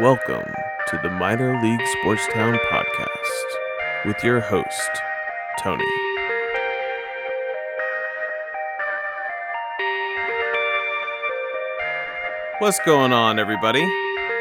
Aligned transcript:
Welcome 0.00 0.54
to 0.90 1.00
the 1.02 1.10
Minor 1.10 1.60
League 1.60 1.80
Sportstown 1.80 2.56
podcast 2.70 4.06
with 4.06 4.22
your 4.22 4.38
host, 4.38 4.90
Tony. 5.58 5.84
What's 12.60 12.78
going 12.86 13.12
on, 13.12 13.40
everybody? 13.40 13.82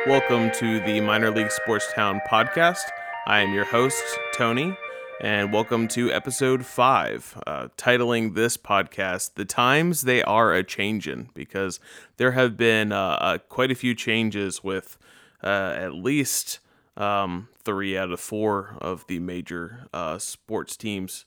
Welcome 0.06 0.52
to 0.60 0.80
the 0.82 1.02
Minor 1.02 1.32
League 1.32 1.48
Sportstown 1.48 2.20
podcast. 2.30 2.84
I 3.26 3.40
am 3.40 3.52
your 3.52 3.66
host, 3.66 4.04
Tony, 4.36 4.78
and 5.22 5.52
welcome 5.52 5.88
to 5.88 6.12
episode 6.12 6.68
five, 6.68 7.42
uh, 7.48 7.70
titling 7.78 8.36
this 8.36 8.58
podcast 8.58 9.34
"The 9.34 9.46
Times 9.46 10.04
They 10.04 10.22
Are 10.22 10.54
a 10.54 10.64
Changin'," 10.64 11.30
because 11.34 11.80
there 12.18 12.34
have 12.34 12.58
been 12.58 12.92
uh, 12.92 13.18
uh, 13.20 13.38
quite 13.50 13.72
a 13.72 13.76
few 13.76 13.96
changes 13.96 14.64
with 14.64 15.00
uh, 15.44 15.74
at 15.76 15.94
least 15.94 16.60
um, 16.96 17.50
three 17.64 17.98
out 17.98 18.12
of 18.12 18.20
four 18.20 18.76
of 18.82 19.06
the 19.08 19.20
major 19.20 19.88
uh, 19.94 20.18
sports 20.18 20.76
teams 20.76 21.26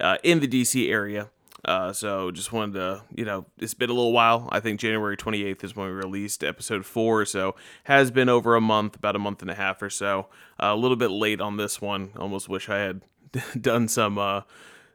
uh, 0.00 0.18
in 0.22 0.40
the 0.40 0.48
DC 0.48 0.90
area. 0.90 1.30
Uh, 1.64 1.92
so 1.92 2.30
just 2.30 2.52
wanted 2.52 2.74
to, 2.74 3.02
you 3.14 3.24
know, 3.24 3.44
it's 3.58 3.74
been 3.74 3.90
a 3.90 3.92
little 3.92 4.12
while. 4.12 4.48
I 4.52 4.60
think 4.60 4.78
January 4.78 5.16
28th 5.16 5.64
is 5.64 5.74
when 5.74 5.88
we 5.88 5.92
released 5.92 6.44
episode 6.44 6.86
four. 6.86 7.24
So 7.24 7.56
has 7.84 8.10
been 8.10 8.28
over 8.28 8.54
a 8.54 8.60
month, 8.60 8.96
about 8.96 9.16
a 9.16 9.18
month 9.18 9.42
and 9.42 9.50
a 9.50 9.54
half 9.54 9.82
or 9.82 9.90
so. 9.90 10.28
Uh, 10.62 10.66
a 10.66 10.76
little 10.76 10.96
bit 10.96 11.10
late 11.10 11.40
on 11.40 11.56
this 11.56 11.80
one. 11.80 12.10
Almost 12.16 12.48
wish 12.48 12.68
I 12.68 12.78
had 12.78 13.02
done 13.60 13.88
some 13.88 14.18
uh, 14.18 14.42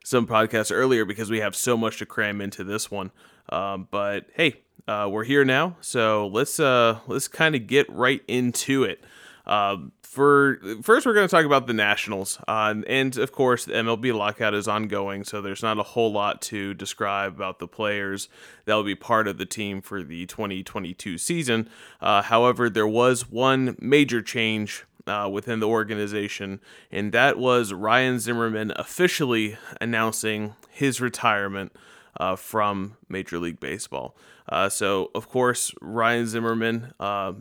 some 0.06 0.26
podcasts 0.26 0.72
earlier 0.74 1.06
because 1.06 1.30
we 1.30 1.40
have 1.40 1.56
so 1.56 1.78
much 1.78 1.98
to 2.00 2.06
cram 2.06 2.42
into 2.42 2.64
this 2.64 2.90
one. 2.90 3.12
Um, 3.50 3.88
but 3.92 4.28
hey, 4.36 4.62
uh, 4.88 5.08
we're 5.12 5.24
here 5.24 5.46
now, 5.46 5.78
so 5.82 6.28
let's 6.28 6.60
uh, 6.60 7.00
let's 7.08 7.28
kind 7.28 7.56
of 7.56 7.68
get 7.68 7.90
right 7.90 8.22
into 8.28 8.84
it. 8.84 9.04
Uh, 9.46 9.78
for 10.02 10.60
first, 10.84 11.06
we're 11.06 11.14
going 11.14 11.28
to 11.28 11.32
talk 11.32 11.46
about 11.46 11.68
the 11.68 11.74
Nationals, 11.74 12.40
uh, 12.48 12.76
and 12.88 13.18
of 13.18 13.32
course, 13.32 13.66
the 13.66 13.74
MLB 13.74 14.14
lockout 14.14 14.54
is 14.54 14.68
ongoing, 14.68 15.24
so 15.24 15.42
there's 15.42 15.64
not 15.64 15.80
a 15.80 15.84
whole 15.84 16.12
lot 16.12 16.42
to 16.44 16.74
describe 16.74 17.34
about 17.34 17.60
the 17.60 17.68
players 17.68 18.30
that 18.66 18.76
will 18.76 18.84
be 18.84 18.96
part 18.96 19.28
of 19.28 19.38
the 19.38 19.46
team 19.46 19.82
for 19.82 20.04
the 20.04 20.26
2022 20.28 21.18
season. 21.18 21.68
Uh, 22.00 22.22
however, 22.22 22.70
there 22.70 22.88
was 22.88 23.30
one 23.30 23.76
major 23.80 24.22
change 24.22 24.86
uh, 25.08 25.30
within 25.32 25.60
the 25.60 25.68
organization, 25.68 26.60
and 26.92 27.12
that 27.12 27.38
was 27.38 27.74
Ryan 27.74 28.20
Zimmerman 28.20 28.72
officially 28.76 29.58
announcing 29.82 30.56
his 30.70 31.02
retirement 31.02 31.76
uh, 32.18 32.36
from 32.36 32.98
Major 33.10 33.40
League 33.40 33.60
Baseball. 33.60 34.16
Uh, 34.48 34.70
so, 34.70 35.12
of 35.16 35.30
course, 35.30 35.74
Ryan 35.82 36.28
Zimmerman 36.28 36.94
uh, 37.00 37.34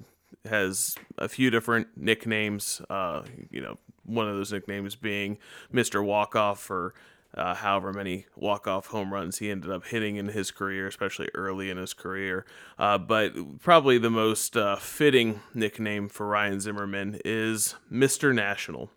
has 0.45 0.97
a 1.19 1.28
few 1.28 1.50
different 1.50 1.89
nicknames. 1.97 2.81
Uh, 2.89 3.22
you 3.50 3.61
know, 3.61 3.78
one 4.05 4.28
of 4.28 4.36
those 4.36 4.53
nicknames 4.53 4.95
being 4.95 5.39
Mr. 5.73 6.05
Walkoff 6.05 6.61
for 6.61 6.95
uh, 7.34 7.55
however 7.55 7.92
many 7.92 8.27
walk-off 8.36 8.89
home 8.89 9.12
runs 9.12 9.39
he 9.39 9.50
ended 9.50 9.70
up 9.70 9.86
hitting 9.86 10.17
in 10.17 10.28
his 10.28 10.50
career, 10.50 10.86
especially 10.86 11.28
early 11.34 11.70
in 11.70 11.78
his 11.78 11.95
career. 11.95 12.45
Uh, 12.78 12.98
but 12.98 13.33
probably 13.61 13.97
the 13.98 14.11
most 14.11 14.56
uh, 14.56 14.77
fitting 14.77 15.41
nickname 15.55 16.08
for 16.08 16.27
Ryan 16.27 16.61
Zimmerman 16.61 17.20
is 17.25 17.75
Mr. 17.91 18.34
National. 18.34 18.91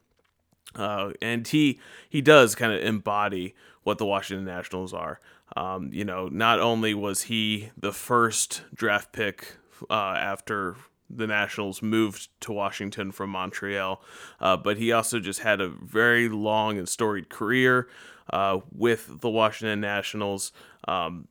And 0.76 1.48
he 1.48 1.80
he 2.09 2.22
does 2.22 2.56
kind 2.56 2.73
of 2.73 2.83
embody 2.83 3.56
what 3.83 3.98
the 3.98 4.06
Washington 4.06 4.45
Nationals 4.45 4.94
are. 4.94 5.22
Um, 5.55 5.91
you 5.93 6.03
know, 6.03 6.27
not 6.27 6.59
only 6.59 6.93
was 6.93 7.23
he 7.23 7.69
the 7.77 7.91
first 7.91 8.63
draft 8.73 9.11
pick 9.11 9.57
uh, 9.89 9.93
after 9.93 10.75
the 11.09 11.27
Nationals 11.27 11.81
moved 11.81 12.30
to 12.42 12.52
Washington 12.52 13.11
from 13.11 13.30
Montreal, 13.30 14.02
uh, 14.39 14.58
but 14.58 14.77
he 14.77 14.92
also 14.92 15.20
just 15.20 15.42
had 15.42 15.61
a 15.61 15.70
very 15.70 16.27
long 16.27 16.77
and 16.77 16.89
storied 16.89 17.30
career 17.30 17.87
uh, 18.31 18.59
with 18.71 19.21
the 19.21 19.30
Washington 19.30 19.81
Nationals. 19.81 20.52
Um, 20.87 21.27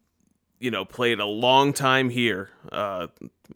you 0.60 0.70
know, 0.70 0.84
played 0.84 1.20
a 1.20 1.26
long 1.26 1.72
time 1.72 2.08
here, 2.08 2.50
uh, 2.72 3.08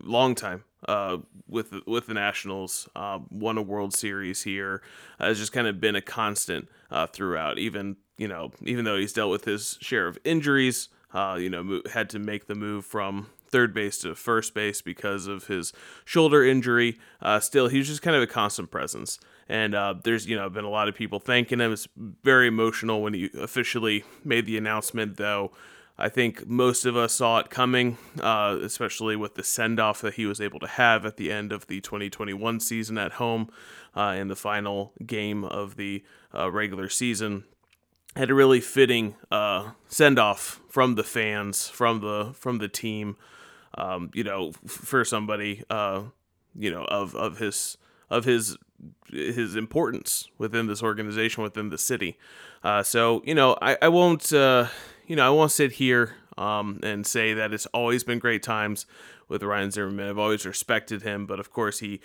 long 0.02 0.34
time 0.34 0.64
uh, 0.86 1.18
with 1.46 1.72
with 1.86 2.06
the 2.06 2.14
Nationals. 2.14 2.88
Uh, 2.94 3.20
won 3.30 3.56
a 3.56 3.62
World 3.62 3.94
Series 3.94 4.42
here. 4.42 4.82
has 5.18 5.38
just 5.38 5.52
kind 5.52 5.66
of 5.66 5.80
been 5.80 5.96
a 5.96 6.02
constant 6.02 6.68
uh, 6.90 7.06
throughout. 7.06 7.58
Even 7.58 7.96
you 8.18 8.28
know, 8.28 8.50
even 8.62 8.84
though 8.84 8.98
he's 8.98 9.14
dealt 9.14 9.30
with 9.30 9.46
his 9.46 9.78
share 9.80 10.06
of 10.06 10.18
injuries, 10.24 10.88
uh, 11.14 11.38
you 11.40 11.48
know, 11.48 11.80
had 11.92 12.10
to 12.10 12.18
make 12.18 12.46
the 12.46 12.54
move 12.54 12.84
from 12.84 13.28
third 13.48 13.72
base 13.72 13.98
to 13.98 14.14
first 14.14 14.52
base 14.52 14.82
because 14.82 15.26
of 15.26 15.46
his 15.46 15.72
shoulder 16.04 16.44
injury. 16.44 16.98
Uh, 17.22 17.40
still, 17.40 17.68
he's 17.68 17.86
just 17.86 18.02
kind 18.02 18.14
of 18.14 18.22
a 18.22 18.26
constant 18.26 18.70
presence. 18.70 19.18
And 19.48 19.74
uh, 19.74 19.94
there's, 20.04 20.26
you 20.26 20.36
know, 20.36 20.50
been 20.50 20.66
a 20.66 20.70
lot 20.70 20.88
of 20.88 20.94
people 20.94 21.18
thanking 21.18 21.60
him. 21.60 21.72
It's 21.72 21.88
very 21.96 22.48
emotional 22.48 23.00
when 23.00 23.14
he 23.14 23.30
officially 23.38 24.04
made 24.22 24.44
the 24.44 24.58
announcement, 24.58 25.16
though. 25.16 25.52
I 26.00 26.08
think 26.08 26.46
most 26.46 26.84
of 26.84 26.96
us 26.96 27.14
saw 27.14 27.38
it 27.38 27.50
coming, 27.50 27.98
uh, 28.20 28.58
especially 28.62 29.16
with 29.16 29.34
the 29.34 29.42
send 29.42 29.80
off 29.80 30.00
that 30.02 30.14
he 30.14 30.26
was 30.26 30.40
able 30.40 30.60
to 30.60 30.68
have 30.68 31.04
at 31.04 31.16
the 31.16 31.32
end 31.32 31.50
of 31.50 31.66
the 31.66 31.80
2021 31.80 32.60
season 32.60 32.98
at 32.98 33.12
home 33.12 33.50
uh, 33.96 34.14
in 34.16 34.28
the 34.28 34.36
final 34.36 34.92
game 35.04 35.42
of 35.42 35.76
the 35.76 36.04
uh, 36.32 36.50
regular 36.50 36.88
season. 36.88 37.44
Had 38.18 38.30
a 38.30 38.34
really 38.34 38.60
fitting 38.60 39.14
uh, 39.30 39.70
send 39.86 40.18
off 40.18 40.60
from 40.68 40.96
the 40.96 41.04
fans, 41.04 41.68
from 41.68 42.00
the 42.00 42.32
from 42.34 42.58
the 42.58 42.66
team. 42.66 43.16
Um, 43.74 44.10
you 44.12 44.24
know, 44.24 44.50
for 44.66 45.04
somebody, 45.04 45.62
uh, 45.70 46.02
you 46.58 46.68
know, 46.68 46.82
of 46.86 47.14
of 47.14 47.38
his 47.38 47.78
of 48.10 48.24
his 48.24 48.56
his 49.08 49.54
importance 49.54 50.28
within 50.36 50.66
this 50.66 50.82
organization, 50.82 51.44
within 51.44 51.68
the 51.68 51.78
city. 51.78 52.18
Uh, 52.64 52.82
so 52.82 53.22
you 53.24 53.36
know, 53.36 53.56
I, 53.62 53.78
I 53.80 53.88
won't 53.88 54.32
uh, 54.32 54.66
you 55.06 55.14
know 55.14 55.24
I 55.24 55.30
won't 55.30 55.52
sit 55.52 55.70
here 55.70 56.16
um, 56.36 56.80
and 56.82 57.06
say 57.06 57.34
that 57.34 57.52
it's 57.52 57.66
always 57.66 58.02
been 58.02 58.18
great 58.18 58.42
times 58.42 58.84
with 59.28 59.42
Ryan 59.42 59.70
Zimmerman. 59.70 60.08
I've 60.08 60.18
always 60.18 60.46
respected 60.46 61.02
him, 61.02 61.26
but 61.26 61.38
of 61.38 61.52
course 61.52 61.80
he 61.80 62.00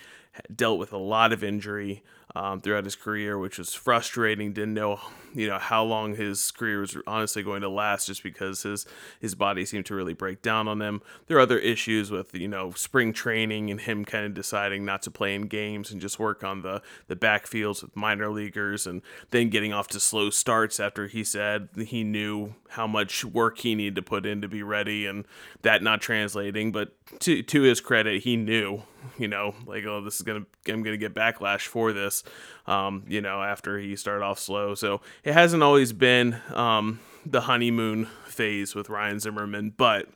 dealt 0.54 0.78
with 0.78 0.92
a 0.92 0.98
lot 0.98 1.32
of 1.32 1.42
injury 1.42 2.02
um, 2.36 2.60
throughout 2.60 2.84
his 2.84 2.96
career, 2.96 3.38
which 3.38 3.58
was 3.58 3.74
frustrating. 3.74 4.52
Didn't 4.52 4.74
know, 4.74 5.00
you 5.34 5.46
know, 5.46 5.58
how 5.58 5.84
long 5.84 6.16
his 6.16 6.50
career 6.50 6.80
was 6.80 6.96
honestly 7.06 7.42
going 7.42 7.60
to 7.62 7.68
last, 7.68 8.06
just 8.06 8.22
because 8.22 8.62
his 8.64 8.86
his 9.20 9.34
body 9.34 9.64
seemed 9.64 9.86
to 9.86 9.94
really 9.94 10.14
break 10.14 10.42
down 10.42 10.66
on 10.66 10.82
him. 10.82 11.00
There 11.26 11.36
are 11.36 11.40
other 11.40 11.58
issues 11.58 12.10
with 12.10 12.34
you 12.34 12.48
know 12.48 12.72
spring 12.72 13.12
training 13.12 13.70
and 13.70 13.80
him 13.80 14.04
kind 14.04 14.26
of 14.26 14.34
deciding 14.34 14.84
not 14.84 15.02
to 15.02 15.10
play 15.10 15.34
in 15.34 15.42
games 15.42 15.92
and 15.92 16.00
just 16.00 16.18
work 16.18 16.42
on 16.42 16.62
the 16.62 16.82
the 17.06 17.16
backfields 17.16 17.82
with 17.82 17.94
minor 17.94 18.30
leaguers, 18.30 18.86
and 18.86 19.02
then 19.30 19.48
getting 19.48 19.72
off 19.72 19.86
to 19.88 20.00
slow 20.00 20.30
starts 20.30 20.80
after 20.80 21.06
he 21.06 21.22
said 21.22 21.68
he 21.86 22.02
knew 22.02 22.54
how 22.70 22.86
much 22.88 23.24
work 23.24 23.58
he 23.58 23.76
needed 23.76 23.94
to 23.94 24.02
put 24.02 24.26
in 24.26 24.42
to 24.42 24.48
be 24.48 24.62
ready, 24.62 25.06
and 25.06 25.24
that 25.62 25.82
not 25.84 26.00
translating. 26.00 26.72
But 26.72 26.94
to 27.20 27.42
to 27.42 27.62
his 27.62 27.80
credit, 27.80 28.22
he 28.22 28.36
knew 28.36 28.82
you 29.18 29.28
know, 29.28 29.54
like 29.66 29.84
oh, 29.84 30.00
this 30.00 30.16
is 30.16 30.22
gonna 30.22 30.44
I'm 30.68 30.82
gonna 30.82 30.96
get 30.96 31.14
backlash 31.14 31.66
for 31.66 31.92
this, 31.92 32.22
um, 32.66 33.04
you 33.08 33.20
know, 33.20 33.42
after 33.42 33.78
he 33.78 33.96
started 33.96 34.24
off 34.24 34.38
slow. 34.38 34.74
So 34.74 35.00
it 35.22 35.32
hasn't 35.32 35.62
always 35.62 35.92
been 35.92 36.40
um, 36.52 37.00
the 37.24 37.42
honeymoon 37.42 38.06
phase 38.26 38.74
with 38.74 38.88
Ryan 38.88 39.20
Zimmerman, 39.20 39.74
but 39.76 40.08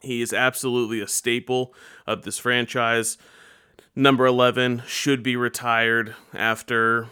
he 0.00 0.22
is 0.22 0.32
absolutely 0.32 1.00
a 1.00 1.08
staple 1.08 1.74
of 2.06 2.22
this 2.22 2.38
franchise. 2.38 3.18
Number 3.96 4.24
11 4.24 4.84
should 4.86 5.22
be 5.22 5.36
retired 5.36 6.14
after 6.32 7.08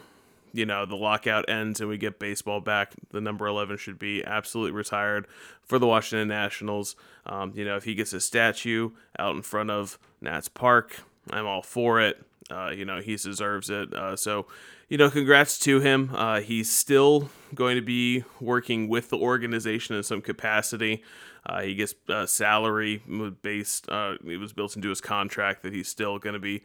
you 0.53 0.65
know 0.65 0.85
the 0.85 0.95
lockout 0.95 1.49
ends 1.49 1.79
and 1.79 1.89
we 1.89 1.97
get 1.97 2.19
baseball 2.19 2.59
back 2.59 2.93
the 3.11 3.21
number 3.21 3.47
11 3.47 3.77
should 3.77 3.99
be 3.99 4.23
absolutely 4.23 4.71
retired 4.71 5.27
for 5.63 5.79
the 5.79 5.87
washington 5.87 6.27
nationals. 6.27 6.95
Um, 7.25 7.53
you 7.55 7.65
know 7.65 7.75
if 7.75 7.83
he 7.83 7.95
gets 7.95 8.13
a 8.13 8.19
statue 8.19 8.91
out 9.17 9.35
in 9.35 9.41
front 9.41 9.69
of 9.69 9.97
nats 10.21 10.47
park 10.47 11.01
i'm 11.31 11.45
all 11.45 11.61
for 11.61 11.99
it. 12.01 12.23
Uh, 12.51 12.71
you 12.75 12.83
know 12.85 12.99
he 12.99 13.15
deserves 13.15 13.69
it. 13.69 13.93
Uh, 13.93 14.15
so 14.15 14.47
you 14.87 14.97
know 14.97 15.09
congrats 15.09 15.59
to 15.59 15.79
him. 15.79 16.09
Uh, 16.13 16.41
he's 16.41 16.71
still 16.71 17.29
going 17.53 17.75
to 17.75 17.81
be 17.81 18.23
working 18.39 18.87
with 18.87 19.09
the 19.09 19.17
organization 19.17 19.95
in 19.95 20.03
some 20.03 20.21
capacity 20.21 21.03
uh, 21.45 21.61
he 21.61 21.75
gets 21.75 21.95
uh, 22.09 22.25
salary 22.25 23.01
based. 23.41 23.89
Uh, 23.89 24.15
it 24.25 24.37
was 24.37 24.53
built 24.53 24.75
into 24.75 24.89
his 24.89 25.01
contract 25.01 25.63
that 25.63 25.73
he's 25.73 25.87
still 25.87 26.19
going 26.19 26.33
to 26.33 26.39
be 26.39 26.63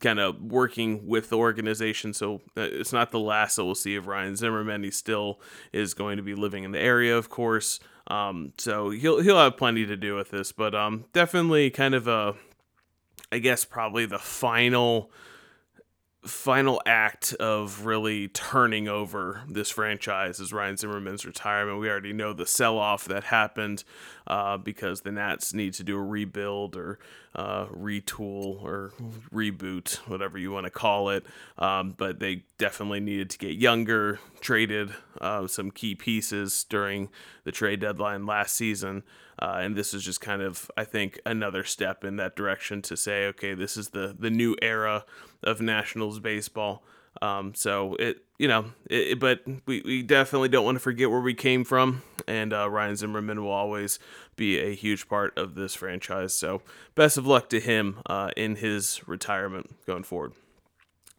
kind 0.00 0.18
of 0.18 0.40
working 0.42 1.06
with 1.06 1.28
the 1.28 1.36
organization. 1.36 2.12
So 2.12 2.42
uh, 2.56 2.62
it's 2.62 2.92
not 2.92 3.10
the 3.10 3.20
last 3.20 3.56
that 3.56 3.64
we'll 3.64 3.74
see 3.74 3.96
of 3.96 4.06
Ryan 4.06 4.36
Zimmerman. 4.36 4.82
He 4.82 4.90
still 4.90 5.40
is 5.72 5.94
going 5.94 6.16
to 6.16 6.22
be 6.22 6.34
living 6.34 6.64
in 6.64 6.72
the 6.72 6.80
area, 6.80 7.16
of 7.16 7.28
course. 7.28 7.80
Um, 8.08 8.52
so 8.58 8.90
he'll 8.90 9.20
he'll 9.20 9.38
have 9.38 9.56
plenty 9.56 9.84
to 9.86 9.96
do 9.96 10.14
with 10.14 10.30
this, 10.30 10.52
but 10.52 10.74
um, 10.74 11.06
definitely 11.12 11.70
kind 11.70 11.94
of 11.94 12.06
a, 12.06 12.34
I 13.32 13.38
guess 13.38 13.64
probably 13.64 14.06
the 14.06 14.18
final 14.18 15.10
final 16.26 16.82
act 16.86 17.32
of 17.34 17.86
really 17.86 18.28
turning 18.28 18.88
over 18.88 19.42
this 19.48 19.70
franchise 19.70 20.40
is 20.40 20.52
Ryan 20.52 20.76
Zimmerman's 20.76 21.24
retirement. 21.24 21.78
We 21.78 21.88
already 21.88 22.12
know 22.12 22.32
the 22.32 22.46
sell 22.46 22.78
off 22.78 23.04
that 23.06 23.24
happened 23.24 23.84
uh, 24.26 24.56
because 24.58 25.02
the 25.02 25.12
Nats 25.12 25.54
need 25.54 25.74
to 25.74 25.84
do 25.84 25.96
a 25.96 26.02
rebuild 26.02 26.76
or 26.76 26.98
uh, 27.34 27.66
retool 27.66 28.62
or 28.62 28.92
reboot, 29.32 29.96
whatever 30.08 30.38
you 30.38 30.50
want 30.50 30.64
to 30.64 30.70
call 30.70 31.10
it. 31.10 31.24
Um, 31.58 31.94
but 31.96 32.18
they 32.18 32.44
definitely 32.58 33.00
needed 33.00 33.30
to 33.30 33.38
get 33.38 33.56
younger, 33.56 34.18
traded 34.40 34.90
uh, 35.20 35.46
some 35.46 35.70
key 35.70 35.94
pieces 35.94 36.64
during 36.64 37.08
the 37.44 37.52
trade 37.52 37.80
deadline 37.80 38.26
last 38.26 38.56
season. 38.56 39.02
Uh, 39.38 39.58
and 39.60 39.76
this 39.76 39.92
is 39.92 40.02
just 40.02 40.20
kind 40.20 40.40
of, 40.40 40.70
I 40.76 40.84
think, 40.84 41.20
another 41.26 41.62
step 41.62 42.04
in 42.04 42.16
that 42.16 42.36
direction 42.36 42.80
to 42.82 42.96
say, 42.96 43.26
okay, 43.26 43.54
this 43.54 43.76
is 43.76 43.90
the 43.90 44.16
the 44.18 44.30
new 44.30 44.56
era 44.62 45.04
of 45.42 45.60
Nationals 45.60 46.20
baseball. 46.20 46.82
Um, 47.22 47.54
so 47.54 47.94
it, 47.94 48.18
you 48.38 48.46
know, 48.46 48.66
it, 48.90 49.18
but 49.18 49.40
we, 49.66 49.82
we 49.84 50.02
definitely 50.02 50.48
don't 50.48 50.64
want 50.64 50.76
to 50.76 50.80
forget 50.80 51.10
where 51.10 51.20
we 51.20 51.34
came 51.34 51.64
from, 51.64 52.02
and 52.26 52.52
uh, 52.52 52.68
Ryan 52.68 52.96
Zimmerman 52.96 53.42
will 53.42 53.50
always 53.50 53.98
be 54.36 54.58
a 54.58 54.74
huge 54.74 55.08
part 55.08 55.36
of 55.38 55.54
this 55.54 55.74
franchise. 55.74 56.34
So 56.34 56.60
best 56.94 57.16
of 57.16 57.26
luck 57.26 57.48
to 57.50 57.60
him 57.60 58.00
uh, 58.06 58.30
in 58.36 58.56
his 58.56 59.00
retirement 59.06 59.74
going 59.86 60.02
forward. 60.02 60.32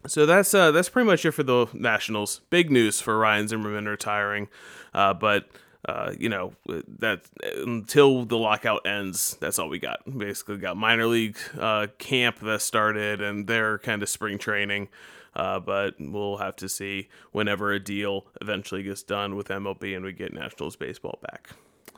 So 0.06 0.26
that's 0.26 0.54
uh, 0.54 0.72
that's 0.72 0.90
pretty 0.90 1.08
much 1.08 1.26
it 1.26 1.32
for 1.32 1.44
the 1.44 1.68
Nationals. 1.74 2.42
Big 2.50 2.70
news 2.70 3.02
for 3.02 3.18
Ryan 3.18 3.48
Zimmerman 3.48 3.88
retiring, 3.88 4.48
uh, 4.94 5.14
but 5.14 5.50
uh, 5.88 6.14
you 6.20 6.28
know 6.28 6.54
that 7.00 7.22
until 7.66 8.26
the 8.26 8.38
lockout 8.38 8.86
ends, 8.86 9.38
that's 9.40 9.58
all 9.58 9.70
we 9.70 9.80
got. 9.80 10.00
Basically, 10.18 10.58
got 10.58 10.76
minor 10.78 11.08
league 11.08 11.38
uh, 11.58 11.88
camp 11.98 12.40
that 12.42 12.62
started 12.62 13.22
and 13.22 13.48
their 13.48 13.80
kind 13.80 14.04
of 14.04 14.10
spring 14.10 14.38
training. 14.38 14.90
Uh, 15.36 15.60
but 15.60 15.94
we'll 16.00 16.38
have 16.38 16.56
to 16.56 16.68
see 16.68 17.10
whenever 17.32 17.72
a 17.72 17.80
deal 17.80 18.26
eventually 18.42 18.82
gets 18.82 19.04
done 19.04 19.36
with 19.36 19.50
MLB 19.50 19.96
and 19.96 20.04
we 20.04 20.12
get 20.12 20.34
Nationals 20.34 20.76
baseball 20.76 21.20
back. 21.22 21.50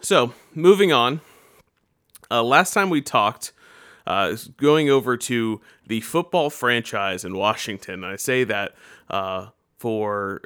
So 0.01 0.33
moving 0.53 0.91
on. 0.91 1.21
Uh, 2.29 2.43
last 2.43 2.73
time 2.73 2.89
we 2.89 3.01
talked, 3.01 3.53
uh, 4.05 4.35
going 4.57 4.89
over 4.89 5.15
to 5.15 5.61
the 5.87 6.01
football 6.01 6.49
franchise 6.49 7.23
in 7.23 7.35
Washington. 7.35 8.03
I 8.03 8.17
say 8.17 8.43
that 8.43 8.73
uh, 9.09 9.47
for 9.79 10.41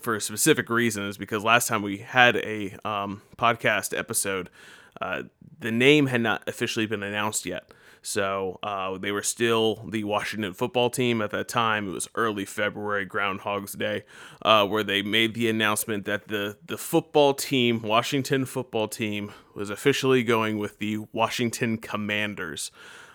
for 0.00 0.14
a 0.14 0.20
specific 0.20 0.68
reason 0.68 1.04
is 1.04 1.16
because 1.16 1.42
last 1.42 1.68
time 1.68 1.82
we 1.82 1.98
had 1.98 2.36
a 2.36 2.76
um, 2.84 3.22
podcast 3.38 3.98
episode, 3.98 4.50
uh, 5.00 5.22
the 5.58 5.72
name 5.72 6.06
had 6.06 6.20
not 6.20 6.46
officially 6.46 6.86
been 6.86 7.02
announced 7.02 7.46
yet. 7.46 7.72
So 8.02 8.58
uh, 8.62 8.96
they 8.98 9.10
were 9.10 9.22
still 9.22 9.86
the 9.88 10.04
Washington 10.04 10.52
football 10.52 10.90
team 10.90 11.20
at 11.20 11.30
that 11.30 11.48
time. 11.48 11.88
It 11.88 11.92
was 11.92 12.08
early 12.14 12.44
February, 12.44 13.04
Groundhog's 13.04 13.72
Day, 13.72 14.04
uh, 14.42 14.66
where 14.66 14.84
they 14.84 15.02
made 15.02 15.34
the 15.34 15.48
announcement 15.48 16.04
that 16.04 16.28
the 16.28 16.58
the 16.64 16.78
football 16.78 17.32
team, 17.34 17.80
Washington 17.80 18.44
football 18.44 18.86
team, 18.86 19.32
was 19.54 19.70
officially 19.70 20.22
going 20.22 20.58
with 20.58 20.78
the 20.78 20.98
Washington 21.12 21.78
Commanders 21.78 22.70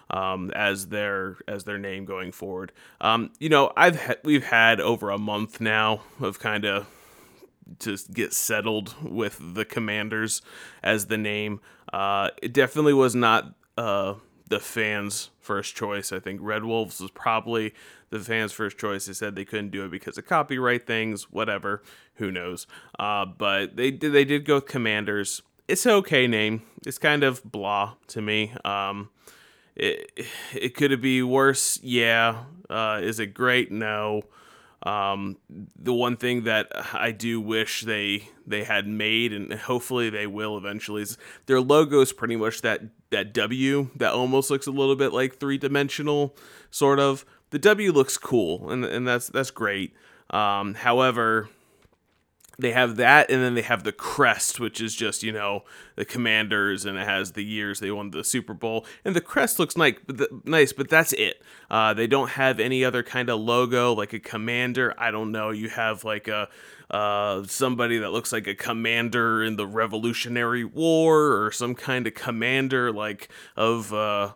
um, 0.10 0.52
as 0.52 0.88
their 0.88 1.38
as 1.48 1.64
their 1.64 1.78
name 1.78 2.06
going 2.06 2.32
forward. 2.32 2.72
Um, 3.02 3.32
you 3.40 3.50
know, 3.50 3.72
I've 3.76 4.00
ha- 4.00 4.16
we've 4.24 4.46
had 4.46 4.80
over 4.80 5.10
a 5.10 5.18
month 5.18 5.60
now 5.60 6.02
of 6.20 6.40
kind 6.40 6.66
of 6.66 6.88
just 7.80 8.14
get 8.14 8.34
settled 8.34 8.96
with 9.04 9.40
the 9.56 9.66
Commanders 9.66 10.42
as 10.82 11.08
the 11.08 11.18
name. 11.18 11.62
Uh, 11.92 12.30
it 12.42 12.54
definitely 12.54 12.94
was 12.94 13.16
not 13.16 13.54
uh, 13.78 14.16
the 14.50 14.60
fans' 14.60 15.30
first 15.40 15.76
choice. 15.76 16.12
I 16.12 16.20
think 16.20 16.40
Red 16.44 16.64
Wolves 16.64 17.00
was 17.00 17.12
probably 17.12 17.74
the 18.10 18.20
fans' 18.20 18.52
first 18.52 18.78
choice. 18.78 19.06
They 19.06 19.14
said 19.14 19.36
they 19.36 19.46
couldn't 19.46 19.72
do 19.72 19.86
it 19.86 19.92
because 19.92 20.18
of 20.18 20.28
copyright 20.28 20.86
things, 20.86 21.32
whatever. 21.32 21.82
Who 22.16 22.32
knows? 22.32 22.68
Uh, 23.00 23.26
but 23.26 23.76
they 23.76 23.92
did. 23.92 24.14
They 24.14 24.26
did 24.26 24.46
go 24.46 24.56
with 24.56 24.68
Commanders. 24.68 25.42
It's 25.68 25.86
an 25.86 25.94
okay 25.94 26.28
name. 26.28 26.64
It's 26.86 26.98
kind 26.98 27.24
of 27.24 27.42
blah 27.44 27.94
to 28.08 28.22
me. 28.22 28.54
Um, 28.66 29.10
it 29.76 30.12
it 30.54 30.76
could 30.76 30.92
it 30.92 31.02
be 31.02 31.24
worse? 31.24 31.80
Yeah. 31.82 32.44
Uh, 32.70 33.00
is 33.02 33.20
it 33.20 33.28
great? 33.34 33.72
No. 33.72 34.24
Um, 34.86 35.38
the 35.80 35.94
one 35.94 36.18
thing 36.18 36.44
that 36.44 36.68
I 36.94 37.12
do 37.12 37.40
wish 37.40 37.84
they 37.84 38.28
they 38.46 38.66
had 38.66 38.86
made, 38.86 39.32
and 39.32 39.54
hopefully 39.54 40.10
they 40.10 40.28
will 40.28 40.58
eventually, 40.58 41.04
is 41.04 41.18
their 41.46 41.62
logo 41.62 42.02
is 42.02 42.12
pretty 42.12 42.36
much 42.36 42.62
that 42.62 42.82
that 43.10 43.34
W 43.34 43.90
that 43.96 44.14
almost 44.14 44.50
looks 44.50 44.68
a 44.68 44.72
little 44.72 44.96
bit 44.98 45.14
like 45.14 45.38
three 45.38 45.58
dimensional, 45.58 46.36
sort 46.70 47.00
of. 47.00 47.26
The 47.52 47.60
W 47.60 47.92
looks 47.92 48.18
cool, 48.18 48.70
and 48.72 48.84
and 48.84 49.08
that's 49.08 49.28
that's 49.30 49.52
great. 49.52 49.94
Um, 50.32 50.74
however, 50.74 51.50
they 52.60 52.72
have 52.72 52.98
that 52.98 53.32
and 53.32 53.42
then 53.42 53.56
they 53.56 53.62
have 53.62 53.84
the 53.84 53.92
crest 53.92 54.60
which 54.60 54.80
is 54.80 54.96
just 54.96 55.24
you 55.24 55.32
know 55.32 55.64
the 55.96 56.06
commanders 56.06 56.86
and 56.86 56.98
it 56.98 57.06
has 57.06 57.34
the 57.34 57.44
years 57.44 57.80
they 57.80 57.92
won 57.92 58.12
the 58.12 58.24
super 58.24 58.54
bowl. 58.54 58.86
And 59.06 59.16
the 59.16 59.22
crest 59.22 59.60
looks 59.60 59.78
nice 59.78 59.96
but, 60.06 60.46
nice, 60.46 60.74
but 60.74 60.90
that's 60.90 61.14
it. 61.14 61.42
Uh, 61.70 61.94
they 61.94 62.08
don't 62.08 62.32
have 62.32 62.60
any 62.60 62.84
other 62.84 63.04
kind 63.04 63.30
of 63.30 63.40
logo 63.40 63.94
like 63.94 64.14
a 64.14 64.20
commander. 64.20 64.94
I 64.98 65.12
don't 65.12 65.32
know. 65.32 65.52
You 65.52 65.70
have 65.70 66.04
like 66.04 66.28
a 66.28 66.50
uh, 66.90 67.44
somebody 67.48 67.98
that 68.00 68.12
looks 68.12 68.32
like 68.32 68.48
a 68.48 68.56
commander 68.56 69.44
in 69.44 69.56
the 69.56 69.66
revolutionary 69.66 70.64
war 70.64 71.44
or 71.44 71.52
some 71.52 71.76
kind 71.76 72.06
of 72.06 72.14
commander 72.14 72.92
like 72.92 73.30
of 73.56 73.94
uh, 73.94 74.34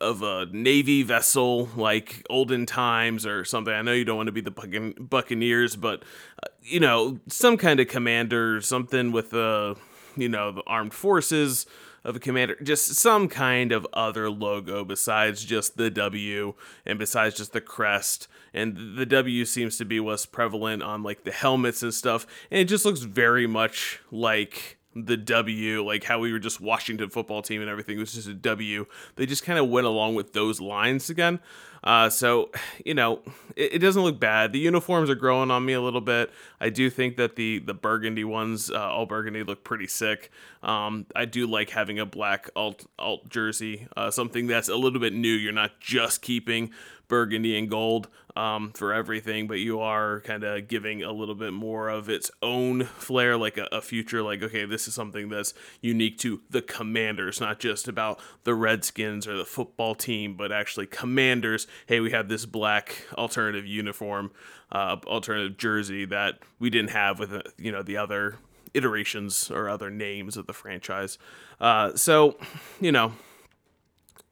of 0.00 0.22
a 0.22 0.46
navy 0.46 1.02
vessel 1.02 1.68
like 1.76 2.24
olden 2.30 2.66
times 2.66 3.26
or 3.26 3.44
something. 3.44 3.72
I 3.72 3.82
know 3.82 3.92
you 3.92 4.04
don't 4.04 4.16
want 4.16 4.28
to 4.28 4.32
be 4.32 4.40
the 4.40 4.96
Buccaneers, 4.98 5.76
but 5.76 6.02
uh, 6.42 6.48
you 6.62 6.80
know 6.80 7.18
some 7.28 7.56
kind 7.56 7.80
of 7.80 7.88
commander, 7.88 8.60
something 8.60 9.12
with 9.12 9.30
the 9.30 9.76
you 10.16 10.28
know 10.28 10.52
the 10.52 10.62
armed 10.66 10.94
forces 10.94 11.66
of 12.04 12.16
a 12.16 12.20
commander, 12.20 12.56
just 12.62 12.94
some 12.94 13.28
kind 13.28 13.70
of 13.70 13.86
other 13.92 14.28
logo 14.28 14.84
besides 14.84 15.44
just 15.44 15.76
the 15.76 15.90
W 15.90 16.54
and 16.84 16.98
besides 16.98 17.36
just 17.36 17.52
the 17.52 17.60
crest. 17.60 18.26
And 18.52 18.98
the 18.98 19.06
W 19.06 19.44
seems 19.44 19.78
to 19.78 19.84
be 19.84 20.00
what's 20.00 20.26
prevalent 20.26 20.82
on 20.82 21.02
like 21.02 21.24
the 21.24 21.32
helmets 21.32 21.82
and 21.82 21.94
stuff, 21.94 22.26
and 22.50 22.60
it 22.60 22.64
just 22.64 22.84
looks 22.84 23.00
very 23.00 23.46
much 23.46 24.00
like 24.10 24.78
the 24.94 25.16
W, 25.16 25.84
like 25.84 26.04
how 26.04 26.18
we 26.18 26.32
were 26.32 26.38
just 26.38 26.60
Washington 26.60 27.08
football 27.08 27.42
team 27.42 27.60
and 27.60 27.70
everything 27.70 27.98
was 27.98 28.12
just 28.12 28.28
a 28.28 28.34
W. 28.34 28.86
They 29.16 29.26
just 29.26 29.44
kind 29.44 29.58
of 29.58 29.68
went 29.68 29.86
along 29.86 30.14
with 30.14 30.32
those 30.32 30.60
lines 30.60 31.08
again. 31.10 31.40
Uh, 31.84 32.08
so, 32.08 32.50
you 32.84 32.94
know, 32.94 33.20
it, 33.56 33.74
it, 33.74 33.78
doesn't 33.80 34.02
look 34.02 34.20
bad. 34.20 34.52
The 34.52 34.60
uniforms 34.60 35.10
are 35.10 35.16
growing 35.16 35.50
on 35.50 35.64
me 35.64 35.72
a 35.72 35.80
little 35.80 36.00
bit. 36.00 36.30
I 36.60 36.68
do 36.68 36.88
think 36.90 37.16
that 37.16 37.34
the 37.34 37.58
the 37.58 37.74
burgundy 37.74 38.24
ones, 38.24 38.70
uh, 38.70 38.78
all 38.78 39.06
burgundy, 39.06 39.42
look 39.42 39.64
pretty 39.64 39.88
sick. 39.88 40.30
Um, 40.62 41.06
I 41.16 41.24
do 41.24 41.46
like 41.46 41.70
having 41.70 41.98
a 41.98 42.06
black 42.06 42.48
alt 42.54 42.86
alt 42.98 43.28
jersey, 43.28 43.88
uh, 43.96 44.12
something 44.12 44.46
that's 44.46 44.68
a 44.68 44.76
little 44.76 45.00
bit 45.00 45.12
new. 45.12 45.32
You're 45.32 45.52
not 45.52 45.80
just 45.80 46.22
keeping 46.22 46.70
burgundy 47.08 47.58
and 47.58 47.68
gold 47.68 48.08
um, 48.36 48.72
for 48.72 48.92
everything, 48.92 49.46
but 49.46 49.58
you 49.58 49.80
are 49.80 50.20
kind 50.20 50.44
of 50.44 50.68
giving 50.68 51.02
a 51.02 51.12
little 51.12 51.34
bit 51.34 51.52
more 51.52 51.88
of 51.88 52.08
its 52.08 52.30
own 52.40 52.84
flair, 52.84 53.36
like 53.36 53.58
a, 53.58 53.68
a, 53.70 53.82
future, 53.82 54.22
like, 54.22 54.42
okay, 54.42 54.64
this 54.64 54.88
is 54.88 54.94
something 54.94 55.28
that's 55.28 55.52
unique 55.80 56.18
to 56.18 56.40
the 56.48 56.62
commanders, 56.62 57.40
not 57.40 57.58
just 57.58 57.88
about 57.88 58.18
the 58.44 58.54
Redskins 58.54 59.26
or 59.26 59.36
the 59.36 59.44
football 59.44 59.94
team, 59.94 60.34
but 60.36 60.50
actually 60.50 60.86
commanders. 60.86 61.66
Hey, 61.86 62.00
we 62.00 62.10
have 62.10 62.28
this 62.28 62.46
black 62.46 63.06
alternative 63.14 63.66
uniform, 63.66 64.30
uh, 64.70 64.96
alternative 65.06 65.56
jersey 65.56 66.04
that 66.06 66.40
we 66.58 66.70
didn't 66.70 66.90
have 66.90 67.18
with, 67.18 67.32
uh, 67.32 67.42
you 67.58 67.72
know, 67.72 67.82
the 67.82 67.96
other 67.96 68.36
iterations 68.74 69.50
or 69.50 69.68
other 69.68 69.90
names 69.90 70.36
of 70.36 70.46
the 70.46 70.52
franchise. 70.52 71.18
Uh, 71.60 71.94
so, 71.94 72.38
you 72.80 72.92
know, 72.92 73.12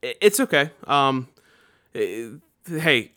it, 0.02 0.16
it's 0.20 0.40
okay. 0.40 0.70
Um, 0.86 1.28
it, 1.94 2.40
hey, 2.66 3.10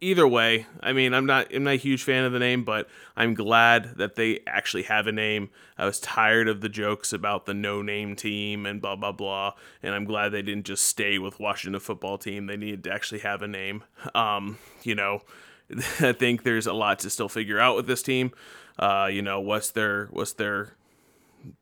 either 0.00 0.26
way, 0.26 0.66
I 0.80 0.92
mean, 0.92 1.14
I'm 1.14 1.26
not 1.26 1.54
I'm 1.54 1.64
not 1.64 1.74
a 1.74 1.76
huge 1.76 2.02
fan 2.02 2.24
of 2.24 2.32
the 2.32 2.38
name, 2.38 2.64
but 2.64 2.88
I'm 3.16 3.34
glad 3.34 3.96
that 3.96 4.16
they 4.16 4.40
actually 4.46 4.84
have 4.84 5.06
a 5.06 5.12
name. 5.12 5.50
I 5.78 5.86
was 5.86 6.00
tired 6.00 6.48
of 6.48 6.60
the 6.60 6.68
jokes 6.68 7.12
about 7.12 7.46
the 7.46 7.54
no 7.54 7.82
name 7.82 8.16
team 8.16 8.66
and 8.66 8.80
blah 8.80 8.96
blah 8.96 9.12
blah, 9.12 9.54
and 9.82 9.94
I'm 9.94 10.04
glad 10.04 10.30
they 10.30 10.42
didn't 10.42 10.66
just 10.66 10.84
stay 10.84 11.18
with 11.18 11.40
Washington 11.40 11.80
football 11.80 12.18
team. 12.18 12.46
They 12.46 12.56
needed 12.56 12.84
to 12.84 12.92
actually 12.92 13.20
have 13.20 13.42
a 13.42 13.48
name. 13.48 13.84
Um, 14.14 14.58
you 14.82 14.94
know, 14.94 15.22
I 16.00 16.12
think 16.12 16.42
there's 16.42 16.66
a 16.66 16.72
lot 16.72 16.98
to 17.00 17.10
still 17.10 17.28
figure 17.28 17.60
out 17.60 17.76
with 17.76 17.86
this 17.86 18.02
team. 18.02 18.32
Uh, 18.78 19.08
you 19.10 19.22
know, 19.22 19.40
what's 19.40 19.70
their 19.70 20.06
what's 20.06 20.32
their 20.32 20.74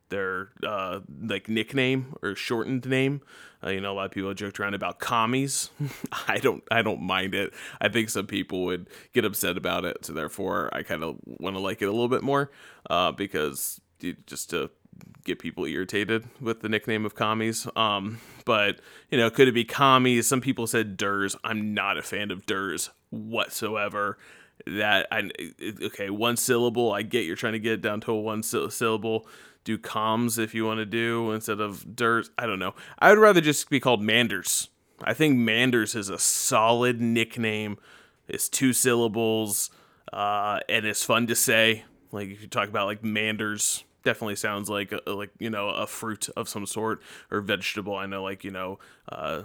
their 0.09 0.49
uh, 0.65 0.99
like 1.21 1.49
nickname 1.49 2.15
or 2.21 2.35
shortened 2.35 2.85
name. 2.87 3.21
Uh, 3.63 3.69
you 3.69 3.79
know, 3.79 3.91
a 3.91 3.95
lot 3.95 4.05
of 4.05 4.11
people 4.11 4.33
joked 4.33 4.59
around 4.59 4.73
about 4.73 4.99
commies. 4.99 5.69
I 6.27 6.39
don't, 6.39 6.63
I 6.71 6.81
don't 6.81 7.01
mind 7.01 7.35
it. 7.35 7.53
I 7.79 7.89
think 7.89 8.09
some 8.09 8.25
people 8.25 8.65
would 8.65 8.89
get 9.13 9.23
upset 9.23 9.57
about 9.57 9.85
it, 9.85 10.05
so 10.05 10.13
therefore, 10.13 10.69
I 10.73 10.83
kind 10.83 11.03
of 11.03 11.17
want 11.25 11.55
to 11.55 11.61
like 11.61 11.81
it 11.81 11.85
a 11.85 11.91
little 11.91 12.09
bit 12.09 12.23
more 12.23 12.51
uh, 12.89 13.11
because 13.11 13.79
just 14.25 14.49
to 14.49 14.71
get 15.23 15.39
people 15.39 15.65
irritated 15.65 16.25
with 16.39 16.61
the 16.61 16.69
nickname 16.69 17.05
of 17.05 17.15
commies. 17.15 17.67
Um, 17.75 18.19
but 18.45 18.79
you 19.09 19.17
know, 19.17 19.29
could 19.29 19.47
it 19.47 19.53
be 19.53 19.63
commies? 19.63 20.27
Some 20.27 20.41
people 20.41 20.67
said 20.67 20.97
Durs. 20.97 21.35
I'm 21.43 21.73
not 21.73 21.97
a 21.97 22.01
fan 22.01 22.31
of 22.31 22.45
Durs 22.45 22.89
whatsoever. 23.09 24.17
That 24.67 25.07
I 25.11 25.29
okay, 25.83 26.09
one 26.09 26.37
syllable. 26.37 26.91
I 26.91 27.01
get 27.01 27.25
you're 27.25 27.35
trying 27.35 27.53
to 27.53 27.59
get 27.59 27.73
it 27.73 27.81
down 27.81 28.01
to 28.01 28.11
a 28.11 28.19
one 28.19 28.43
syllable. 28.43 29.27
Do 29.63 29.77
comms 29.77 30.39
if 30.39 30.53
you 30.55 30.65
want 30.65 30.79
to 30.79 30.85
do 30.85 31.31
instead 31.31 31.59
of 31.59 31.95
dirt. 31.95 32.29
I 32.37 32.45
don't 32.45 32.59
know. 32.59 32.73
I 32.99 33.09
would 33.09 33.19
rather 33.19 33.41
just 33.41 33.69
be 33.69 33.79
called 33.79 34.01
Manders. 34.01 34.69
I 35.03 35.13
think 35.13 35.37
Manders 35.37 35.95
is 35.95 36.09
a 36.09 36.17
solid 36.17 37.01
nickname. 37.01 37.77
It's 38.27 38.49
two 38.49 38.73
syllables, 38.73 39.69
uh, 40.13 40.59
and 40.69 40.85
it's 40.85 41.03
fun 41.03 41.27
to 41.27 41.35
say. 41.35 41.85
Like 42.11 42.29
if 42.29 42.41
you 42.41 42.47
talk 42.47 42.69
about 42.69 42.87
like 42.87 43.03
Manders, 43.03 43.83
definitely 44.03 44.35
sounds 44.35 44.69
like 44.69 44.91
a, 44.91 45.09
like 45.09 45.31
you 45.39 45.49
know 45.49 45.69
a 45.69 45.87
fruit 45.87 46.29
of 46.35 46.49
some 46.49 46.65
sort 46.65 47.01
or 47.29 47.41
vegetable. 47.41 47.95
I 47.95 48.05
know 48.05 48.23
like 48.23 48.43
you 48.43 48.51
know 48.51 48.79
uh, 49.09 49.43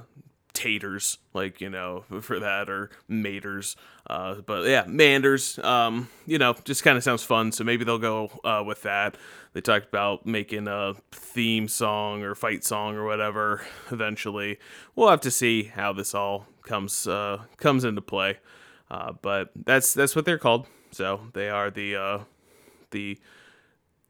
taters, 0.56 1.18
like 1.34 1.60
you 1.60 1.68
know 1.68 2.04
for 2.22 2.40
that 2.40 2.68
or 2.68 2.90
maters. 3.08 3.76
Uh, 4.08 4.36
but 4.36 4.66
yeah, 4.66 4.84
Manders. 4.88 5.58
Um, 5.60 6.08
you 6.26 6.38
know, 6.38 6.54
just 6.64 6.82
kind 6.82 6.96
of 6.96 7.04
sounds 7.04 7.22
fun. 7.22 7.52
So 7.52 7.62
maybe 7.62 7.84
they'll 7.84 7.98
go 7.98 8.30
uh, 8.42 8.64
with 8.66 8.82
that. 8.82 9.16
They 9.52 9.60
talked 9.60 9.86
about 9.86 10.26
making 10.26 10.66
a 10.66 10.94
theme 11.12 11.68
song 11.68 12.22
or 12.22 12.34
fight 12.34 12.64
song 12.64 12.96
or 12.96 13.04
whatever. 13.04 13.64
Eventually, 13.90 14.58
we'll 14.94 15.10
have 15.10 15.20
to 15.22 15.30
see 15.30 15.64
how 15.64 15.92
this 15.92 16.14
all 16.14 16.46
comes 16.62 17.06
uh, 17.06 17.42
comes 17.58 17.84
into 17.84 18.00
play. 18.00 18.38
Uh, 18.90 19.12
but 19.20 19.50
that's 19.54 19.92
that's 19.94 20.16
what 20.16 20.24
they're 20.24 20.38
called. 20.38 20.66
So 20.90 21.20
they 21.34 21.50
are 21.50 21.70
the 21.70 21.96
uh, 21.96 22.18
the 22.90 23.18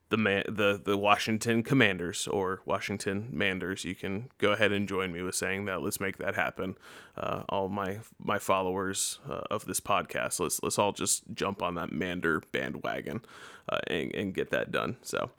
the 0.09 0.17
man, 0.17 0.45
the 0.49 0.81
the 0.83 0.97
Washington 0.97 1.63
Commanders 1.63 2.29
or 2.29 2.61
Washington 2.65 3.29
Manders. 3.31 3.85
You 3.85 3.95
can 3.95 4.29
go 4.39 4.53
ahead 4.53 4.73
and 4.73 4.89
join 4.89 5.13
me 5.13 5.23
with 5.23 5.35
saying 5.35 5.65
that. 5.67 5.83
Let's 5.83 6.01
make 6.01 6.19
that 6.19 6.35
happen. 6.35 6.77
Uh, 7.17 7.43
all 7.49 7.69
my 7.69 7.99
my 8.19 8.39
followers 8.39 9.19
uh, 9.29 9.43
of 9.51 9.65
this 9.65 9.81
podcast, 9.81 10.39
let's 10.41 10.63
let's 10.63 10.79
all 10.79 10.93
just 10.93 11.25
jump 11.35 11.63
on 11.63 11.75
that 11.75 11.93
Mander 11.93 12.43
bandwagon 12.53 13.21
uh, 13.69 13.79
and, 13.89 14.15
and 14.15 14.35
get 14.35 14.51
that 14.51 14.71
done. 14.71 14.97
So. 15.03 15.31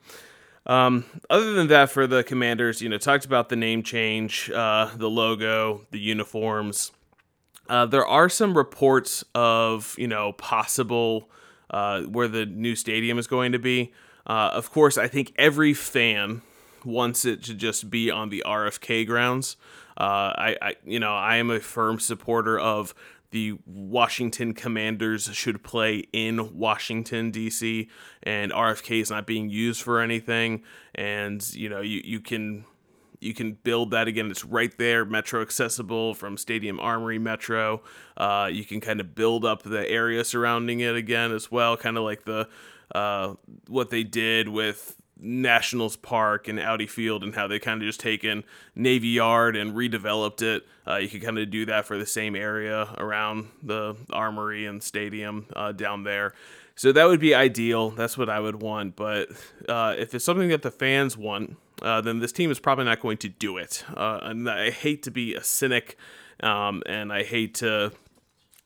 Um, 0.66 1.06
other 1.30 1.54
than 1.54 1.68
that, 1.68 1.88
for 1.88 2.06
the 2.06 2.22
commanders, 2.22 2.82
you 2.82 2.90
know, 2.90 2.98
talked 2.98 3.24
about 3.24 3.48
the 3.48 3.56
name 3.56 3.82
change, 3.82 4.50
uh, 4.50 4.90
the 4.94 5.08
logo, 5.08 5.86
the 5.92 5.98
uniforms. 5.98 6.92
Uh, 7.70 7.86
there 7.86 8.06
are 8.06 8.28
some 8.28 8.54
reports 8.54 9.24
of, 9.34 9.94
you 9.96 10.06
know, 10.06 10.32
possible 10.32 11.30
uh, 11.70 12.02
where 12.02 12.28
the 12.28 12.44
new 12.44 12.76
stadium 12.76 13.18
is 13.18 13.26
going 13.26 13.52
to 13.52 13.58
be. 13.58 13.92
Uh, 14.28 14.50
of 14.52 14.70
course, 14.70 14.98
I 14.98 15.08
think 15.08 15.32
every 15.36 15.74
fan 15.74 16.42
wants 16.84 17.24
it 17.24 17.42
to 17.44 17.54
just 17.54 17.90
be 17.90 18.10
on 18.10 18.28
the 18.28 18.42
RFK 18.46 19.06
grounds. 19.06 19.56
Uh, 19.96 20.32
I, 20.36 20.56
I, 20.62 20.74
you 20.84 21.00
know, 21.00 21.14
I 21.14 21.36
am 21.36 21.50
a 21.50 21.60
firm 21.60 21.98
supporter 21.98 22.58
of 22.58 22.94
the 23.30 23.58
Washington 23.66 24.54
Commanders 24.54 25.28
should 25.32 25.62
play 25.62 26.04
in 26.12 26.56
Washington 26.56 27.30
D.C. 27.30 27.88
and 28.22 28.52
RFK 28.52 29.02
is 29.02 29.10
not 29.10 29.26
being 29.26 29.50
used 29.50 29.82
for 29.82 30.00
anything. 30.00 30.62
And 30.94 31.46
you 31.54 31.68
know, 31.68 31.80
you 31.80 32.00
you 32.04 32.20
can 32.20 32.64
you 33.20 33.34
can 33.34 33.52
build 33.52 33.90
that 33.90 34.08
again. 34.08 34.30
It's 34.30 34.44
right 34.44 34.76
there, 34.78 35.04
metro 35.04 35.42
accessible 35.42 36.14
from 36.14 36.36
Stadium 36.36 36.80
Armory 36.80 37.18
Metro. 37.18 37.82
Uh, 38.16 38.48
you 38.50 38.64
can 38.64 38.80
kind 38.80 39.00
of 39.00 39.14
build 39.14 39.44
up 39.44 39.62
the 39.62 39.88
area 39.90 40.24
surrounding 40.24 40.80
it 40.80 40.94
again 40.94 41.32
as 41.32 41.50
well, 41.50 41.76
kind 41.76 41.98
of 41.98 42.04
like 42.04 42.24
the 42.24 42.48
uh, 42.94 43.34
what 43.66 43.90
they 43.90 44.04
did 44.04 44.48
with 44.48 44.96
Nationals 45.20 45.96
Park 45.96 46.48
and 46.48 46.60
Audi 46.60 46.86
Field 46.86 47.24
and 47.24 47.34
how 47.34 47.46
they 47.46 47.58
kind 47.58 47.82
of 47.82 47.86
just 47.86 48.00
taken 48.00 48.44
Navy 48.74 49.08
Yard 49.08 49.56
and 49.56 49.74
redeveloped 49.74 50.42
it. 50.42 50.66
Uh, 50.86 50.96
you 50.96 51.08
could 51.08 51.22
kind 51.22 51.38
of 51.38 51.50
do 51.50 51.66
that 51.66 51.86
for 51.86 51.98
the 51.98 52.06
same 52.06 52.36
area 52.36 52.88
around 52.98 53.48
the 53.62 53.96
Armory 54.12 54.66
and 54.66 54.82
Stadium 54.82 55.46
uh, 55.56 55.72
down 55.72 56.04
there. 56.04 56.34
So 56.76 56.92
that 56.92 57.06
would 57.06 57.18
be 57.18 57.34
ideal. 57.34 57.90
That's 57.90 58.16
what 58.16 58.30
I 58.30 58.38
would 58.38 58.62
want. 58.62 58.94
But 58.94 59.30
uh, 59.68 59.96
if 59.98 60.14
it's 60.14 60.24
something 60.24 60.48
that 60.50 60.62
the 60.62 60.70
fans 60.70 61.16
want, 61.16 61.56
uh, 61.82 62.00
then 62.00 62.20
this 62.20 62.32
team 62.32 62.52
is 62.52 62.60
probably 62.60 62.84
not 62.84 63.00
going 63.00 63.18
to 63.18 63.28
do 63.28 63.56
it. 63.56 63.84
Uh, 63.96 64.20
and 64.22 64.48
I 64.48 64.70
hate 64.70 65.02
to 65.02 65.10
be 65.10 65.34
a 65.34 65.42
cynic, 65.42 65.96
um, 66.40 66.82
and 66.86 67.12
I 67.12 67.24
hate 67.24 67.54
to 67.56 67.92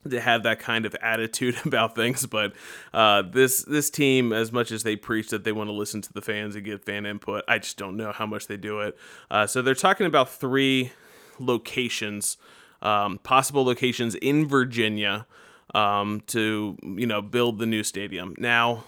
to 0.09 0.21
have 0.21 0.43
that 0.43 0.59
kind 0.59 0.85
of 0.85 0.95
attitude 1.01 1.57
about 1.65 1.95
things. 1.95 2.25
But 2.25 2.53
uh, 2.93 3.23
this 3.23 3.63
this 3.63 3.89
team, 3.89 4.33
as 4.33 4.51
much 4.51 4.71
as 4.71 4.83
they 4.83 4.95
preach 4.95 5.29
that 5.29 5.43
they 5.43 5.51
want 5.51 5.69
to 5.69 5.73
listen 5.73 6.01
to 6.01 6.13
the 6.13 6.21
fans 6.21 6.55
and 6.55 6.63
get 6.63 6.85
fan 6.85 7.05
input, 7.05 7.43
I 7.47 7.59
just 7.59 7.77
don't 7.77 7.97
know 7.97 8.11
how 8.11 8.25
much 8.25 8.47
they 8.47 8.57
do 8.57 8.79
it. 8.81 8.97
Uh, 9.29 9.47
so 9.47 9.61
they're 9.61 9.75
talking 9.75 10.05
about 10.05 10.29
three 10.29 10.91
locations, 11.39 12.37
um, 12.81 13.17
possible 13.19 13.63
locations 13.63 14.15
in 14.15 14.47
Virginia 14.47 15.25
um, 15.73 16.21
to 16.27 16.77
you 16.83 17.07
know 17.07 17.21
build 17.21 17.59
the 17.59 17.65
new 17.65 17.83
stadium. 17.83 18.35
Now, 18.37 18.85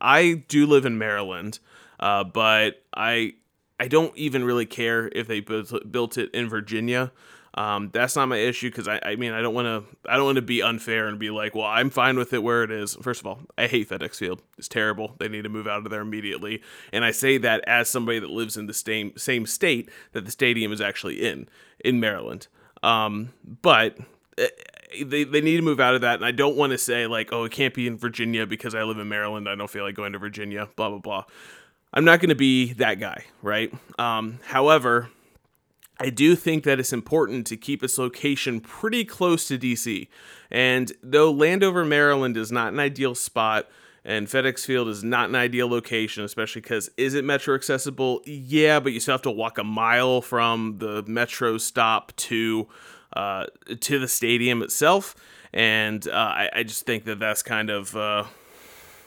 I 0.00 0.44
do 0.48 0.66
live 0.66 0.86
in 0.86 0.98
Maryland, 0.98 1.58
uh, 1.98 2.24
but 2.24 2.82
I 2.94 3.34
I 3.78 3.88
don't 3.88 4.14
even 4.16 4.44
really 4.44 4.66
care 4.66 5.08
if 5.08 5.26
they 5.26 5.40
built, 5.40 5.90
built 5.90 6.18
it 6.18 6.30
in 6.34 6.48
Virginia. 6.48 7.12
Um, 7.54 7.90
that's 7.92 8.14
not 8.14 8.26
my 8.26 8.36
issue 8.36 8.70
because 8.70 8.86
I, 8.86 9.00
I 9.02 9.16
mean 9.16 9.32
I 9.32 9.42
don't 9.42 9.54
want 9.54 9.66
to 9.66 10.10
I 10.10 10.16
don't 10.16 10.24
want 10.24 10.36
to 10.36 10.42
be 10.42 10.62
unfair 10.62 11.08
and 11.08 11.18
be 11.18 11.30
like, 11.30 11.54
well, 11.54 11.66
I'm 11.66 11.90
fine 11.90 12.16
with 12.16 12.32
it 12.32 12.42
where 12.42 12.62
it 12.62 12.70
is. 12.70 12.94
First 13.02 13.20
of 13.20 13.26
all, 13.26 13.40
I 13.58 13.66
hate 13.66 13.88
FedEx 13.88 14.16
Field. 14.16 14.40
It's 14.56 14.68
terrible. 14.68 15.16
They 15.18 15.28
need 15.28 15.42
to 15.42 15.48
move 15.48 15.66
out 15.66 15.84
of 15.84 15.90
there 15.90 16.00
immediately. 16.00 16.62
And 16.92 17.04
I 17.04 17.10
say 17.10 17.38
that 17.38 17.64
as 17.66 17.88
somebody 17.88 18.20
that 18.20 18.30
lives 18.30 18.56
in 18.56 18.66
the 18.66 18.74
same 18.74 19.16
same 19.16 19.46
state 19.46 19.90
that 20.12 20.24
the 20.24 20.30
stadium 20.30 20.72
is 20.72 20.80
actually 20.80 21.26
in 21.26 21.48
in 21.84 21.98
Maryland. 21.98 22.46
Um, 22.82 23.32
but 23.62 23.98
eh, 24.38 24.48
they, 25.04 25.24
they 25.24 25.40
need 25.40 25.56
to 25.56 25.62
move 25.62 25.80
out 25.80 25.94
of 25.94 26.00
that. 26.02 26.16
And 26.16 26.24
I 26.24 26.30
don't 26.30 26.56
want 26.56 26.70
to 26.70 26.78
say 26.78 27.06
like, 27.06 27.32
oh, 27.32 27.44
it 27.44 27.52
can't 27.52 27.74
be 27.74 27.86
in 27.86 27.98
Virginia 27.98 28.46
because 28.46 28.74
I 28.74 28.84
live 28.84 28.98
in 28.98 29.08
Maryland. 29.08 29.48
I 29.48 29.54
don't 29.56 29.70
feel 29.70 29.84
like 29.84 29.94
going 29.94 30.12
to 30.12 30.18
Virginia. 30.18 30.68
Blah 30.76 30.90
blah 30.90 30.98
blah. 30.98 31.24
I'm 31.92 32.04
not 32.04 32.20
going 32.20 32.28
to 32.28 32.36
be 32.36 32.74
that 32.74 33.00
guy, 33.00 33.24
right? 33.42 33.72
Um, 33.98 34.38
however, 34.44 35.10
I 36.00 36.08
do 36.08 36.34
think 36.34 36.64
that 36.64 36.80
it's 36.80 36.94
important 36.94 37.46
to 37.48 37.58
keep 37.58 37.84
its 37.84 37.98
location 37.98 38.60
pretty 38.60 39.04
close 39.04 39.46
to 39.48 39.58
DC. 39.58 40.08
And 40.50 40.92
though 41.02 41.30
Landover, 41.30 41.84
Maryland 41.84 42.38
is 42.38 42.50
not 42.50 42.72
an 42.72 42.80
ideal 42.80 43.14
spot, 43.14 43.68
and 44.02 44.26
FedEx 44.26 44.64
Field 44.64 44.88
is 44.88 45.04
not 45.04 45.28
an 45.28 45.34
ideal 45.34 45.68
location, 45.68 46.24
especially 46.24 46.62
because 46.62 46.90
is 46.96 47.12
it 47.12 47.22
metro 47.22 47.54
accessible? 47.54 48.22
Yeah, 48.24 48.80
but 48.80 48.92
you 48.92 49.00
still 49.00 49.12
have 49.12 49.22
to 49.22 49.30
walk 49.30 49.58
a 49.58 49.64
mile 49.64 50.22
from 50.22 50.78
the 50.78 51.04
metro 51.06 51.58
stop 51.58 52.16
to 52.16 52.66
uh, 53.12 53.46
to 53.80 53.98
the 53.98 54.08
stadium 54.08 54.62
itself, 54.62 55.14
and 55.52 56.06
uh, 56.08 56.12
I, 56.12 56.50
I, 56.54 56.62
just 56.62 56.86
think 56.86 57.04
that 57.06 57.18
that's 57.18 57.42
kind 57.42 57.68
of 57.68 57.96
uh, 57.96 58.24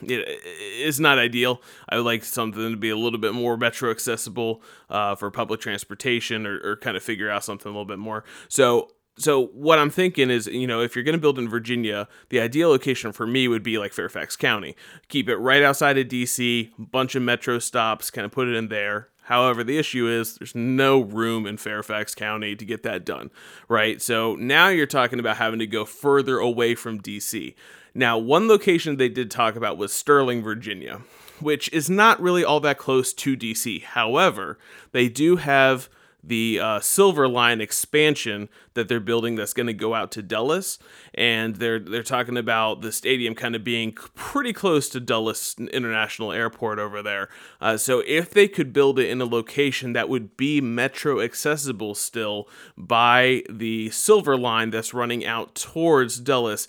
it 0.09 0.27
is 0.45 0.99
not 0.99 1.17
ideal. 1.17 1.61
I 1.89 1.97
would 1.97 2.05
like 2.05 2.23
something 2.23 2.71
to 2.71 2.77
be 2.77 2.89
a 2.89 2.97
little 2.97 3.19
bit 3.19 3.33
more 3.33 3.57
metro 3.57 3.91
accessible 3.91 4.61
uh, 4.89 5.15
for 5.15 5.31
public 5.31 5.61
transportation, 5.61 6.45
or, 6.45 6.59
or 6.63 6.77
kind 6.77 6.97
of 6.97 7.03
figure 7.03 7.29
out 7.29 7.43
something 7.43 7.69
a 7.69 7.71
little 7.71 7.85
bit 7.85 7.99
more. 7.99 8.23
So 8.47 8.89
so 9.17 9.47
what 9.47 9.77
I'm 9.77 9.89
thinking 9.89 10.31
is, 10.31 10.47
you 10.47 10.65
know, 10.65 10.81
if 10.81 10.95
you're 10.95 11.03
going 11.03 11.13
to 11.13 11.21
build 11.21 11.37
in 11.37 11.47
Virginia, 11.47 12.07
the 12.29 12.39
ideal 12.39 12.69
location 12.69 13.11
for 13.11 13.27
me 13.27 13.47
would 13.47 13.63
be 13.63 13.77
like 13.77 13.93
Fairfax 13.93 14.35
County. 14.35 14.75
Keep 15.07 15.29
it 15.29 15.37
right 15.37 15.61
outside 15.61 15.97
of 15.97 16.07
DC, 16.07 16.71
bunch 16.79 17.13
of 17.13 17.21
metro 17.21 17.59
stops, 17.59 18.09
kind 18.09 18.25
of 18.25 18.31
put 18.31 18.47
it 18.47 18.55
in 18.55 18.69
there. 18.69 19.09
However, 19.27 19.63
the 19.63 19.77
issue 19.77 20.07
is 20.07 20.35
there's 20.35 20.55
no 20.55 20.99
room 20.99 21.45
in 21.45 21.57
Fairfax 21.57 22.13
County 22.13 22.55
to 22.55 22.65
get 22.65 22.83
that 22.83 23.05
done, 23.05 23.29
right? 23.69 24.01
So 24.01 24.35
now 24.35 24.67
you're 24.67 24.85
talking 24.85 25.19
about 25.19 25.37
having 25.37 25.59
to 25.59 25.67
go 25.67 25.85
further 25.85 26.39
away 26.39 26.75
from 26.75 26.99
DC. 26.99 27.55
Now, 27.95 28.17
one 28.17 28.47
location 28.47 28.97
they 28.97 29.09
did 29.09 29.29
talk 29.29 29.55
about 29.55 29.77
was 29.77 29.93
Sterling, 29.93 30.41
Virginia, 30.41 31.01
which 31.39 31.71
is 31.71 31.89
not 31.89 32.21
really 32.21 32.43
all 32.43 32.59
that 32.61 32.77
close 32.77 33.13
to 33.13 33.37
DC. 33.37 33.83
However, 33.83 34.57
they 34.91 35.09
do 35.09 35.35
have 35.35 35.89
the 36.23 36.59
uh, 36.59 36.79
Silver 36.79 37.27
Line 37.27 37.59
expansion 37.59 38.47
that 38.75 38.87
they're 38.87 38.99
building 38.99 39.35
that's 39.35 39.53
going 39.53 39.67
to 39.67 39.73
go 39.73 39.93
out 39.93 40.11
to 40.11 40.21
Dulles, 40.21 40.79
and 41.13 41.57
they're 41.57 41.79
they're 41.79 42.01
talking 42.01 42.37
about 42.37 42.81
the 42.81 42.91
stadium 42.91 43.35
kind 43.35 43.55
of 43.55 43.63
being 43.63 43.91
pretty 43.91 44.53
close 44.53 44.87
to 44.89 44.99
Dulles 44.99 45.55
International 45.59 46.31
Airport 46.31 46.79
over 46.79 47.03
there. 47.03 47.27
Uh, 47.59 47.75
so 47.75 48.01
if 48.07 48.29
they 48.29 48.47
could 48.47 48.71
build 48.71 48.99
it 48.99 49.09
in 49.09 49.21
a 49.21 49.25
location 49.25 49.93
that 49.93 50.07
would 50.07 50.37
be 50.37 50.61
metro 50.61 51.19
accessible 51.19 51.93
still 51.93 52.47
by 52.77 53.43
the 53.49 53.89
Silver 53.89 54.37
Line 54.37 54.69
that's 54.69 54.93
running 54.93 55.25
out 55.25 55.55
towards 55.55 56.19
Dulles, 56.19 56.67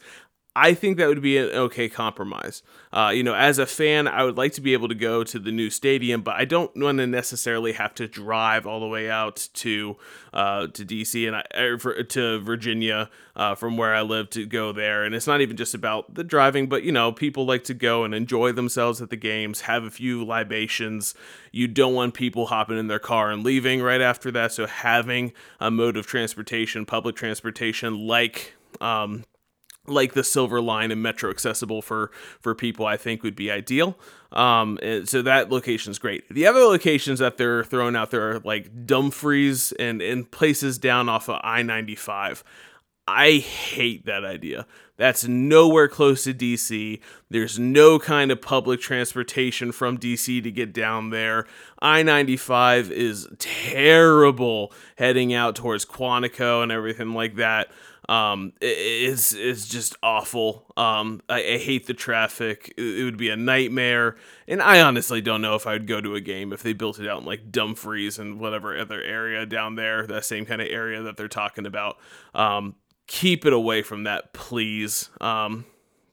I 0.57 0.73
think 0.73 0.99
that 0.99 1.09
would 1.09 1.21
be 1.21 1.37
an 1.37 1.49
okay 1.49 1.89
compromise. 1.89 2.63
Uh, 2.93 3.11
you 3.13 3.25
know, 3.25 3.35
as 3.35 3.59
a 3.59 3.67
fan, 3.67 4.07
I 4.07 4.23
would 4.23 4.37
like 4.37 4.53
to 4.53 4.61
be 4.61 4.73
able 4.73 4.87
to 4.87 4.95
go 4.95 5.25
to 5.25 5.39
the 5.41 5.51
new 5.51 5.69
stadium, 5.69 6.23
but 6.23 6.37
I 6.37 6.45
don't 6.45 6.71
want 6.77 6.99
to 6.99 7.09
necessarily 7.09 7.73
have 7.73 7.93
to 7.97 8.07
drive 8.07 8.65
all 8.65 8.79
the 8.79 8.87
way 8.87 9.11
out 9.11 9.49
to 9.55 9.97
uh, 10.33 10.69
to 10.69 10.85
DC 10.85 11.27
and 11.27 11.37
I, 11.37 11.77
for, 11.79 12.01
to 12.01 12.39
Virginia 12.39 13.11
uh, 13.35 13.57
from 13.57 13.77
where 13.77 13.97
I 13.97 14.03
live 14.03 14.31
to 14.31 14.47
go 14.47 14.71
there. 14.71 15.03
And 15.03 15.13
it's 15.13 15.27
not 15.27 15.41
even 15.41 15.57
just 15.57 15.75
about 15.75 16.15
the 16.15 16.23
driving, 16.23 16.69
but 16.69 16.85
you 16.85 16.93
know, 16.93 17.11
people 17.11 17.45
like 17.45 17.65
to 17.65 17.75
go 17.75 18.05
and 18.05 18.15
enjoy 18.15 18.53
themselves 18.53 19.03
at 19.03 19.11
the 19.11 19.17
games, 19.17 19.63
have 19.63 19.83
a 19.83 19.91
few 19.91 20.25
libations. 20.25 21.17
You 21.51 21.67
don't 21.67 21.95
want 21.95 22.15
people 22.15 22.47
hopping 22.47 22.79
in 22.79 22.87
their 22.87 23.01
car 23.01 23.33
and 23.33 23.43
leaving 23.43 23.83
right 23.83 24.01
after 24.01 24.31
that. 24.31 24.53
So 24.53 24.67
having 24.67 25.33
a 25.59 25.73
mode 25.73 25.97
of 25.97 26.07
transportation, 26.07 26.87
public 26.87 27.17
transportation, 27.17 28.07
like 28.07 28.55
um, 28.81 29.25
like 29.87 30.15
the 30.15 30.25
silver 30.25 30.61
line 30.61 30.91
and 30.91 31.03
metro 31.03 31.31
accessible 31.31 31.83
for 31.83 32.11
for 32.41 32.55
people 32.55 32.87
i 32.87 32.97
think 32.97 33.23
would 33.23 33.37
be 33.37 33.51
ideal 33.51 33.97
um 34.33 34.79
so 35.05 35.23
that 35.23 35.51
location 35.51 35.91
is 35.91 35.99
great 35.99 36.29
the 36.29 36.47
other 36.47 36.61
locations 36.61 37.19
that 37.19 37.37
they're 37.37 37.65
throwing 37.65 37.97
out 37.97 38.11
there 38.11 38.31
are 38.31 38.39
like 38.41 38.87
dumfries 38.87 39.73
and 39.73 40.01
and 40.01 40.31
places 40.31 40.79
down 40.79 41.09
off 41.09 41.29
of 41.29 41.39
i-95 41.43 42.43
i 43.07 43.33
hate 43.33 44.07
that 44.07 44.25
idea 44.25 44.67
that's 44.97 45.27
nowhere 45.27 45.89
close 45.89 46.25
to 46.25 46.35
DC. 46.35 47.01
There's 47.29 47.59
no 47.59 47.99
kind 47.99 48.31
of 48.31 48.41
public 48.41 48.81
transportation 48.81 49.73
from 49.73 49.99
DC 49.99 50.43
to 50.43 50.51
get 50.53 50.73
down 50.73 51.11
there. 51.11 51.47
I 51.81 52.05
95 52.05 52.93
is 52.93 53.27
terrible 53.39 54.73
heading 54.97 55.35
out 55.35 55.57
towards 55.57 55.85
Quantico 55.85 56.63
and 56.63 56.71
everything 56.71 57.13
like 57.13 57.37
that. 57.37 57.73
Um, 58.09 58.53
is 58.61 59.33
is 59.33 59.67
just 59.67 59.97
awful. 60.03 60.67
Um, 60.77 61.23
I, 61.29 61.55
I, 61.55 61.59
hate 61.59 61.87
the 61.87 61.95
traffic. 61.95 62.75
It, 62.77 63.01
it, 63.01 63.05
would 63.05 63.17
be 63.17 63.31
a 63.31 63.37
nightmare, 63.37 64.17
and 64.47 64.61
I 64.61 64.83
honestly 64.83 65.23
don't 65.23 65.41
know 65.41 65.55
if 65.55 65.67
I 65.67 65.73
would 65.73 65.87
go 65.87 66.01
to 66.01 66.15
a 66.15 66.21
game 66.21 66.53
if 66.53 66.63
they 66.63 66.75
built 66.75 66.99
it 66.99 67.09
out 67.09 67.21
in 67.21 67.27
like 67.27 67.51
Dumfries 67.51 68.19
and 68.19 68.39
whatever 68.39 68.79
other 68.79 69.01
area 69.01 69.47
down 69.47 69.77
there, 69.77 70.07
that 70.07 70.25
same 70.25 70.45
kind 70.45 70.61
of 70.61 70.69
area 70.69 71.03
that 71.03 71.17
they're 71.17 71.29
talking 71.29 71.65
about. 71.65 71.97
Um, 72.35 72.75
keep 73.07 73.47
it 73.47 73.53
away 73.53 73.83
from 73.83 74.05
that, 74.05 74.33
please. 74.35 75.09
Um, 75.21 75.65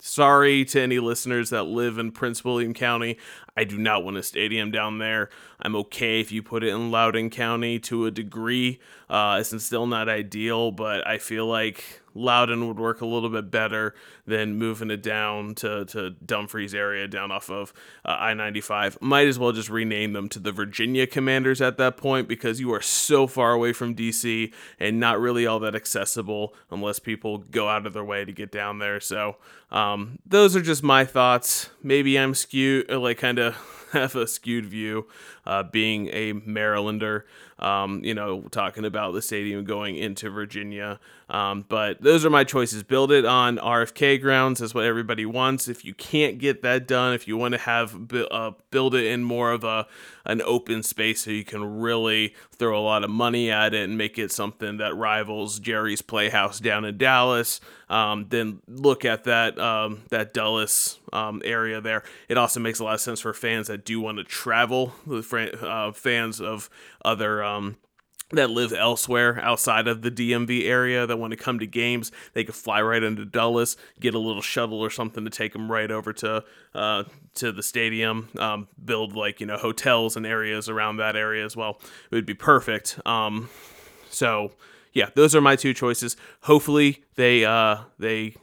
sorry 0.01 0.65
to 0.65 0.81
any 0.81 0.99
listeners 0.99 1.51
that 1.51 1.63
live 1.63 1.97
in 1.97 2.11
Prince 2.11 2.43
William 2.43 2.73
County. 2.73 3.17
I 3.55 3.63
do 3.63 3.77
not 3.77 4.03
want 4.03 4.17
a 4.17 4.23
stadium 4.23 4.71
down 4.71 4.97
there. 4.97 5.29
I'm 5.59 5.75
okay 5.75 6.19
if 6.19 6.31
you 6.31 6.41
put 6.41 6.63
it 6.63 6.69
in 6.69 6.89
Loudoun 6.89 7.29
County 7.29 7.79
to 7.79 8.05
a 8.05 8.11
degree. 8.11 8.79
Uh, 9.09 9.37
it's 9.39 9.63
still 9.63 9.85
not 9.85 10.09
ideal, 10.09 10.71
but 10.71 11.05
I 11.05 11.17
feel 11.17 11.45
like 11.45 12.01
Loudoun 12.13 12.67
would 12.67 12.79
work 12.79 13.01
a 13.01 13.05
little 13.05 13.29
bit 13.29 13.51
better 13.51 13.93
than 14.25 14.57
moving 14.57 14.89
it 14.89 15.03
down 15.03 15.55
to, 15.55 15.85
to 15.85 16.11
Dumfries 16.11 16.73
area 16.73 17.07
down 17.07 17.31
off 17.31 17.49
of 17.49 17.73
uh, 18.05 18.15
I 18.19 18.33
95. 18.33 19.01
Might 19.01 19.27
as 19.27 19.37
well 19.37 19.51
just 19.51 19.69
rename 19.69 20.13
them 20.13 20.29
to 20.29 20.39
the 20.39 20.51
Virginia 20.51 21.07
Commanders 21.07 21.61
at 21.61 21.77
that 21.77 21.97
point 21.97 22.27
because 22.27 22.59
you 22.59 22.73
are 22.73 22.81
so 22.81 23.27
far 23.27 23.51
away 23.51 23.73
from 23.73 23.95
DC 23.95 24.53
and 24.79 24.99
not 24.99 25.19
really 25.19 25.45
all 25.45 25.59
that 25.59 25.75
accessible 25.75 26.53
unless 26.69 26.99
people 26.99 27.39
go 27.39 27.67
out 27.67 27.85
of 27.85 27.93
their 27.93 28.03
way 28.05 28.25
to 28.25 28.31
get 28.31 28.51
down 28.51 28.79
there. 28.79 28.99
So, 28.99 29.37
um, 29.71 30.19
those 30.25 30.55
are 30.55 30.61
just 30.61 30.83
my 30.83 31.05
thoughts. 31.05 31.69
Maybe 31.81 32.17
I'm 32.17 32.33
skewed, 32.33 32.89
like 32.89 33.17
kind 33.17 33.39
of 33.39 33.55
have 33.91 34.15
a 34.15 34.27
skewed 34.27 34.65
view, 34.65 35.07
uh, 35.45 35.63
being 35.63 36.07
a 36.09 36.33
Marylander. 36.33 37.23
Um, 37.59 38.03
you 38.03 38.15
know, 38.15 38.41
talking 38.49 38.85
about 38.85 39.13
the 39.13 39.21
stadium 39.21 39.63
going 39.65 39.95
into 39.95 40.31
Virginia. 40.31 40.99
Um, 41.29 41.63
but 41.69 42.01
those 42.01 42.25
are 42.25 42.31
my 42.31 42.43
choices. 42.43 42.81
Build 42.81 43.11
it 43.11 43.23
on 43.23 43.57
RFK 43.57 44.19
grounds. 44.19 44.59
That's 44.59 44.73
what 44.73 44.83
everybody 44.83 45.27
wants. 45.27 45.67
If 45.67 45.85
you 45.85 45.93
can't 45.93 46.39
get 46.39 46.63
that 46.63 46.87
done, 46.87 47.13
if 47.13 47.27
you 47.27 47.37
want 47.37 47.53
to 47.53 47.59
have 47.59 48.11
uh, 48.31 48.51
build 48.71 48.95
it 48.95 49.05
in 49.05 49.23
more 49.23 49.51
of 49.51 49.63
a 49.63 49.85
an 50.25 50.41
open 50.41 50.83
space 50.83 51.21
so 51.21 51.31
you 51.31 51.43
can 51.43 51.79
really 51.79 52.33
throw 52.51 52.79
a 52.79 52.81
lot 52.81 53.03
of 53.03 53.09
money 53.09 53.51
at 53.51 53.73
it 53.73 53.83
and 53.83 53.97
make 53.97 54.17
it 54.17 54.31
something 54.31 54.77
that 54.77 54.95
rivals 54.95 55.59
Jerry's 55.59 56.01
Playhouse 56.01 56.59
down 56.59 56.85
in 56.85 56.97
Dallas, 56.97 57.59
um, 57.89 58.27
then 58.29 58.61
look 58.67 59.05
at 59.05 59.25
that 59.25 59.59
um, 59.59 60.03
that 60.09 60.33
Dulles 60.33 60.99
um, 61.11 61.41
area 61.43 61.81
there. 61.81 62.03
It 62.29 62.37
also 62.37 62.59
makes 62.59 62.79
a 62.79 62.83
lot 62.83 62.95
of 62.95 63.01
sense 63.01 63.19
for 63.19 63.33
fans 63.33 63.67
that 63.67 63.85
do 63.85 63.99
want 63.99 64.17
to 64.17 64.23
travel, 64.23 64.93
uh, 65.09 65.91
fans 65.91 66.39
of 66.39 66.69
other 67.03 67.43
um, 67.43 67.77
that 68.31 68.49
live 68.49 68.73
elsewhere 68.73 69.39
outside 69.41 69.87
of 69.87 70.01
the 70.01 70.11
DMV 70.11 70.65
area 70.65 71.05
that 71.05 71.17
want 71.17 71.31
to 71.31 71.37
come 71.37 71.59
to 71.59 71.67
games, 71.67 72.11
they 72.33 72.43
could 72.43 72.55
fly 72.55 72.81
right 72.81 73.03
into 73.03 73.25
Dulles, 73.25 73.77
get 73.99 74.13
a 74.13 74.19
little 74.19 74.41
shuttle 74.41 74.79
or 74.79 74.89
something 74.89 75.23
to 75.23 75.29
take 75.29 75.53
them 75.53 75.71
right 75.71 75.91
over 75.91 76.13
to 76.13 76.43
uh, 76.73 77.03
to 77.35 77.51
the 77.51 77.63
stadium, 77.63 78.29
um, 78.37 78.67
build 78.83 79.15
like 79.15 79.39
you 79.39 79.45
know 79.45 79.57
hotels 79.57 80.15
and 80.15 80.25
areas 80.25 80.69
around 80.69 80.97
that 80.97 81.15
area 81.15 81.45
as 81.45 81.55
well. 81.55 81.79
It 82.09 82.15
would 82.15 82.25
be 82.25 82.33
perfect. 82.33 82.99
Um, 83.05 83.49
so 84.09 84.51
yeah, 84.93 85.09
those 85.15 85.35
are 85.35 85.41
my 85.41 85.55
two 85.55 85.73
choices. 85.73 86.17
Hopefully 86.41 87.03
they 87.15 87.45
uh, 87.45 87.77
they 87.97 88.35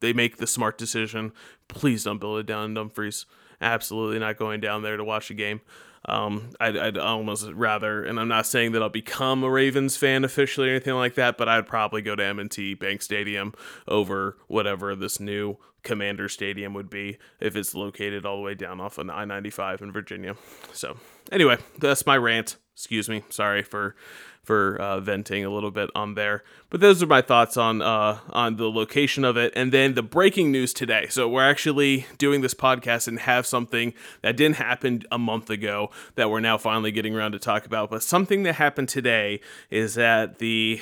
they 0.00 0.12
make 0.12 0.36
the 0.36 0.46
smart 0.46 0.78
decision. 0.78 1.32
Please 1.68 2.04
don't 2.04 2.18
build 2.18 2.38
it 2.38 2.46
down 2.46 2.66
in 2.66 2.74
Dumfries. 2.74 3.26
Absolutely 3.60 4.18
not 4.18 4.36
going 4.36 4.60
down 4.60 4.82
there 4.82 4.96
to 4.96 5.04
watch 5.04 5.30
a 5.30 5.34
game. 5.34 5.60
Um, 6.04 6.50
I'd, 6.60 6.76
I'd, 6.76 6.98
almost 6.98 7.50
rather, 7.52 8.04
and 8.04 8.18
I'm 8.18 8.28
not 8.28 8.46
saying 8.46 8.72
that 8.72 8.82
I'll 8.82 8.88
become 8.88 9.42
a 9.42 9.50
Ravens 9.50 9.96
fan 9.96 10.24
officially 10.24 10.68
or 10.68 10.72
anything 10.72 10.94
like 10.94 11.14
that, 11.14 11.36
but 11.36 11.48
I'd 11.48 11.66
probably 11.66 12.02
go 12.02 12.14
to 12.14 12.24
M&T 12.24 12.74
Bank 12.74 13.02
Stadium 13.02 13.52
over 13.86 14.36
whatever 14.46 14.94
this 14.94 15.20
new 15.20 15.58
Commander 15.82 16.28
Stadium 16.28 16.74
would 16.74 16.90
be 16.90 17.18
if 17.40 17.56
it's 17.56 17.74
located 17.74 18.24
all 18.24 18.36
the 18.36 18.42
way 18.42 18.54
down 18.54 18.80
off 18.80 18.98
on 18.98 19.10
I-95 19.10 19.82
in 19.82 19.92
Virginia. 19.92 20.36
So 20.72 20.96
anyway, 21.30 21.58
that's 21.78 22.06
my 22.06 22.16
rant. 22.16 22.56
Excuse 22.78 23.08
me. 23.08 23.24
Sorry 23.28 23.64
for 23.64 23.96
for 24.44 24.76
uh, 24.76 25.00
venting 25.00 25.44
a 25.44 25.50
little 25.50 25.72
bit 25.72 25.90
on 25.96 26.14
there. 26.14 26.44
But 26.70 26.80
those 26.80 27.02
are 27.02 27.08
my 27.08 27.20
thoughts 27.20 27.56
on 27.56 27.82
uh, 27.82 28.20
on 28.30 28.54
the 28.54 28.70
location 28.70 29.24
of 29.24 29.36
it, 29.36 29.52
and 29.56 29.72
then 29.72 29.94
the 29.94 30.02
breaking 30.02 30.52
news 30.52 30.72
today. 30.72 31.08
So 31.10 31.28
we're 31.28 31.42
actually 31.42 32.06
doing 32.18 32.40
this 32.40 32.54
podcast 32.54 33.08
and 33.08 33.18
have 33.18 33.46
something 33.46 33.94
that 34.22 34.36
didn't 34.36 34.58
happen 34.58 35.02
a 35.10 35.18
month 35.18 35.50
ago 35.50 35.90
that 36.14 36.30
we're 36.30 36.38
now 36.38 36.56
finally 36.56 36.92
getting 36.92 37.16
around 37.16 37.32
to 37.32 37.40
talk 37.40 37.66
about. 37.66 37.90
But 37.90 38.04
something 38.04 38.44
that 38.44 38.54
happened 38.54 38.88
today 38.88 39.40
is 39.70 39.94
that 39.94 40.38
the 40.38 40.80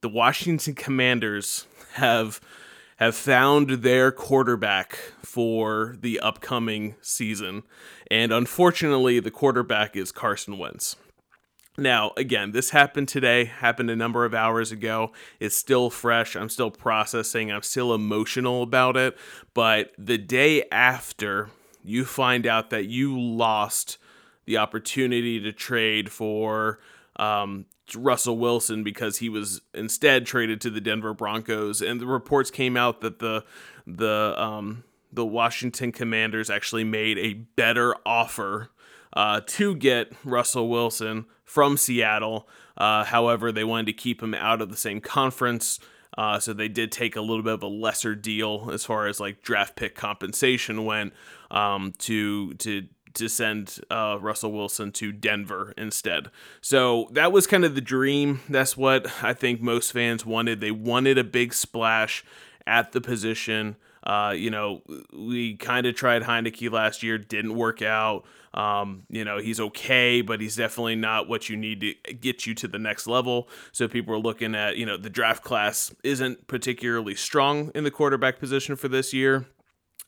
the 0.00 0.08
Washington 0.08 0.76
Commanders 0.76 1.66
have 1.94 2.40
have 2.98 3.16
found 3.16 3.82
their 3.82 4.12
quarterback 4.12 4.96
for 5.24 5.96
the 6.00 6.20
upcoming 6.20 6.94
season. 7.00 7.64
And 8.12 8.32
unfortunately, 8.32 9.18
the 9.18 9.32
quarterback 9.32 9.96
is 9.96 10.12
Carson 10.12 10.56
Wentz. 10.56 10.94
Now, 11.78 12.12
again, 12.18 12.50
this 12.52 12.70
happened 12.70 13.08
today, 13.08 13.46
happened 13.46 13.90
a 13.90 13.96
number 13.96 14.24
of 14.26 14.34
hours 14.34 14.72
ago. 14.72 15.12
It's 15.40 15.56
still 15.56 15.88
fresh. 15.88 16.36
I'm 16.36 16.50
still 16.50 16.70
processing. 16.70 17.50
I'm 17.50 17.62
still 17.62 17.94
emotional 17.94 18.62
about 18.62 18.96
it. 18.96 19.16
But 19.54 19.92
the 19.96 20.18
day 20.18 20.64
after 20.70 21.48
you 21.82 22.04
find 22.04 22.46
out 22.46 22.70
that 22.70 22.86
you 22.86 23.18
lost 23.18 23.98
the 24.44 24.58
opportunity 24.58 25.40
to 25.40 25.52
trade 25.52 26.10
for 26.10 26.78
um, 27.16 27.66
Russell 27.94 28.36
Wilson 28.36 28.82
because 28.82 29.18
he 29.18 29.28
was 29.28 29.62
instead 29.72 30.26
traded 30.26 30.60
to 30.62 30.70
the 30.70 30.80
Denver 30.80 31.14
Broncos, 31.14 31.80
and 31.80 32.00
the 32.00 32.06
reports 32.06 32.50
came 32.50 32.76
out 32.76 33.00
that 33.00 33.18
the 33.18 33.44
the 33.86 34.34
um, 34.36 34.84
the 35.12 35.26
Washington 35.26 35.92
Commanders 35.92 36.50
actually 36.50 36.84
made 36.84 37.18
a 37.18 37.34
better 37.34 37.94
offer 38.06 38.70
uh, 39.12 39.40
to 39.46 39.74
get 39.74 40.12
Russell 40.24 40.68
Wilson 40.68 41.26
from 41.44 41.76
Seattle. 41.76 42.48
Uh, 42.76 43.04
however, 43.04 43.52
they 43.52 43.64
wanted 43.64 43.86
to 43.86 43.92
keep 43.92 44.22
him 44.22 44.34
out 44.34 44.62
of 44.62 44.70
the 44.70 44.76
same 44.76 45.00
conference. 45.00 45.78
Uh, 46.16 46.38
so 46.38 46.52
they 46.52 46.68
did 46.68 46.92
take 46.92 47.16
a 47.16 47.20
little 47.20 47.42
bit 47.42 47.54
of 47.54 47.62
a 47.62 47.68
lesser 47.68 48.14
deal 48.14 48.70
as 48.72 48.84
far 48.84 49.06
as 49.06 49.18
like 49.18 49.42
draft 49.42 49.76
pick 49.76 49.94
compensation 49.94 50.84
went 50.84 51.12
um, 51.50 51.94
to 51.98 52.54
to 52.54 52.86
to 53.14 53.28
send 53.28 53.78
uh, 53.90 54.18
Russell 54.20 54.52
Wilson 54.52 54.90
to 54.92 55.12
Denver 55.12 55.74
instead. 55.76 56.30
So 56.60 57.08
that 57.12 57.32
was 57.32 57.46
kind 57.46 57.64
of 57.64 57.74
the 57.74 57.80
dream. 57.80 58.40
That's 58.48 58.76
what 58.76 59.22
I 59.22 59.34
think 59.34 59.60
most 59.60 59.92
fans 59.92 60.24
wanted. 60.24 60.60
They 60.60 60.70
wanted 60.70 61.18
a 61.18 61.24
big 61.24 61.52
splash 61.52 62.24
at 62.66 62.92
the 62.92 63.00
position. 63.00 63.76
Uh, 64.02 64.34
you 64.36 64.50
know, 64.50 64.82
we 65.12 65.56
kind 65.56 65.86
of 65.86 65.94
tried 65.94 66.22
Heinicke 66.22 66.70
last 66.70 67.02
year, 67.02 67.18
didn't 67.18 67.54
work 67.54 67.82
out. 67.82 68.24
Um, 68.54 69.04
you 69.08 69.24
know, 69.24 69.38
he's 69.38 69.60
okay, 69.60 70.20
but 70.20 70.40
he's 70.40 70.56
definitely 70.56 70.96
not 70.96 71.28
what 71.28 71.48
you 71.48 71.56
need 71.56 71.80
to 71.80 72.14
get 72.14 72.46
you 72.46 72.54
to 72.56 72.68
the 72.68 72.78
next 72.78 73.06
level. 73.06 73.48
So 73.72 73.88
people 73.88 74.14
are 74.14 74.18
looking 74.18 74.54
at, 74.54 74.76
you 74.76 74.86
know, 74.86 74.96
the 74.96 75.10
draft 75.10 75.42
class 75.42 75.94
isn't 76.04 76.46
particularly 76.46 77.14
strong 77.14 77.70
in 77.74 77.84
the 77.84 77.90
quarterback 77.90 78.38
position 78.38 78.76
for 78.76 78.88
this 78.88 79.12
year. 79.12 79.46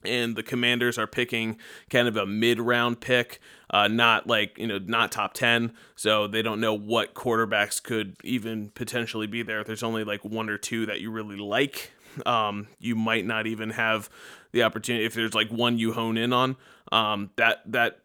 And 0.04 0.37
the 0.37 0.42
commanders 0.42 0.98
are 0.98 1.07
picking 1.07 1.57
kind 1.88 2.07
of 2.09 2.16
a 2.18 2.26
mid 2.26 2.61
round 2.61 3.00
pick, 3.00 3.40
uh, 3.70 3.88
not 3.88 4.26
like, 4.26 4.59
you 4.59 4.66
know, 4.66 4.78
not 4.78 5.11
top 5.11 5.33
10. 5.33 5.72
So 5.96 6.26
they 6.26 6.42
don't 6.42 6.61
know 6.61 6.74
what 6.74 7.14
quarterbacks 7.14 7.83
could 7.83 8.16
even 8.22 8.68
potentially 8.74 9.26
be 9.26 9.42
there. 9.42 9.61
if 9.61 9.66
There's 9.66 9.83
only 9.83 10.04
like 10.04 10.22
one 10.22 10.50
or 10.50 10.59
two 10.59 10.85
that 10.87 11.00
you 11.00 11.11
really 11.11 11.38
like. 11.38 11.92
Um, 12.26 12.68
you 12.78 12.94
might 12.94 13.26
not 13.26 13.46
even 13.48 13.70
have 13.70 14.09
the 14.52 14.62
opportunity 14.62 15.04
if 15.04 15.14
there's 15.14 15.35
like 15.35 15.50
one 15.50 15.78
you 15.78 15.92
hone 15.92 16.16
in 16.16 16.33
on. 16.33 16.57
Um, 16.92 17.30
that 17.37 17.62
that 17.72 18.04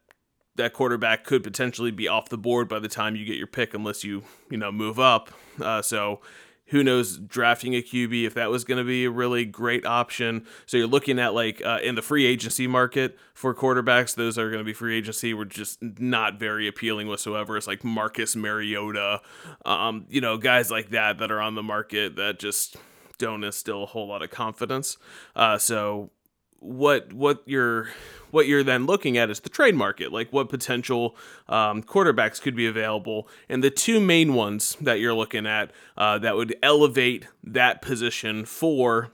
that 0.60 0.74
quarterback 0.74 1.24
could 1.24 1.44
potentially 1.44 1.92
be 1.92 2.08
off 2.08 2.30
the 2.30 2.38
board 2.38 2.70
by 2.70 2.80
the 2.80 2.88
time 2.88 3.16
you 3.16 3.26
get 3.26 3.38
your 3.38 3.48
pick, 3.48 3.74
unless 3.74 4.04
you 4.04 4.24
you 4.50 4.58
know 4.58 4.72
move 4.72 5.00
up. 5.00 5.32
Uh, 5.60 5.82
so 5.82 6.22
who 6.68 6.84
knows 6.84 7.18
drafting 7.18 7.74
a 7.74 7.82
QB 7.82 8.26
if 8.26 8.36
that 8.36 8.52
was 8.52 8.64
going 8.64 8.78
to 8.78 8.84
be 8.84 9.06
a 9.06 9.10
really 9.10 9.44
great 9.44 9.86
option. 9.86 10.46
So 10.68 10.78
you're 10.78 10.88
looking 10.88 11.18
at 11.18 11.34
like 11.34 11.64
uh, 11.66 11.80
in 11.82 11.96
the 11.96 12.02
free 12.02 12.26
agency 12.26 12.68
market 12.68 13.18
for 13.34 13.56
quarterbacks, 13.56 14.16
those 14.16 14.38
are 14.38 14.50
going 14.50 14.60
to 14.60 14.66
be 14.66 14.74
free 14.74 14.98
agency 14.98 15.34
were 15.34 15.46
just 15.46 15.80
not 15.82 16.40
very 16.40 16.68
appealing 16.68 17.08
whatsoever. 17.08 17.58
It's 17.58 17.66
like 17.66 17.84
Marcus 17.84 18.36
Mariota, 18.36 19.22
um, 19.66 20.06
you 20.10 20.22
know, 20.22 20.38
guys 20.38 20.70
like 20.70 20.92
that 20.92 21.18
that 21.18 21.32
are 21.32 21.42
on 21.42 21.56
the 21.56 21.64
market 21.64 22.16
that 22.18 22.38
just 22.38 22.78
don't 23.18 23.44
instill 23.44 23.84
a 23.84 23.88
whole 23.88 24.08
lot 24.08 24.22
of 24.22 24.30
confidence. 24.30 24.98
Uh, 25.36 25.58
so 25.58 26.12
what 26.60 27.14
what 27.14 27.42
you're 27.46 27.90
what 28.32 28.48
you're 28.48 28.64
then 28.64 28.86
looking 28.86 29.18
at 29.18 29.30
is 29.30 29.40
the 29.40 29.50
trade 29.50 29.76
market, 29.76 30.12
like 30.12 30.32
what 30.32 30.50
potential 30.50 31.16
um, 31.48 31.82
quarterbacks 31.82 32.42
could 32.42 32.56
be 32.56 32.68
available, 32.68 33.28
and 33.48 33.64
the 33.64 33.72
two 33.72 34.00
main 34.00 34.34
ones 34.34 34.78
that 34.82 35.00
you're 35.00 35.14
looking 35.14 35.48
at 35.48 35.72
uh, 35.98 36.18
that 36.20 36.36
would 36.36 36.56
elevate 36.62 37.28
that 37.44 37.82
position 37.82 38.46
for 38.46 39.12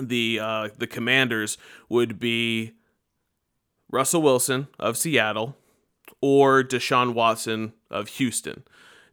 the 0.00 0.38
uh, 0.40 0.68
the 0.76 0.86
Commanders 0.86 1.58
would 1.88 2.18
be 2.18 2.72
Russell 3.90 4.22
Wilson 4.22 4.68
of 4.78 4.96
Seattle 4.96 5.56
or 6.20 6.62
Deshaun 6.62 7.14
Watson 7.14 7.74
of 7.90 8.08
Houston. 8.08 8.64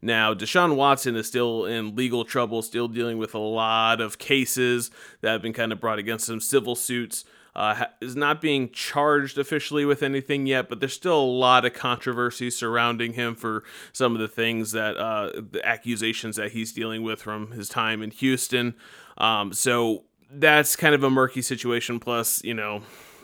Now, 0.01 0.33
Deshaun 0.33 0.75
Watson 0.75 1.17
is 1.17 1.27
still 1.27 1.65
in 1.65 1.95
legal 1.95 2.23
trouble, 2.23 2.61
still 2.61 2.87
dealing 2.87 3.17
with 3.17 3.35
a 3.35 3.39
lot 3.39 3.99
of 3.99 4.17
cases 4.17 4.91
that 5.21 5.31
have 5.31 5.41
been 5.41 5.51
kind 5.51 5.73
of 5.73 5.81
brought 5.81 5.99
against 5.99 6.29
him, 6.29 6.39
civil 6.39 6.75
suits. 6.75 7.25
Uh, 7.59 7.87
is 7.99 8.15
not 8.15 8.39
being 8.39 8.69
charged 8.69 9.37
officially 9.37 9.83
with 9.83 10.01
anything 10.01 10.47
yet, 10.47 10.69
but 10.69 10.79
there's 10.79 10.93
still 10.93 11.19
a 11.19 11.21
lot 11.21 11.65
of 11.65 11.73
controversy 11.73 12.49
surrounding 12.49 13.11
him 13.11 13.35
for 13.35 13.65
some 13.91 14.15
of 14.15 14.21
the 14.21 14.29
things 14.29 14.71
that 14.71 14.95
uh, 14.95 15.29
the 15.51 15.59
accusations 15.65 16.37
that 16.37 16.53
he's 16.53 16.71
dealing 16.71 17.03
with 17.03 17.21
from 17.21 17.51
his 17.51 17.67
time 17.67 18.01
in 18.01 18.11
Houston. 18.11 18.75
Um, 19.17 19.51
so 19.51 20.05
that's 20.31 20.77
kind 20.77 20.95
of 20.95 21.03
a 21.03 21.09
murky 21.09 21.41
situation. 21.41 21.99
Plus, 21.99 22.41
you 22.45 22.53
know, 22.53 22.81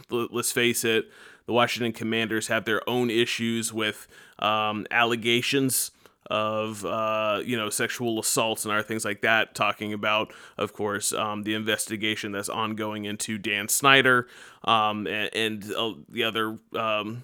let's 0.10 0.52
face 0.52 0.84
it, 0.84 1.10
the 1.46 1.54
Washington 1.54 1.94
Commanders 1.94 2.48
have 2.48 2.66
their 2.66 2.82
own 2.90 3.10
issues 3.10 3.72
with 3.72 4.06
um, 4.40 4.86
allegations 4.92 5.92
of 6.28 6.86
uh, 6.86 7.42
you 7.44 7.58
know 7.58 7.70
sexual 7.70 8.20
assaults 8.20 8.66
and 8.66 8.74
other 8.74 8.84
things 8.84 9.06
like 9.06 9.22
that. 9.22 9.56
Talking 9.56 9.94
about, 9.94 10.34
of 10.58 10.74
course, 10.74 11.14
um, 11.14 11.44
the 11.44 11.54
investigation 11.54 12.32
that's 12.32 12.50
ongoing 12.50 13.06
into 13.06 13.38
Dan 13.38 13.68
Snyder 13.68 14.28
um, 14.64 15.08
and, 15.08 15.30
and 15.36 15.74
uh, 15.74 15.94
the 16.10 16.24
other 16.24 16.58
um, 16.76 17.24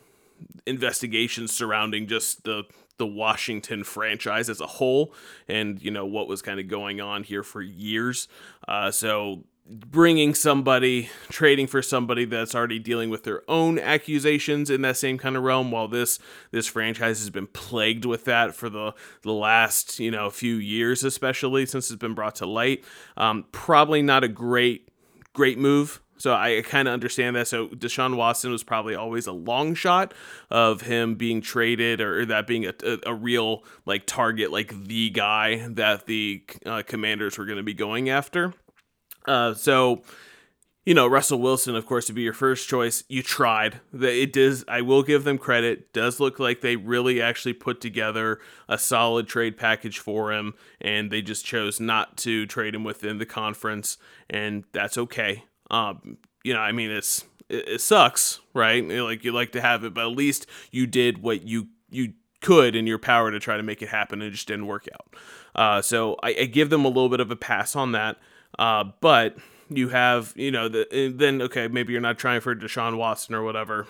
investigations 0.65 1.51
surrounding 1.51 2.07
just 2.07 2.43
the 2.43 2.63
the 2.97 3.07
Washington 3.07 3.83
franchise 3.83 4.47
as 4.47 4.61
a 4.61 4.67
whole, 4.67 5.13
and 5.47 5.81
you 5.81 5.89
know 5.89 6.05
what 6.05 6.27
was 6.27 6.41
kind 6.41 6.59
of 6.59 6.67
going 6.67 7.01
on 7.01 7.23
here 7.23 7.43
for 7.43 7.61
years. 7.61 8.27
Uh, 8.67 8.91
so 8.91 9.43
bringing 9.65 10.33
somebody, 10.33 11.09
trading 11.29 11.67
for 11.67 11.81
somebody 11.81 12.25
that's 12.25 12.55
already 12.55 12.79
dealing 12.79 13.09
with 13.09 13.23
their 13.23 13.41
own 13.49 13.79
accusations 13.79 14.69
in 14.69 14.81
that 14.81 14.97
same 14.97 15.17
kind 15.17 15.37
of 15.37 15.43
realm, 15.43 15.71
while 15.71 15.87
this 15.87 16.19
this 16.51 16.67
franchise 16.67 17.19
has 17.19 17.29
been 17.29 17.47
plagued 17.47 18.05
with 18.05 18.25
that 18.25 18.55
for 18.55 18.69
the 18.69 18.93
the 19.23 19.33
last 19.33 19.99
you 19.99 20.11
know 20.11 20.29
few 20.29 20.55
years, 20.55 21.03
especially 21.03 21.65
since 21.65 21.89
it's 21.89 21.99
been 21.99 22.13
brought 22.15 22.35
to 22.35 22.45
light. 22.45 22.83
Um, 23.17 23.45
probably 23.51 24.01
not 24.01 24.23
a 24.23 24.27
great 24.27 24.89
great 25.33 25.57
move. 25.57 26.01
So 26.21 26.35
I 26.35 26.61
kind 26.63 26.87
of 26.87 26.93
understand 26.93 27.35
that. 27.35 27.47
So 27.47 27.69
Deshaun 27.69 28.15
Watson 28.15 28.51
was 28.51 28.63
probably 28.63 28.93
always 28.93 29.25
a 29.25 29.31
long 29.31 29.73
shot 29.73 30.13
of 30.51 30.81
him 30.81 31.15
being 31.15 31.41
traded 31.41 31.99
or 31.99 32.25
that 32.27 32.45
being 32.45 32.67
a, 32.67 32.73
a, 32.85 32.99
a 33.07 33.13
real 33.13 33.63
like 33.87 34.05
target, 34.05 34.51
like 34.51 34.85
the 34.85 35.09
guy 35.09 35.67
that 35.69 36.05
the 36.05 36.43
uh, 36.63 36.83
Commanders 36.85 37.39
were 37.39 37.45
going 37.45 37.57
to 37.57 37.63
be 37.63 37.73
going 37.73 38.09
after. 38.09 38.53
Uh, 39.27 39.53
so, 39.53 40.01
you 40.85 40.93
know, 40.93 41.05
Russell 41.05 41.39
Wilson, 41.39 41.75
of 41.75 41.85
course, 41.85 42.07
to 42.07 42.13
be 42.13 42.23
your 42.23 42.33
first 42.33 42.67
choice. 42.67 43.03
You 43.07 43.21
tried. 43.21 43.81
It 43.93 44.33
does. 44.33 44.65
I 44.67 44.81
will 44.81 45.03
give 45.03 45.23
them 45.23 45.37
credit. 45.37 45.93
Does 45.93 46.19
look 46.19 46.39
like 46.39 46.61
they 46.61 46.75
really 46.75 47.21
actually 47.21 47.53
put 47.53 47.81
together 47.81 48.39
a 48.67 48.77
solid 48.77 49.27
trade 49.27 49.57
package 49.57 49.99
for 49.99 50.31
him, 50.33 50.55
and 50.79 51.11
they 51.11 51.21
just 51.21 51.45
chose 51.45 51.79
not 51.79 52.17
to 52.17 52.45
trade 52.47 52.73
him 52.73 52.83
within 52.83 53.19
the 53.19 53.25
conference, 53.25 53.97
and 54.29 54.63
that's 54.71 54.97
okay. 54.97 55.43
Um, 55.69 56.17
you 56.43 56.53
know, 56.53 56.59
I 56.59 56.71
mean, 56.71 56.89
it's 56.89 57.25
it, 57.47 57.67
it 57.67 57.81
sucks, 57.81 58.39
right? 58.53 58.83
Like 58.87 59.23
you 59.23 59.31
like 59.31 59.51
to 59.51 59.61
have 59.61 59.83
it, 59.83 59.93
but 59.93 60.09
at 60.09 60.17
least 60.17 60.47
you 60.71 60.87
did 60.87 61.21
what 61.21 61.43
you 61.43 61.67
you 61.91 62.13
could 62.41 62.75
in 62.75 62.87
your 62.87 62.97
power 62.97 63.29
to 63.29 63.39
try 63.39 63.55
to 63.55 63.63
make 63.63 63.83
it 63.83 63.89
happen, 63.89 64.21
and 64.21 64.29
it 64.29 64.31
just 64.31 64.47
didn't 64.47 64.65
work 64.65 64.87
out. 64.93 65.15
Uh, 65.53 65.81
so 65.81 66.15
I, 66.23 66.35
I 66.41 66.45
give 66.45 66.71
them 66.71 66.85
a 66.85 66.87
little 66.87 67.09
bit 67.09 67.19
of 67.19 67.29
a 67.29 67.35
pass 67.35 67.75
on 67.75 67.91
that. 67.91 68.17
Uh, 68.59 68.85
but 68.99 69.37
you 69.69 69.89
have, 69.89 70.33
you 70.35 70.51
know, 70.51 70.67
the, 70.67 71.13
then, 71.15 71.41
okay, 71.41 71.67
maybe 71.67 71.93
you're 71.93 72.01
not 72.01 72.19
trying 72.19 72.41
for 72.41 72.55
Deshaun 72.55 72.97
Watson 72.97 73.35
or 73.35 73.43
whatever. 73.43 73.87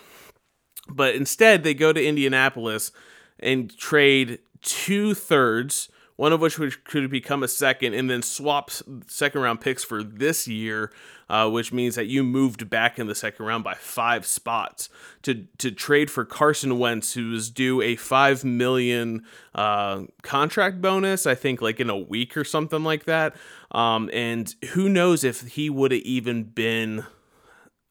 But 0.88 1.16
instead, 1.16 1.64
they 1.64 1.74
go 1.74 1.94
to 1.94 2.04
Indianapolis 2.04 2.92
and 3.40 3.76
trade 3.78 4.40
two 4.62 5.14
thirds, 5.14 5.90
one 6.16 6.34
of 6.34 6.42
which 6.42 6.84
could 6.84 7.10
become 7.10 7.44
a 7.44 7.48
second, 7.48 7.94
and 7.94 8.10
then 8.10 8.22
swap 8.22 8.72
second 9.08 9.42
round 9.42 9.62
picks 9.62 9.84
for 9.84 10.04
this 10.04 10.48
year 10.48 10.92
uh, 11.32 11.50
which 11.50 11.72
means 11.72 11.96
that 11.96 12.08
you 12.08 12.26
moved 12.26 12.70
back 12.70 13.00
in 13.00 13.08
the 13.08 13.16
second 13.16 13.46
round 13.46 13.64
by 13.64 13.74
five 13.74 14.26
spots 14.26 14.90
to 15.22 15.48
to 15.58 15.72
trade 15.72 16.12
for 16.12 16.26
Carson 16.26 16.78
Wentz, 16.78 17.14
who 17.14 17.34
is 17.34 17.50
due 17.50 17.82
a 17.82 17.96
five 17.96 18.44
million 18.44 19.24
uh, 19.56 20.02
contract 20.24 20.82
bonus, 20.82 21.26
I 21.26 21.36
think, 21.36 21.62
like 21.62 21.80
in 21.80 21.90
a 21.90 21.98
week 21.98 22.36
or 22.36 22.44
something 22.44 22.84
like 22.84 23.06
that. 23.06 23.34
Um, 23.72 24.10
and 24.12 24.54
who 24.72 24.90
knows 24.90 25.24
if 25.24 25.42
he 25.42 25.70
would 25.70 25.94
have 25.94 26.02
even 26.02 26.44
been 26.44 27.06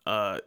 uh, 0.04 0.40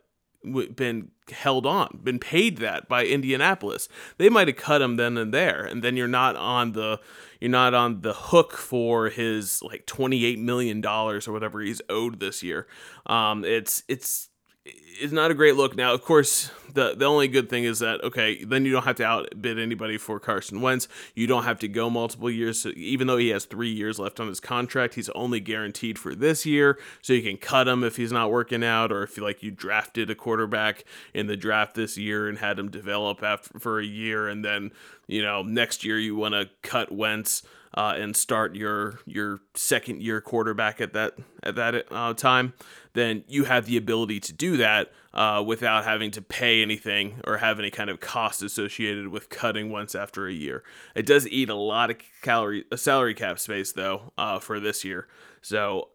been 0.44 1.12
held 1.32 1.66
on, 1.66 2.00
been 2.04 2.20
paid 2.20 2.58
that 2.58 2.88
by 2.90 3.06
Indianapolis. 3.06 3.88
They 4.18 4.30
might 4.30 4.48
have 4.48 4.58
cut 4.58 4.82
him 4.82 4.98
then 4.98 5.18
and 5.18 5.34
there, 5.34 5.64
and 5.64 5.84
then 5.84 5.98
you're 5.98 6.08
not 6.08 6.36
on 6.36 6.74
the 6.74 7.00
you're 7.40 7.52
not 7.52 7.74
on 7.74 8.02
the 8.02 8.14
hook 8.14 8.54
for 8.54 9.10
his 9.10 9.62
like 9.62 9.86
28 9.86 10.40
million 10.40 10.82
dollars 10.82 11.28
or 11.28 11.32
whatever 11.32 11.62
he's 11.62 11.82
owed 11.90 12.20
this 12.20 12.44
year. 12.44 12.68
Um, 13.06 13.44
it's 13.44 13.84
it's 13.88 14.30
is 14.66 15.12
not 15.12 15.32
a 15.32 15.34
great 15.34 15.56
look. 15.56 15.76
Now, 15.76 15.94
of 15.94 16.04
course, 16.04 16.50
the 16.74 16.96
the 16.96 17.06
only 17.06 17.28
good 17.28 17.50
thing 17.50 17.66
is 17.66 17.80
that 17.80 18.04
okay, 18.04 18.44
then 18.44 18.66
you 18.66 18.72
don't 18.72 18.84
have 18.84 18.96
to 18.98 19.06
outbid 19.06 19.60
anybody 19.60 19.98
for 19.98 20.20
Carson 20.20 20.62
Wentz. 20.62 20.88
You 21.14 21.28
don't 21.28 21.44
have 21.44 21.60
to 21.60 21.68
go 21.68 21.90
multiple 21.90 22.30
years. 22.30 22.62
So 22.62 22.72
even 22.76 23.08
though 23.08 23.18
he 23.18 23.30
has 23.30 23.46
three 23.46 23.72
years 23.72 24.00
left 24.00 24.20
on 24.20 24.28
his 24.28 24.40
contract, 24.40 24.96
he's 24.96 25.10
only 25.10 25.40
guaranteed 25.40 26.00
for 26.00 26.16
this 26.16 26.46
year. 26.46 26.80
So 27.02 27.14
you 27.14 27.22
can 27.22 27.38
cut 27.38 27.68
him 27.68 27.84
if 27.84 27.98
he's 27.98 28.12
not 28.12 28.32
working 28.32 28.64
out, 28.64 28.92
or 28.92 29.04
if 29.04 29.18
you 29.18 29.24
like 29.24 29.44
you 29.44 29.52
drafted 29.52 30.10
a 30.10 30.16
quarterback 30.16 30.86
in 31.14 31.28
the 31.28 31.38
draft 31.38 31.76
this 31.76 31.98
year 31.98 32.30
and 32.30 32.38
had 32.38 32.58
him 32.58 32.70
develop 32.70 33.22
after 33.22 33.60
for 33.60 33.80
a 33.80 33.86
year, 33.86 34.28
and 34.28 34.44
then 34.44 34.72
you 35.08 35.22
know 35.22 35.44
next 35.44 35.84
year 35.84 36.00
you 36.00 36.16
want 36.16 36.34
to 36.34 36.50
cut 36.62 36.92
Wentz 36.92 37.44
uh, 37.76 37.94
and 37.98 38.16
start 38.16 38.56
your 38.56 39.00
your 39.06 39.40
second 39.56 40.02
year 40.02 40.22
quarterback 40.22 40.80
at 40.80 40.94
that 40.94 41.14
at 41.42 41.56
that 41.56 41.86
uh, 41.92 42.14
time, 42.14 42.54
then 42.94 43.24
you 43.28 43.46
have 43.46 43.66
the 43.66 43.78
ability 43.78 44.20
to 44.20 44.34
do 44.34 44.58
that 44.58 44.92
uh, 45.14 45.44
without 45.46 45.84
having 45.84 46.12
to 46.12 46.22
pay 46.22 46.62
anything 46.62 47.20
or 47.26 47.38
have 47.38 47.60
any 47.60 47.72
kind 47.72 47.90
of 47.90 48.00
cost 48.00 48.44
associated 48.44 49.08
with 49.08 49.30
cutting 49.30 49.72
Wentz 49.72 49.96
after 49.96 50.28
a 50.28 50.34
year. 50.34 50.64
It 50.96 51.06
does 51.06 51.28
eat 51.28 51.50
a 51.50 51.56
lot 51.56 51.90
of 51.90 51.98
calorie 52.22 52.66
salary 52.76 53.14
cap 53.14 53.40
space 53.40 53.72
though 53.72 54.14
uh, 54.18 54.40
for 54.40 54.60
this 54.60 54.84
year. 54.84 55.08
So. 55.42 55.90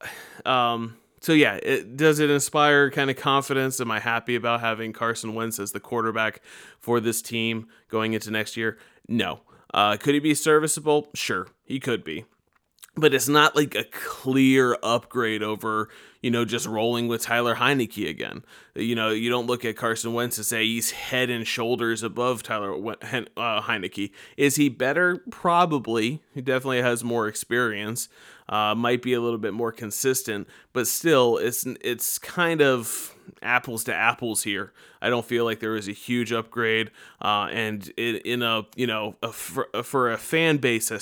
Um, 0.44 0.96
so 1.20 1.32
yeah, 1.32 1.54
it, 1.54 1.96
does 1.96 2.20
it 2.20 2.30
inspire 2.30 2.92
kind 2.92 3.10
of 3.10 3.16
confidence? 3.16 3.80
Am 3.80 3.90
I 3.90 3.98
happy 3.98 4.36
about 4.36 4.60
having 4.60 4.92
Carson 4.92 5.34
Wentz 5.34 5.58
as 5.58 5.72
the 5.72 5.80
quarterback 5.80 6.40
for 6.78 7.00
this 7.00 7.20
team 7.20 7.66
going 7.88 8.12
into 8.12 8.30
next 8.30 8.56
year? 8.56 8.78
No. 9.08 9.40
Uh, 9.72 9.96
could 9.96 10.14
he 10.14 10.20
be 10.20 10.34
serviceable? 10.34 11.08
Sure, 11.14 11.46
he 11.68 11.78
could 11.78 12.02
be. 12.02 12.24
But 12.96 13.14
it's 13.14 13.28
not 13.28 13.54
like 13.54 13.76
a 13.76 13.84
clear 13.84 14.76
upgrade 14.82 15.40
over, 15.40 15.88
you 16.20 16.32
know, 16.32 16.44
just 16.44 16.66
rolling 16.66 17.06
with 17.06 17.22
Taylor 17.22 17.54
Heinicke 17.54 18.08
again. 18.08 18.42
You 18.74 18.96
know, 18.96 19.10
you 19.10 19.30
don't 19.30 19.46
look 19.46 19.64
at 19.64 19.76
Carson 19.76 20.14
Wentz 20.14 20.36
and 20.36 20.44
say 20.44 20.64
he's 20.64 20.90
head 20.90 21.30
and 21.30 21.46
shoulders 21.46 22.02
above 22.02 22.42
Taylor 22.42 22.74
uh, 22.74 23.62
Heinicke. 23.62 24.10
Is 24.36 24.56
he 24.56 24.68
better? 24.68 25.22
Probably. 25.30 26.22
He 26.34 26.40
definitely 26.40 26.82
has 26.82 27.04
more 27.04 27.28
experience. 27.28 28.08
Uh, 28.48 28.74
might 28.74 29.02
be 29.02 29.12
a 29.12 29.20
little 29.20 29.38
bit 29.38 29.52
more 29.52 29.72
consistent, 29.72 30.48
but 30.72 30.86
still, 30.86 31.36
it's 31.36 31.66
it's 31.82 32.18
kind 32.18 32.62
of 32.62 33.14
apples 33.42 33.84
to 33.84 33.94
apples 33.94 34.42
here. 34.42 34.72
I 35.00 35.10
don't 35.10 35.24
feel 35.24 35.44
like 35.44 35.60
there 35.60 35.76
is 35.76 35.88
a 35.88 35.92
huge 35.92 36.32
upgrade, 36.32 36.90
uh, 37.22 37.48
and 37.50 37.88
in, 37.96 38.16
in, 38.16 38.42
a 38.42 38.66
you 38.74 38.86
know 38.86 39.16
a, 39.22 39.32
for, 39.32 39.68
for, 39.82 40.10
a 40.10 40.18
fan 40.18 40.56
base 40.56 40.90
a 40.90 40.94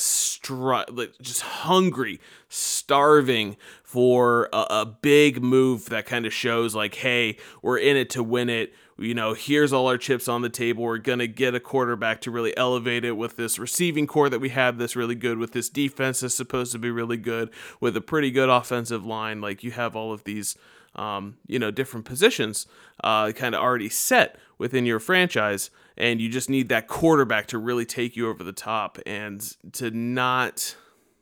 just 1.22 1.40
hungry, 1.40 2.20
starving 2.48 3.56
for 3.82 4.48
a, 4.52 4.66
a 4.70 4.86
big 4.86 5.42
move 5.42 5.86
that 5.86 6.06
kind 6.06 6.26
of 6.26 6.32
shows 6.32 6.74
like, 6.74 6.96
hey, 6.96 7.36
we're 7.62 7.78
in 7.78 7.96
it 7.96 8.10
to 8.10 8.22
win 8.22 8.50
it 8.50 8.74
you 8.98 9.14
know, 9.14 9.34
here's 9.34 9.72
all 9.72 9.88
our 9.88 9.98
chips 9.98 10.26
on 10.26 10.42
the 10.42 10.48
table. 10.48 10.82
We're 10.82 10.98
going 10.98 11.18
to 11.18 11.28
get 11.28 11.54
a 11.54 11.60
quarterback 11.60 12.20
to 12.22 12.30
really 12.30 12.56
elevate 12.56 13.04
it 13.04 13.12
with 13.12 13.36
this 13.36 13.58
receiving 13.58 14.06
corps 14.06 14.30
that 14.30 14.40
we 14.40 14.48
have 14.50 14.78
that's 14.78 14.96
really 14.96 15.14
good, 15.14 15.38
with 15.38 15.52
this 15.52 15.68
defense 15.68 16.20
that's 16.20 16.34
supposed 16.34 16.72
to 16.72 16.78
be 16.78 16.90
really 16.90 17.18
good, 17.18 17.50
with 17.80 17.96
a 17.96 18.00
pretty 18.00 18.30
good 18.30 18.48
offensive 18.48 19.04
line. 19.04 19.40
Like 19.40 19.62
you 19.62 19.70
have 19.72 19.94
all 19.94 20.12
of 20.12 20.24
these, 20.24 20.56
um, 20.94 21.36
you 21.46 21.58
know, 21.58 21.70
different 21.70 22.06
positions 22.06 22.66
uh, 23.04 23.32
kind 23.32 23.54
of 23.54 23.60
already 23.60 23.90
set 23.90 24.38
within 24.56 24.86
your 24.86 24.98
franchise. 24.98 25.70
And 25.98 26.20
you 26.20 26.28
just 26.28 26.48
need 26.48 26.68
that 26.70 26.88
quarterback 26.88 27.46
to 27.48 27.58
really 27.58 27.84
take 27.84 28.16
you 28.16 28.28
over 28.28 28.42
the 28.42 28.52
top 28.52 28.98
and 29.04 29.40
to 29.72 29.90
not 29.90 30.76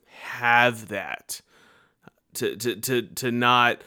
have 0.07 0.87
that 0.87 1.41
to 2.35 2.55
to 2.55 2.75
to 2.75 3.01
to 3.01 3.31
not 3.31 3.81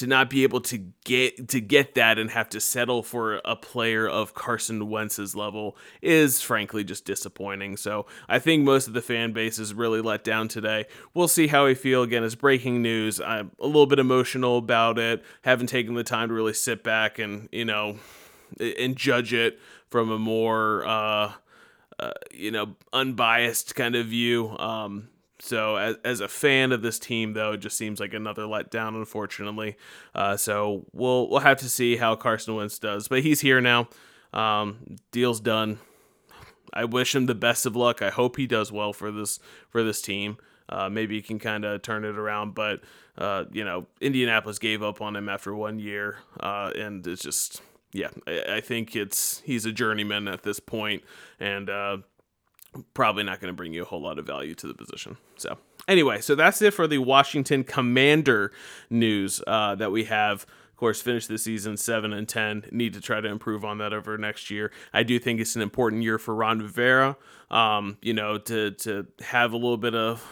to 0.00 0.06
not 0.06 0.30
be 0.30 0.44
able 0.44 0.62
to 0.62 0.78
get 1.04 1.48
to 1.48 1.60
get 1.60 1.94
that 1.94 2.18
and 2.18 2.30
have 2.30 2.48
to 2.48 2.58
settle 2.58 3.02
for 3.02 3.42
a 3.44 3.54
player 3.54 4.08
of 4.08 4.32
Carson 4.32 4.88
Wentz's 4.88 5.36
level 5.36 5.76
is 6.00 6.40
frankly 6.40 6.84
just 6.84 7.04
disappointing. 7.04 7.76
So 7.76 8.06
I 8.26 8.38
think 8.38 8.64
most 8.64 8.88
of 8.88 8.94
the 8.94 9.02
fan 9.02 9.32
base 9.32 9.58
is 9.58 9.74
really 9.74 10.00
let 10.00 10.24
down 10.24 10.48
today. 10.48 10.86
We'll 11.12 11.28
see 11.28 11.48
how 11.48 11.66
we 11.66 11.74
feel. 11.74 12.02
Again, 12.02 12.24
it's 12.24 12.34
breaking 12.34 12.80
news. 12.80 13.20
I'm 13.20 13.50
a 13.60 13.66
little 13.66 13.84
bit 13.84 13.98
emotional 13.98 14.56
about 14.56 14.98
it. 14.98 15.22
Haven't 15.42 15.66
taken 15.66 15.92
the 15.92 16.02
time 16.02 16.28
to 16.28 16.34
really 16.34 16.54
sit 16.54 16.82
back 16.82 17.18
and 17.18 17.50
you 17.52 17.66
know 17.66 17.98
and 18.58 18.96
judge 18.96 19.34
it 19.34 19.60
from 19.90 20.10
a 20.10 20.18
more 20.18 20.82
uh, 20.86 21.32
uh, 21.98 22.12
you 22.32 22.50
know 22.50 22.74
unbiased 22.94 23.74
kind 23.74 23.94
of 23.94 24.06
view. 24.06 24.56
Um, 24.56 25.10
so 25.40 25.76
as, 25.76 25.96
as 26.04 26.20
a 26.20 26.28
fan 26.28 26.72
of 26.72 26.82
this 26.82 26.98
team, 26.98 27.32
though, 27.32 27.52
it 27.52 27.58
just 27.58 27.76
seems 27.76 28.00
like 28.00 28.14
another 28.14 28.42
letdown, 28.42 28.96
unfortunately. 28.96 29.76
Uh, 30.14 30.36
so 30.36 30.86
we'll 30.92 31.28
we'll 31.28 31.40
have 31.40 31.58
to 31.58 31.68
see 31.68 31.96
how 31.96 32.16
Carson 32.16 32.54
Wentz 32.56 32.78
does, 32.78 33.08
but 33.08 33.22
he's 33.22 33.40
here 33.40 33.60
now. 33.60 33.88
Um, 34.32 34.96
deal's 35.10 35.40
done. 35.40 35.78
I 36.72 36.84
wish 36.84 37.14
him 37.14 37.26
the 37.26 37.34
best 37.34 37.66
of 37.66 37.74
luck. 37.74 38.00
I 38.02 38.10
hope 38.10 38.36
he 38.36 38.46
does 38.46 38.70
well 38.70 38.92
for 38.92 39.10
this 39.10 39.38
for 39.68 39.82
this 39.82 40.00
team. 40.00 40.36
Uh, 40.68 40.88
maybe 40.88 41.16
he 41.16 41.22
can 41.22 41.38
kind 41.38 41.64
of 41.64 41.82
turn 41.82 42.04
it 42.04 42.16
around, 42.16 42.54
but 42.54 42.80
uh, 43.18 43.44
you 43.52 43.64
know, 43.64 43.86
Indianapolis 44.00 44.58
gave 44.58 44.82
up 44.82 45.00
on 45.00 45.16
him 45.16 45.28
after 45.28 45.54
one 45.54 45.80
year, 45.80 46.18
uh, 46.38 46.70
and 46.76 47.04
it's 47.06 47.22
just 47.22 47.60
yeah. 47.92 48.10
I, 48.26 48.56
I, 48.56 48.60
think 48.60 48.94
it's 48.94 49.40
he's 49.44 49.66
a 49.66 49.72
journeyman 49.72 50.28
at 50.28 50.44
this 50.44 50.60
point, 50.60 51.02
and 51.40 51.68
uh, 51.68 51.98
probably 52.94 53.24
not 53.24 53.40
going 53.40 53.52
to 53.52 53.56
bring 53.56 53.72
you 53.72 53.82
a 53.82 53.84
whole 53.84 54.00
lot 54.00 54.18
of 54.18 54.26
value 54.26 54.54
to 54.54 54.66
the 54.66 54.74
position. 54.74 55.16
So, 55.36 55.58
anyway, 55.88 56.20
so 56.20 56.34
that's 56.34 56.62
it 56.62 56.72
for 56.74 56.86
the 56.86 56.98
Washington 56.98 57.64
Commander 57.64 58.52
news 58.88 59.42
uh, 59.46 59.74
that 59.76 59.92
we 59.92 60.04
have. 60.04 60.42
Of 60.42 60.76
course, 60.76 61.02
finish 61.02 61.26
the 61.26 61.36
season 61.36 61.76
seven 61.76 62.12
and 62.12 62.28
ten. 62.28 62.64
Need 62.70 62.94
to 62.94 63.00
try 63.00 63.20
to 63.20 63.28
improve 63.28 63.64
on 63.64 63.78
that 63.78 63.92
over 63.92 64.16
next 64.16 64.50
year. 64.50 64.72
I 64.94 65.02
do 65.02 65.18
think 65.18 65.40
it's 65.40 65.54
an 65.54 65.62
important 65.62 66.02
year 66.02 66.18
for 66.18 66.34
Ron 66.34 66.60
Rivera. 66.60 67.16
Um, 67.50 67.98
you 68.00 68.14
know, 68.14 68.38
to 68.38 68.70
to 68.70 69.06
have 69.20 69.52
a 69.52 69.56
little 69.56 69.76
bit 69.76 69.94
of 69.94 70.26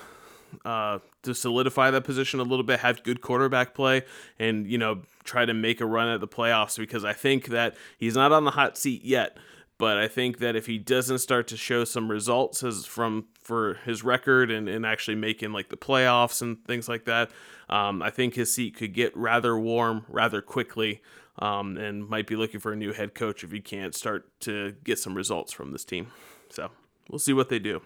uh, 0.64 0.98
to 1.22 1.34
solidify 1.34 1.90
that 1.90 2.04
position 2.04 2.40
a 2.40 2.44
little 2.44 2.64
bit, 2.64 2.80
have 2.80 3.02
good 3.02 3.20
quarterback 3.20 3.74
play, 3.74 4.02
and 4.38 4.66
you 4.66 4.78
know 4.78 5.02
try 5.24 5.44
to 5.44 5.54
make 5.54 5.80
a 5.80 5.86
run 5.86 6.08
at 6.08 6.20
the 6.20 6.28
playoffs 6.28 6.78
because 6.78 7.04
I 7.04 7.12
think 7.12 7.48
that 7.48 7.76
he's 7.98 8.14
not 8.14 8.32
on 8.32 8.44
the 8.44 8.52
hot 8.52 8.78
seat 8.78 9.04
yet. 9.04 9.36
But 9.78 9.96
I 9.96 10.08
think 10.08 10.38
that 10.38 10.56
if 10.56 10.66
he 10.66 10.76
doesn't 10.76 11.18
start 11.18 11.46
to 11.48 11.56
show 11.56 11.84
some 11.84 12.10
results 12.10 12.64
as 12.64 12.84
from 12.84 13.26
for 13.40 13.74
his 13.84 14.02
record 14.02 14.50
and, 14.50 14.68
and 14.68 14.84
actually 14.84 15.14
making 15.14 15.52
like 15.52 15.68
the 15.68 15.76
playoffs 15.76 16.42
and 16.42 16.64
things 16.66 16.88
like 16.88 17.04
that, 17.04 17.30
um, 17.70 18.02
I 18.02 18.10
think 18.10 18.34
his 18.34 18.52
seat 18.52 18.76
could 18.76 18.92
get 18.92 19.16
rather 19.16 19.58
warm 19.58 20.04
rather 20.08 20.42
quickly. 20.42 21.00
Um, 21.40 21.76
and 21.76 22.08
might 22.08 22.26
be 22.26 22.34
looking 22.34 22.58
for 22.58 22.72
a 22.72 22.76
new 22.76 22.92
head 22.92 23.14
coach 23.14 23.44
if 23.44 23.52
he 23.52 23.60
can't 23.60 23.94
start 23.94 24.28
to 24.40 24.74
get 24.82 24.98
some 24.98 25.14
results 25.14 25.52
from 25.52 25.70
this 25.70 25.84
team. 25.84 26.08
So 26.50 26.70
we'll 27.08 27.20
see 27.20 27.32
what 27.32 27.48
they 27.48 27.60
do. 27.60 27.80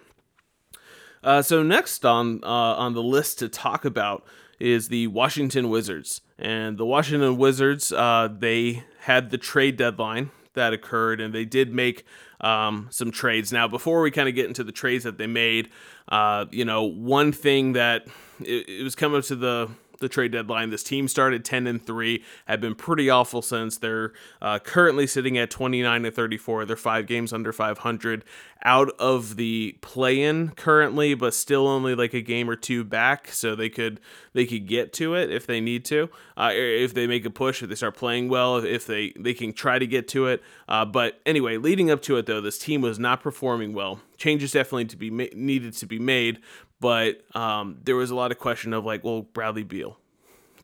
Uh, 1.23 1.43
so 1.43 1.63
next 1.63 2.07
on 2.07 2.43
uh, 2.43 2.47
on 2.47 2.95
the 2.95 3.03
list 3.03 3.39
to 3.41 3.51
talk 3.51 3.85
about 3.85 4.25
is 4.59 4.89
the 4.89 5.07
Washington 5.09 5.69
Wizards, 5.69 6.23
and 6.39 6.79
the 6.79 6.87
Washington 6.87 7.37
Wizards 7.37 7.93
uh, 7.93 8.29
they 8.33 8.85
had 9.01 9.29
the 9.29 9.39
trade 9.39 9.77
deadline 9.77 10.31
that 10.55 10.73
occurred, 10.73 11.21
and 11.21 11.35
they 11.35 11.45
did 11.45 11.75
make 11.75 12.05
um, 12.41 12.89
some 12.91 13.11
trades. 13.11 13.53
Now, 13.53 13.69
before 13.69 14.03
we 14.03 14.11
kind 14.11 14.29
of 14.29 14.35
get 14.35 14.47
into 14.47 14.65
the 14.65 14.73
trades 14.73 15.05
that 15.05 15.19
they 15.19 15.27
made, 15.27 15.71
uh, 16.09 16.47
you 16.51 16.65
know, 16.65 16.83
one 16.83 17.33
thing 17.33 17.73
that 17.75 18.07
it, 18.41 18.69
it 18.69 18.83
was 18.83 18.95
coming 18.95 19.23
to 19.23 19.37
the 19.37 19.69
the 20.03 20.09
trade 20.09 20.33
deadline. 20.33 20.69
This 20.69 20.83
team 20.83 21.09
started 21.09 21.45
10 21.45 21.67
and 21.67 21.85
3, 21.85 22.23
have 22.47 22.61
been 22.61 22.75
pretty 22.75 23.09
awful 23.09 23.41
since. 23.41 23.79
They're 23.79 24.13
uh, 24.43 24.59
currently 24.59 25.07
sitting 25.07 25.39
at 25.39 25.51
29 25.51 26.05
and 26.05 26.15
34. 26.15 26.67
They're 26.67 26.77
five 26.77 27.07
games 27.07 27.33
under 27.33 27.53
500 27.53 28.25
out 28.65 28.91
of 28.99 29.37
the 29.37 29.77
play-in 29.81 30.51
currently, 30.51 31.15
but 31.15 31.35
still 31.35 31.67
only 31.67 31.95
like 31.95 32.15
a 32.15 32.21
game 32.21 32.49
or 32.49 32.57
two 32.57 32.85
back, 32.85 33.29
so 33.29 33.55
they 33.55 33.69
could 33.69 34.01
they 34.33 34.47
could 34.47 34.67
get 34.67 34.93
to 34.95 35.15
it 35.15 35.31
if 35.31 35.47
they 35.47 35.61
need 35.61 35.85
to. 35.87 36.09
Uh, 36.37 36.51
if 36.53 36.95
they 36.95 37.07
make 37.07 37.25
a 37.25 37.31
push, 37.31 37.63
if 37.63 37.69
they 37.69 37.75
start 37.75 37.97
playing 37.97 38.29
well, 38.29 38.59
if 38.59 38.87
they 38.87 39.13
they 39.19 39.35
can 39.35 39.53
try 39.53 39.79
to 39.79 39.87
get 39.87 40.09
to 40.09 40.27
it. 40.27 40.43
Uh, 40.69 40.85
but 40.85 41.21
anyway, 41.27 41.57
leading 41.57 41.91
up 41.91 42.03
to 42.03 42.17
it 42.17 42.27
though, 42.27 42.41
this 42.41 42.59
team 42.59 42.81
was 42.81 42.99
not 42.99 43.23
performing 43.23 43.73
well. 43.73 44.01
Changes 44.17 44.53
definitely 44.53 44.85
to 44.87 44.97
be 44.97 45.11
ma- 45.11 45.25
needed 45.35 45.73
to 45.75 45.87
be 45.87 45.99
made, 45.99 46.39
but 46.83 47.23
um, 47.37 47.79
there 47.85 47.95
was 47.95 48.11
a 48.11 48.15
lot 48.17 48.33
of 48.33 48.39
question 48.41 48.73
of 48.73 48.85
like, 48.85 49.05
well, 49.05 49.23
Bradley 49.23 49.63
Beal, 49.63 49.99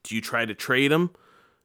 do 0.02 0.16
you 0.16 0.20
try 0.20 0.44
to 0.44 0.52
trade 0.52 0.90
him 0.90 1.10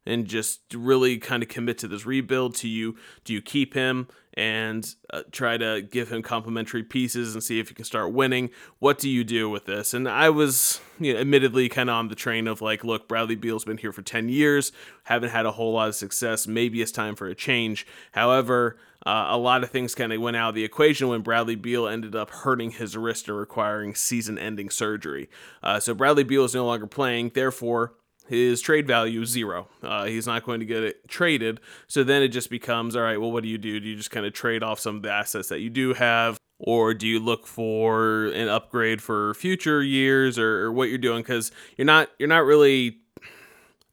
and 0.06 0.28
just 0.28 0.62
really 0.76 1.18
kind 1.18 1.42
of 1.42 1.50
commit 1.50 1.80
to 1.80 1.88
this 1.88 2.06
rebuild? 2.06 2.56
Do 2.56 2.68
you 2.68 2.96
do 3.26 3.34
you 3.34 3.42
keep 3.42 3.74
him 3.74 4.08
and 4.36 4.96
uh, 5.12 5.24
try 5.32 5.58
to 5.58 5.82
give 5.82 6.12
him 6.12 6.22
complementary 6.22 6.84
pieces 6.84 7.34
and 7.34 7.44
see 7.44 7.60
if 7.60 7.72
you 7.72 7.76
can 7.76 7.86
start 7.86 8.14
winning? 8.14 8.52
What 8.78 9.00
do 9.00 9.10
you 9.10 9.24
do 9.24 9.50
with 9.50 9.66
this? 9.66 9.94
And 9.94 10.08
I 10.08 10.30
was, 10.30 10.80
you 11.00 11.14
know, 11.14 11.20
admittedly 11.20 11.68
kind 11.68 11.90
of 11.90 11.96
on 11.96 12.10
the 12.10 12.16
train 12.16 12.48
of 12.48 12.62
like, 12.62 12.84
look, 12.84 13.08
Bradley 13.08 13.36
Beal's 13.36 13.66
been 13.66 13.78
here 13.78 13.92
for 13.92 14.04
ten 14.04 14.30
years, 14.30 14.72
haven't 15.04 15.30
had 15.32 15.48
a 15.48 15.52
whole 15.52 15.74
lot 15.74 15.90
of 15.90 15.96
success. 15.96 16.46
Maybe 16.48 16.82
it's 16.82 16.92
time 16.92 17.16
for 17.16 17.28
a 17.28 17.36
change. 17.36 17.88
However. 18.12 18.78
Uh, 19.06 19.28
a 19.30 19.38
lot 19.38 19.64
of 19.64 19.70
things 19.70 19.96
kind 19.96 20.14
of 20.14 20.22
went 20.22 20.38
out 20.38 20.50
of 20.50 20.56
the 20.56 20.64
equation 20.64 21.08
when 21.08 21.22
Bradley 21.22 21.56
Beal 21.56 21.88
ended 21.88 22.16
up 22.16 22.30
hurting 22.30 22.72
his 22.72 22.96
wrist 22.96 23.28
and 23.28 23.38
requiring 23.38 23.96
season 23.96 24.38
ending 24.38 24.70
surgery. 24.70 25.30
Uh, 25.62 25.80
so 25.80 25.94
Bradley 25.94 26.24
Beal 26.24 26.46
is 26.46 26.56
no 26.56 26.66
longer 26.66 26.88
playing, 26.88 27.32
therefore, 27.34 27.94
his 28.28 28.62
trade 28.62 28.88
value 28.88 29.22
is 29.22 29.30
zero. 29.30 29.68
Uh, 29.82 30.06
he's 30.06 30.26
not 30.26 30.46
going 30.46 30.62
to 30.62 30.66
get 30.66 30.84
it 30.84 31.08
traded. 31.10 31.60
So 31.88 32.04
then 32.04 32.22
it 32.24 32.30
just 32.30 32.50
becomes 32.50 32.96
all 32.96 33.04
right, 33.04 33.20
well, 33.20 33.32
what 33.32 33.44
do 33.44 33.50
you 33.50 33.58
do? 33.58 33.80
Do 33.80 33.88
you 33.88 33.96
just 33.96 34.12
kind 34.12 34.26
of 34.26 34.34
trade 34.34 34.64
off 34.64 34.80
some 34.80 34.96
of 34.96 35.02
the 35.02 35.12
assets 35.12 35.50
that 35.50 35.60
you 35.60 35.70
do 35.70 35.94
have? 35.94 36.38
Or 36.60 36.94
do 36.94 37.06
you 37.06 37.20
look 37.20 37.46
for 37.46 38.28
an 38.28 38.48
upgrade 38.48 39.02
for 39.02 39.34
future 39.34 39.84
years 39.84 40.40
or, 40.40 40.62
or 40.62 40.72
what 40.72 40.88
you're 40.88 40.98
doing? 40.98 41.22
Because 41.22 41.52
you're 41.76 41.86
not 41.86 42.10
you're 42.18 42.30
not 42.30 42.46
really 42.46 43.00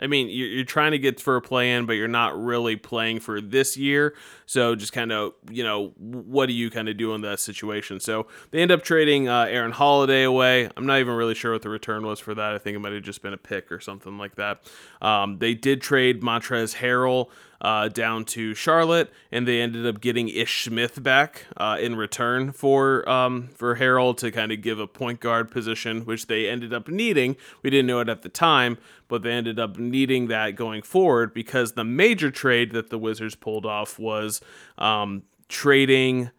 I 0.01 0.07
mean, 0.07 0.29
you're, 0.29 0.49
you're 0.49 0.65
trying 0.65 0.93
to 0.93 0.99
get 0.99 1.21
for 1.21 1.37
a 1.37 1.43
play 1.43 1.73
in, 1.73 1.87
but 1.87 1.93
you're 1.93 2.09
not 2.09 2.41
really 2.41 2.77
playing 2.77 3.21
for 3.21 3.41
this 3.41 3.77
year. 3.77 4.15
So 4.47 4.75
just 4.75 4.93
kind 4.93 5.13
of, 5.13 5.35
you 5.51 5.63
know, 5.63 5.93
what 5.99 6.47
do 6.47 6.53
you 6.53 6.71
kind 6.71 6.89
of 6.89 6.97
do 6.97 7.15
in 7.15 7.21
that 7.21 7.39
situation? 7.39 8.01
So 8.01 8.27
they 8.51 8.61
end 8.61 8.73
up 8.73 8.83
trading 8.83 9.29
uh, 9.29 9.47
Aaron 9.49 9.73
Holiday 9.73 10.25
away. 10.25 10.69
I'm 10.77 10.87
not 10.87 10.99
even 10.99 11.15
really 11.15 11.35
sure 11.35 11.53
what 11.53 11.63
the 11.63 11.69
return 11.69 12.05
was 12.05 12.19
for 12.19 12.35
that. 12.35 12.55
I 12.55 12.59
think 12.59 12.77
it 12.77 12.81
might 12.81 12.93
have 12.93 13.03
just 13.03 13.23
been 13.23 13.35
a 13.35 13.39
pick 13.39 13.71
or 13.71 13.81
something 13.81 14.19
like 14.19 14.37
that. 14.37 14.63
Um, 15.03 15.39
they 15.39 15.55
did 15.55 15.83
trade 15.83 16.23
Montrezl 16.23 16.77
Harrell 16.77 17.29
uh, 17.61 17.88
down 17.88 18.25
to 18.25 18.55
Charlotte, 18.55 19.12
and 19.31 19.46
they 19.46 19.61
ended 19.61 19.87
up 19.87 20.01
getting 20.01 20.29
Ish 20.29 20.64
Smith 20.64 21.03
back 21.03 21.46
uh, 21.57 21.77
in 21.81 21.96
return 21.96 22.53
for 22.53 23.09
um, 23.09 23.49
for 23.55 23.77
Harrell 23.77 24.16
to 24.18 24.31
kind 24.31 24.51
of 24.53 24.62
give 24.62 24.79
a 24.79 24.87
point 24.87 25.20
guard 25.20 25.51
position, 25.51 26.05
which 26.07 26.27
they 26.27 26.49
ended 26.49 26.73
up 26.73 26.88
needing. 26.88 27.37
We 27.62 27.70
didn't 27.70 27.87
know 27.87 28.01
it 28.01 28.09
at 28.09 28.23
the 28.23 28.29
time, 28.29 28.79
but 29.09 29.23
they 29.23 29.33
ended 29.33 29.59
up 29.59 29.79
needing 29.79 30.29
that 30.29 30.57
going 30.57 30.83
forward 30.83 31.35
because 31.35 31.73
the 31.73 31.85
major 31.85 32.31
trade 32.31 32.73
that 32.73 32.90
the 32.90 32.99
Wizards 32.99 33.35
pulled 33.35 33.66
off 33.66 33.99
was 33.99 34.40
um, 34.79 35.23
trading 35.49 36.31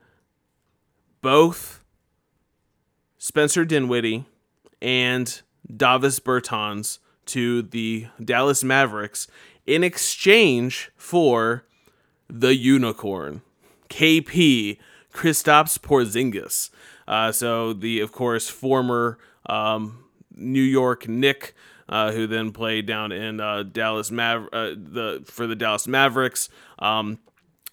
both 1.21 1.83
Spencer 3.17 3.63
Dinwiddie 3.63 4.25
and 4.81 5.41
Davis 5.77 6.19
Bertans 6.19 6.97
to 7.27 7.61
the 7.61 8.07
Dallas 8.23 8.63
Mavericks 8.63 9.27
in 9.65 9.83
exchange 9.83 10.91
for 10.95 11.65
the 12.29 12.55
unicorn, 12.55 13.41
KP 13.89 14.77
Kristaps 15.13 15.77
Porzingis. 15.79 16.69
Uh, 17.07 17.31
so 17.31 17.73
the, 17.73 17.99
of 17.99 18.11
course, 18.11 18.49
former 18.49 19.17
um, 19.47 20.05
New 20.35 20.61
York 20.61 21.07
Nick, 21.07 21.53
uh, 21.89 22.11
who 22.11 22.25
then 22.25 22.51
played 22.51 22.85
down 22.85 23.11
in 23.11 23.41
uh, 23.41 23.63
Dallas 23.63 24.09
Maver- 24.09 24.47
uh, 24.53 24.75
the 24.77 25.23
for 25.25 25.45
the 25.45 25.55
Dallas 25.55 25.87
Mavericks. 25.87 26.49
Um, 26.79 27.19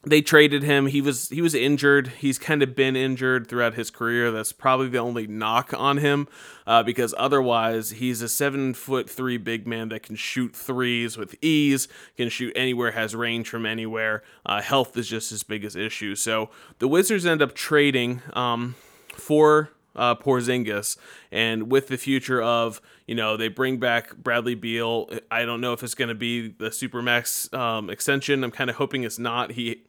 they 0.08 0.22
traded 0.22 0.62
him. 0.62 0.86
He 0.86 1.00
was 1.00 1.28
he 1.28 1.40
was 1.40 1.54
injured. 1.54 2.08
He's 2.18 2.38
kind 2.38 2.62
of 2.62 2.74
been 2.74 2.96
injured 2.96 3.48
throughout 3.48 3.74
his 3.74 3.90
career. 3.90 4.30
That's 4.30 4.52
probably 4.52 4.88
the 4.88 4.98
only 4.98 5.26
knock 5.26 5.72
on 5.76 5.98
him, 5.98 6.28
uh, 6.66 6.82
because 6.82 7.14
otherwise 7.16 7.90
he's 7.90 8.22
a 8.22 8.28
seven 8.28 8.74
foot 8.74 9.08
three 9.08 9.36
big 9.36 9.66
man 9.66 9.88
that 9.90 10.02
can 10.02 10.16
shoot 10.16 10.54
threes 10.54 11.16
with 11.16 11.34
ease, 11.42 11.88
can 12.16 12.28
shoot 12.28 12.52
anywhere, 12.56 12.92
has 12.92 13.14
range 13.14 13.48
from 13.48 13.66
anywhere. 13.66 14.22
Uh, 14.44 14.60
health 14.60 14.96
is 14.96 15.08
just 15.08 15.30
his 15.30 15.42
biggest 15.42 15.76
issue. 15.76 16.14
So 16.14 16.50
the 16.78 16.88
Wizards 16.88 17.26
end 17.26 17.42
up 17.42 17.54
trading 17.54 18.22
um, 18.32 18.74
for 19.14 19.70
uh, 19.98 20.14
Porzingis, 20.14 20.96
and 21.30 21.70
with 21.70 21.88
the 21.88 21.98
future 21.98 22.40
of 22.40 22.80
you 23.06 23.14
know 23.14 23.36
they 23.36 23.48
bring 23.48 23.78
back 23.78 24.16
Bradley 24.16 24.54
Beal. 24.54 25.10
I 25.30 25.44
don't 25.44 25.60
know 25.60 25.72
if 25.72 25.82
it's 25.82 25.94
going 25.94 26.08
to 26.08 26.14
be 26.14 26.48
the 26.48 26.70
supermax 26.70 27.52
um, 27.52 27.90
extension. 27.90 28.44
I'm 28.44 28.50
kind 28.50 28.70
of 28.70 28.76
hoping 28.76 29.02
it's 29.02 29.18
not. 29.18 29.52
He 29.52 29.82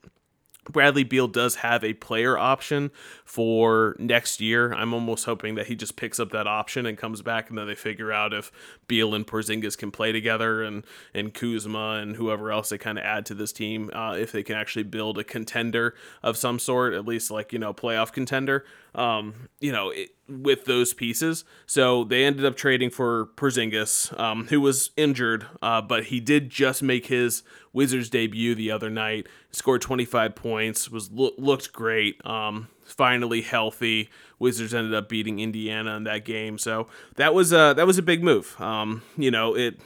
Bradley 0.65 1.03
Beal 1.03 1.27
does 1.27 1.55
have 1.55 1.83
a 1.83 1.93
player 1.93 2.37
option 2.37 2.91
for 3.25 3.95
next 3.97 4.39
year. 4.39 4.73
I'm 4.73 4.93
almost 4.93 5.25
hoping 5.25 5.55
that 5.55 5.67
he 5.67 5.75
just 5.75 5.95
picks 5.95 6.19
up 6.19 6.31
that 6.31 6.47
option 6.47 6.85
and 6.85 6.97
comes 6.97 7.21
back, 7.21 7.49
and 7.49 7.57
then 7.57 7.67
they 7.67 7.75
figure 7.75 8.11
out 8.11 8.33
if 8.33 8.51
Beal 8.87 9.15
and 9.15 9.25
Porzingis 9.25 9.77
can 9.77 9.91
play 9.91 10.11
together, 10.11 10.61
and 10.61 10.85
and 11.13 11.33
Kuzma 11.33 11.99
and 12.01 12.15
whoever 12.15 12.51
else 12.51 12.69
they 12.69 12.77
kind 12.77 12.99
of 12.99 13.05
add 13.05 13.25
to 13.27 13.33
this 13.33 13.51
team, 13.51 13.89
uh, 13.93 14.13
if 14.13 14.31
they 14.31 14.43
can 14.43 14.55
actually 14.55 14.83
build 14.83 15.17
a 15.17 15.23
contender 15.23 15.95
of 16.21 16.37
some 16.37 16.59
sort, 16.59 16.93
at 16.93 17.05
least 17.05 17.31
like 17.31 17.51
you 17.51 17.59
know 17.59 17.73
playoff 17.73 18.11
contender. 18.11 18.65
Um, 18.93 19.49
you 19.59 19.71
know, 19.71 19.89
it, 19.89 20.09
with 20.29 20.65
those 20.65 20.93
pieces. 20.93 21.43
So 21.65 22.03
they 22.03 22.23
ended 22.23 22.45
up 22.45 22.55
trading 22.55 22.89
for 22.89 23.27
Porzingis, 23.35 24.17
um, 24.19 24.47
who 24.47 24.61
was 24.61 24.91
injured, 24.95 25.45
uh, 25.61 25.81
but 25.81 26.05
he 26.05 26.19
did 26.19 26.49
just 26.49 26.83
make 26.83 27.07
his 27.07 27.43
Wizards 27.73 28.09
debut 28.09 28.55
the 28.55 28.71
other 28.71 28.89
night. 28.89 29.27
Scored 29.51 29.81
25 29.81 30.35
points, 30.35 30.89
was 30.89 31.11
lo- 31.11 31.33
looked 31.37 31.73
great. 31.73 32.23
Um, 32.25 32.69
finally 32.83 33.41
healthy. 33.41 34.09
Wizards 34.39 34.73
ended 34.73 34.93
up 34.93 35.09
beating 35.09 35.39
Indiana 35.39 35.95
in 35.95 36.03
that 36.05 36.25
game, 36.25 36.57
so 36.57 36.87
that 37.15 37.33
was 37.33 37.51
a 37.51 37.73
that 37.75 37.85
was 37.85 37.97
a 37.97 38.01
big 38.01 38.23
move. 38.23 38.59
Um, 38.59 39.03
you 39.17 39.31
know, 39.31 39.55
it 39.55 39.79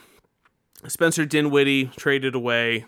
Spencer 0.88 1.24
Dinwiddie 1.24 1.86
traded 1.96 2.34
away. 2.34 2.86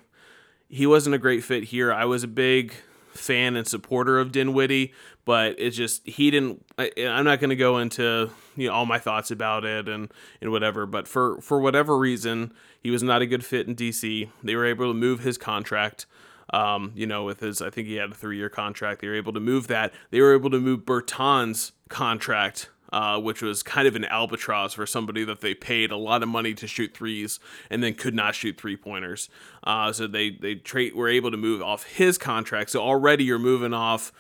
He 0.69 0.87
wasn't 0.87 1.15
a 1.15 1.19
great 1.19 1.45
fit 1.45 1.65
here. 1.65 1.93
I 1.93 2.05
was 2.05 2.25
a 2.25 2.29
big 2.29 2.75
fan 3.17 3.57
and 3.57 3.67
supporter 3.67 4.19
of 4.19 4.33
Dinwiddie, 4.33 4.93
but 5.25 5.57
it's 5.59 5.77
just 5.77 6.07
he 6.07 6.31
didn't. 6.31 6.65
I, 6.79 6.91
am 6.97 7.25
not 7.25 7.41
going 7.41 7.51
to 7.51 7.57
go 7.57 7.79
into 7.79 8.31
you 8.57 8.69
know 8.69 8.75
all 8.75 8.87
my 8.87 8.99
thoughts 8.99 9.31
about 9.31 9.65
it 9.65 9.89
and 9.89 10.13
and 10.41 10.51
whatever. 10.51 10.87
But 10.87 11.09
for 11.09 11.41
for 11.41 11.61
whatever 11.61 11.99
reason, 11.99 12.53
he 12.81 12.91
was 12.91 13.03
not 13.03 13.23
a 13.23 13.27
good 13.27 13.45
fit 13.45 13.67
in 13.67 13.75
DC. 13.75 14.29
They 14.43 14.57
were 14.57 14.67
able 14.67 14.93
to 14.93 14.95
move 14.95 15.21
his 15.21 15.39
contract. 15.39 16.07
Um, 16.51 16.93
you 16.95 17.09
know, 17.09 17.25
with 17.25 17.41
his, 17.41 17.61
I 17.61 17.71
think 17.71 17.89
he 17.89 17.97
had 17.97 18.13
a 18.13 18.15
three 18.15 18.37
year 18.37 18.49
contract. 18.49 19.01
They 19.01 19.09
were 19.09 19.17
able 19.17 19.33
to 19.33 19.41
move 19.41 19.67
that. 19.67 19.93
They 20.11 20.21
were 20.21 20.33
able 20.33 20.51
to 20.51 20.61
move 20.61 20.81
Bertans' 20.81 21.73
contract 21.89 22.71
uh, 22.93 23.19
which 23.19 23.43
was 23.43 23.63
kind 23.63 23.89
of 23.89 23.97
an 23.97 24.05
albatross 24.05 24.75
for 24.75 24.87
somebody 24.87 25.25
that 25.25 25.41
they 25.41 25.55
paid 25.55 25.91
a 25.91 25.97
lot 25.97 26.23
of 26.23 26.29
money 26.29 26.55
to 26.55 26.67
shoot 26.67 26.95
threes 26.95 27.41
and 27.71 27.83
then 27.83 27.95
could 27.95 28.15
not 28.15 28.35
shoot 28.35 28.57
three 28.57 28.77
pointers. 28.77 29.29
Uh, 29.65 29.93
so 29.93 30.07
they 30.07 30.31
they 30.31 30.55
tra- 30.55 30.95
were 30.95 31.09
able 31.09 31.31
to 31.31 31.37
move 31.37 31.63
off 31.63 31.85
his 31.85 32.19
contract. 32.19 32.71
So 32.71 32.81
already 32.81 33.25
you're 33.25 33.39
moving 33.39 33.75
off 33.75 34.13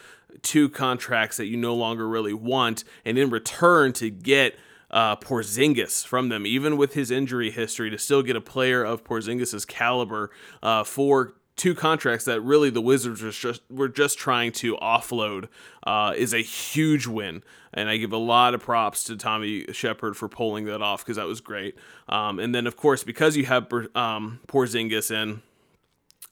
two 0.43 0.69
contracts 0.69 1.37
that 1.37 1.47
you 1.47 1.57
no 1.57 1.75
longer 1.75 2.09
really 2.09 2.35
want, 2.35 2.85
and 3.05 3.17
in 3.19 3.31
return 3.31 3.93
to 3.95 4.11
get 4.11 4.59
uh, 4.91 5.17
Porzingis 5.17 6.07
from 6.07 6.29
them, 6.29 6.47
even 6.47 6.77
with 6.77 6.95
his 6.95 7.11
injury 7.11 7.51
history, 7.51 7.91
to 7.91 7.99
still 7.99 8.23
get 8.23 8.37
a 8.37 8.41
player 8.41 8.85
of 8.85 9.05
Porzingis's 9.05 9.65
caliber 9.65 10.31
uh, 10.63 10.85
for 10.85 11.35
two 11.57 11.75
contracts 11.75 12.27
that 12.27 12.41
really 12.43 12.71
the 12.71 12.81
Wizards 12.83 13.23
were 13.23 13.31
just 13.31 13.63
were 13.71 13.89
just 13.89 14.19
trying 14.19 14.53
to 14.53 14.77
offload 14.77 15.49
uh, 15.87 16.13
is 16.17 16.33
a 16.33 16.43
huge 16.43 17.07
win, 17.07 17.43
and 17.73 17.89
I 17.89 17.97
give 17.97 18.13
a 18.13 18.19
lot 18.19 18.55
of 18.55 18.63
props 18.63 19.05
to 19.05 19.17
Tommy 19.17 19.65
Sheppard 19.73 20.17
for 20.17 20.29
pulling 20.29 20.67
that 20.67 20.83
off 20.83 21.05
because 21.05 21.17
that 21.17 21.27
was 21.27 21.41
great. 21.41 21.77
Um, 22.09 22.39
and 22.39 22.55
then 22.55 22.67
of 22.67 22.77
course 22.77 23.03
because 23.03 23.37
you 23.37 23.47
have 23.47 23.73
um, 23.95 24.41
Porzingis 24.47 25.11
in, 25.11 25.43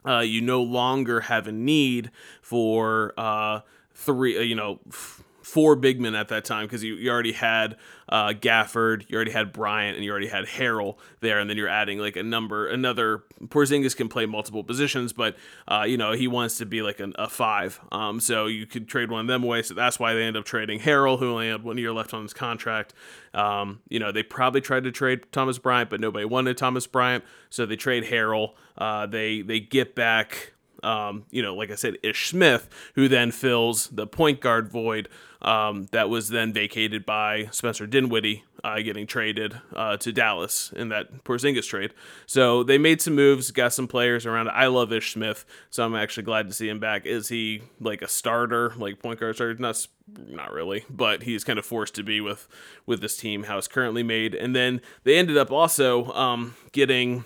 uh, 0.07 0.21
you 0.21 0.41
no 0.41 0.63
longer 0.63 1.21
have 1.23 1.49
a 1.49 1.53
need 1.53 2.11
for 2.43 3.15
uh, 3.17 3.61
three, 3.95 4.39
uh, 4.39 4.43
you 4.43 4.55
know. 4.55 4.81
F- 4.89 5.24
four 5.45 5.77
big 5.77 6.01
men 6.01 6.15
at 6.15 6.29
that 6.29 6.45
time 6.45 6.65
because 6.65 6.83
you, 6.83 6.95
you 6.95 7.11
already 7.11 7.33
had 7.33 7.77
uh, 8.09 8.29
Gafford, 8.29 9.05
you 9.09 9.17
already 9.17 9.31
had 9.31 9.53
Bryant, 9.53 9.97
and 9.97 10.05
you 10.05 10.11
already 10.11 10.29
had 10.29 10.47
Harrell 10.47 10.97
there, 11.21 11.39
and 11.39 11.49
then 11.49 11.57
you're 11.57 11.69
adding 11.69 11.99
like 11.99 12.17
a 12.17 12.23
number, 12.23 12.67
another. 12.67 13.25
Porzingis 13.45 13.95
can 13.95 14.09
play 14.09 14.27
multiple 14.27 14.65
positions, 14.65 15.13
but 15.13 15.37
uh, 15.69 15.85
you 15.87 15.97
know 15.97 16.13
he 16.13 16.27
wants 16.27 16.59
to 16.59 16.67
be 16.67 16.83
like 16.83 16.99
an, 16.99 17.13
a 17.19 17.29
five. 17.29 17.81
Um, 17.93 18.21
so 18.21 18.47
you 18.47 18.67
could 18.67 18.89
trade 18.89 19.11
one 19.11 19.21
of 19.21 19.27
them 19.27 19.45
away. 19.45 19.63
So 19.63 19.75
that's 19.75 19.99
why 19.99 20.15
they 20.15 20.23
end 20.23 20.37
up 20.37 20.45
trading 20.45 20.81
Harrell, 20.81 21.19
who 21.19 21.33
only 21.33 21.49
had 21.49 21.63
one 21.63 21.79
year 21.79 21.93
left 21.93 22.15
on 22.15 22.23
his 22.23 22.33
contract. 22.33 22.95
Um, 23.35 23.81
you 23.89 23.99
know 23.99 24.13
they 24.13 24.23
probably 24.23 24.63
tried 24.63 24.85
to 24.85 24.93
trade 24.93 25.31
Thomas 25.31 25.59
Bryant, 25.59 25.91
but 25.91 26.01
nobody 26.01 26.25
wanted 26.25 26.57
Thomas 26.57 26.87
Bryant, 26.87 27.23
so 27.51 27.67
they 27.67 27.77
trade 27.77 28.05
Harrell. 28.05 28.55
Uh, 28.79 29.07
they 29.07 29.43
they 29.43 29.61
get 29.61 29.95
back 29.95 30.54
um, 30.85 31.25
you 31.31 31.43
know, 31.43 31.55
like 31.55 31.71
I 31.71 31.75
said, 31.75 31.97
Ish 32.03 32.29
Smith, 32.29 32.69
who 32.95 33.09
then 33.09 33.31
fills 33.31 33.89
the 33.89 34.07
point 34.07 34.41
guard 34.41 34.69
void 34.69 35.09
um, 35.43 35.89
that 35.93 36.09
was 36.09 36.29
then 36.29 36.53
vacated 36.53 37.05
by 37.05 37.49
Spencer 37.51 37.87
Dinwiddie 37.87 38.45
uh, 38.65 38.81
getting 38.81 39.07
traded 39.07 39.61
uh, 39.77 39.97
to 39.99 40.11
Dallas 40.11 40.73
in 40.75 40.89
that 40.89 41.23
Porzingis 41.25 41.69
trade. 41.69 41.93
So 42.25 42.63
they 42.63 42.79
made 42.79 43.03
some 43.03 43.15
moves, 43.15 43.51
got 43.51 43.75
some 43.75 43.87
players 43.87 44.25
around. 44.25 44.49
I 44.49 44.69
love 44.69 44.91
Ish 44.93 45.13
Smith, 45.13 45.45
so 45.69 45.85
I'm 45.85 45.95
actually 45.95 46.23
glad 46.23 46.49
to 46.49 46.55
see 46.55 46.69
him 46.69 46.81
back. 46.81 47.05
Is 47.05 47.29
he 47.29 47.63
like 47.79 48.01
a 48.01 48.09
starter, 48.09 48.73
like 48.77 49.01
point 49.01 49.21
guard 49.21 49.35
starter? 49.35 49.55
Not 49.59 49.87
not 50.27 50.53
really, 50.53 50.85
but 50.89 51.23
he's 51.23 51.45
kind 51.45 51.59
of 51.59 51.67
forced 51.67 51.95
to 51.97 52.03
be 52.03 52.21
with 52.23 52.49
with 52.87 53.03
this 53.03 53.17
team 53.17 53.45
how 53.45 53.59
it's 53.59 53.69
currently 53.69 54.03
made. 54.03 54.35
And 54.35 54.57
then 54.57 54.81
they 55.05 55.17
ended 55.17 55.37
up 55.37 55.51
also 55.51 56.11
um, 56.13 56.55
getting 56.73 57.25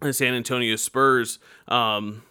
the 0.00 0.14
San 0.14 0.32
Antonio 0.34 0.76
Spurs. 0.76 1.38
Um, 1.68 2.22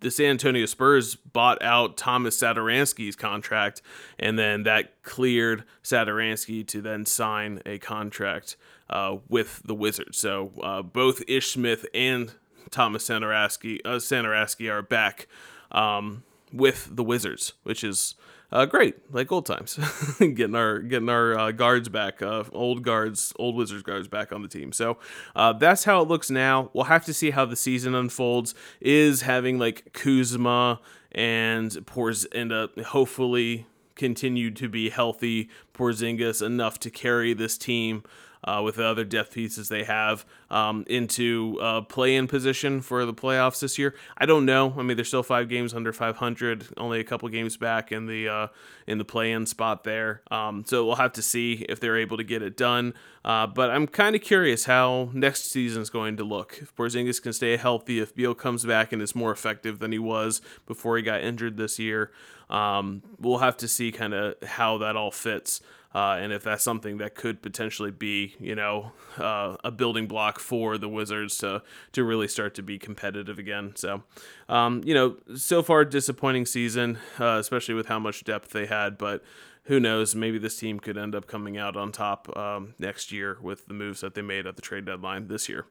the 0.00 0.10
San 0.10 0.30
Antonio 0.30 0.66
Spurs 0.66 1.14
bought 1.16 1.60
out 1.62 1.96
Thomas 1.96 2.40
Satoransky's 2.40 3.16
contract, 3.16 3.82
and 4.18 4.38
then 4.38 4.62
that 4.62 5.02
cleared 5.02 5.64
Satoransky 5.82 6.66
to 6.68 6.80
then 6.80 7.04
sign 7.06 7.60
a 7.66 7.78
contract 7.78 8.56
uh, 8.90 9.16
with 9.28 9.62
the 9.64 9.74
Wizards. 9.74 10.18
So 10.18 10.52
uh, 10.62 10.82
both 10.82 11.22
Ish 11.26 11.52
Smith 11.52 11.86
and 11.92 12.32
Thomas 12.70 13.08
Satoransky, 13.08 13.80
uh, 13.84 14.70
are 14.70 14.82
back 14.82 15.26
um, 15.72 16.22
with 16.52 16.88
the 16.94 17.04
Wizards, 17.04 17.54
which 17.62 17.82
is 17.82 18.14
uh, 18.50 18.64
great, 18.66 18.96
like 19.12 19.30
old 19.30 19.44
times, 19.44 19.78
getting 20.18 20.54
our 20.54 20.78
getting 20.78 21.08
our 21.08 21.38
uh, 21.38 21.52
guards 21.52 21.88
back, 21.88 22.22
uh, 22.22 22.44
old 22.52 22.82
guards, 22.82 23.32
old 23.38 23.54
Wizards 23.54 23.82
guards 23.82 24.08
back 24.08 24.32
on 24.32 24.42
the 24.42 24.48
team. 24.48 24.72
So 24.72 24.98
uh, 25.36 25.52
that's 25.52 25.84
how 25.84 26.00
it 26.00 26.08
looks 26.08 26.30
now. 26.30 26.70
We'll 26.72 26.84
have 26.84 27.04
to 27.06 27.14
see 27.14 27.30
how 27.30 27.44
the 27.44 27.56
season 27.56 27.94
unfolds. 27.94 28.54
Is 28.80 29.22
having 29.22 29.58
like 29.58 29.92
Kuzma 29.92 30.80
and 31.12 31.70
Porz 31.86 32.26
and 32.34 32.52
uh, 32.52 32.68
hopefully 32.86 33.66
continue 33.96 34.50
to 34.52 34.68
be 34.68 34.88
healthy 34.88 35.50
Porzingis 35.74 36.40
enough 36.40 36.78
to 36.80 36.90
carry 36.90 37.34
this 37.34 37.58
team 37.58 38.02
uh, 38.44 38.60
with 38.64 38.76
the 38.76 38.84
other 38.84 39.04
depth 39.04 39.34
pieces 39.34 39.68
they 39.68 39.84
have 39.84 40.24
um, 40.50 40.84
into 40.88 41.58
uh, 41.60 41.80
play-in 41.82 42.26
position 42.26 42.80
for 42.80 43.04
the 43.04 43.14
playoffs 43.14 43.60
this 43.60 43.78
year. 43.78 43.94
I 44.16 44.26
don't 44.26 44.44
know. 44.44 44.74
I 44.78 44.82
mean, 44.82 44.96
they're 44.96 45.04
still 45.04 45.22
five 45.22 45.48
games 45.48 45.74
under 45.74 45.92
500, 45.92 46.68
only 46.76 47.00
a 47.00 47.04
couple 47.04 47.28
games 47.28 47.56
back 47.56 47.92
in 47.92 48.06
the 48.06 48.28
uh, 48.28 48.46
in 48.86 48.98
the 48.98 49.04
play-in 49.04 49.46
spot 49.46 49.84
there. 49.84 50.22
Um, 50.30 50.64
so 50.66 50.86
we'll 50.86 50.96
have 50.96 51.12
to 51.14 51.22
see 51.22 51.66
if 51.68 51.80
they're 51.80 51.98
able 51.98 52.16
to 52.16 52.24
get 52.24 52.42
it 52.42 52.56
done. 52.56 52.94
Uh, 53.24 53.46
but 53.46 53.70
I'm 53.70 53.86
kind 53.86 54.16
of 54.16 54.22
curious 54.22 54.64
how 54.64 55.10
next 55.12 55.50
season 55.50 55.82
is 55.82 55.90
going 55.90 56.16
to 56.16 56.24
look. 56.24 56.58
If 56.62 56.74
Porzingis 56.74 57.20
can 57.20 57.32
stay 57.32 57.56
healthy, 57.56 58.00
if 58.00 58.14
Beal 58.14 58.34
comes 58.34 58.64
back 58.64 58.92
and 58.92 59.02
is 59.02 59.14
more 59.14 59.32
effective 59.32 59.80
than 59.80 59.92
he 59.92 59.98
was 59.98 60.40
before 60.66 60.96
he 60.96 61.02
got 61.02 61.22
injured 61.22 61.56
this 61.56 61.78
year, 61.78 62.10
um, 62.48 63.02
we'll 63.18 63.38
have 63.38 63.56
to 63.58 63.68
see 63.68 63.92
kind 63.92 64.14
of 64.14 64.42
how 64.42 64.78
that 64.78 64.96
all 64.96 65.10
fits. 65.10 65.60
Uh, 65.94 66.18
and 66.20 66.32
if 66.32 66.42
that's 66.42 66.62
something 66.62 66.98
that 66.98 67.14
could 67.14 67.40
potentially 67.40 67.90
be, 67.90 68.34
you 68.38 68.54
know, 68.54 68.92
uh, 69.16 69.56
a 69.64 69.70
building 69.70 70.06
block 70.06 70.38
for 70.38 70.76
the 70.76 70.88
Wizards 70.88 71.38
to 71.38 71.62
to 71.92 72.04
really 72.04 72.28
start 72.28 72.54
to 72.54 72.62
be 72.62 72.78
competitive 72.78 73.38
again. 73.38 73.72
So, 73.74 74.02
um, 74.48 74.82
you 74.84 74.92
know, 74.92 75.16
so 75.34 75.62
far 75.62 75.84
disappointing 75.84 76.44
season, 76.44 76.98
uh, 77.18 77.38
especially 77.38 77.74
with 77.74 77.86
how 77.86 77.98
much 77.98 78.24
depth 78.24 78.50
they 78.50 78.66
had, 78.66 78.98
but. 78.98 79.22
Who 79.64 79.78
knows? 79.78 80.14
Maybe 80.14 80.38
this 80.38 80.56
team 80.56 80.80
could 80.80 80.96
end 80.96 81.14
up 81.14 81.26
coming 81.26 81.58
out 81.58 81.76
on 81.76 81.92
top 81.92 82.34
um, 82.34 82.72
next 82.78 83.12
year 83.12 83.36
with 83.42 83.66
the 83.66 83.74
moves 83.74 84.00
that 84.00 84.14
they 84.14 84.22
made 84.22 84.46
at 84.46 84.56
the 84.56 84.62
trade 84.62 84.86
deadline 84.86 85.28
this 85.28 85.46
year. 85.46 85.66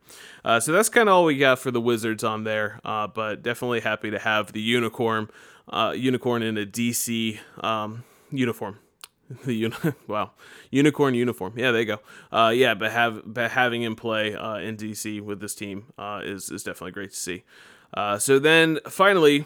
Uh, 0.46 0.60
so 0.60 0.72
that's 0.72 0.88
kind 0.88 1.10
of 1.10 1.16
all 1.16 1.26
we 1.26 1.36
got 1.36 1.58
for 1.58 1.72
the 1.72 1.82
Wizards 1.82 2.24
on 2.24 2.44
there. 2.44 2.80
Uh, 2.86 3.08
but 3.08 3.42
definitely 3.42 3.80
happy 3.80 4.12
to 4.12 4.20
have 4.20 4.54
the 4.54 4.62
unicorn, 4.62 5.32
uh, 5.70 5.96
unicorn 5.98 6.44
in 6.44 6.60
a 6.60 6.66
DC 6.68 7.40
um, 7.64 8.04
uniform 8.30 8.78
the 9.46 9.54
uni- 9.66 9.76
wow. 10.08 10.32
Unicorn 10.72 11.14
uniform. 11.14 11.54
Yeah 11.56 11.72
there 11.72 11.82
you 11.82 11.88
go. 11.88 12.00
Uh, 12.32 12.50
yeah 12.50 12.74
but 12.74 12.92
have 12.92 13.22
but 13.26 13.52
having 13.52 13.84
him 13.84 13.96
play 13.96 14.36
uh, 14.36 14.58
in 14.58 14.78
dc 14.78 15.22
with 15.22 15.40
this 15.40 15.56
team 15.56 15.86
uh, 15.98 16.22
is 16.24 16.50
is 16.52 16.64
definitely 16.64 16.92
great 16.92 17.12
to 17.12 17.18
see. 17.18 17.44
Uh, 17.94 18.18
so 18.18 18.40
then 18.40 18.80
finally 18.88 19.46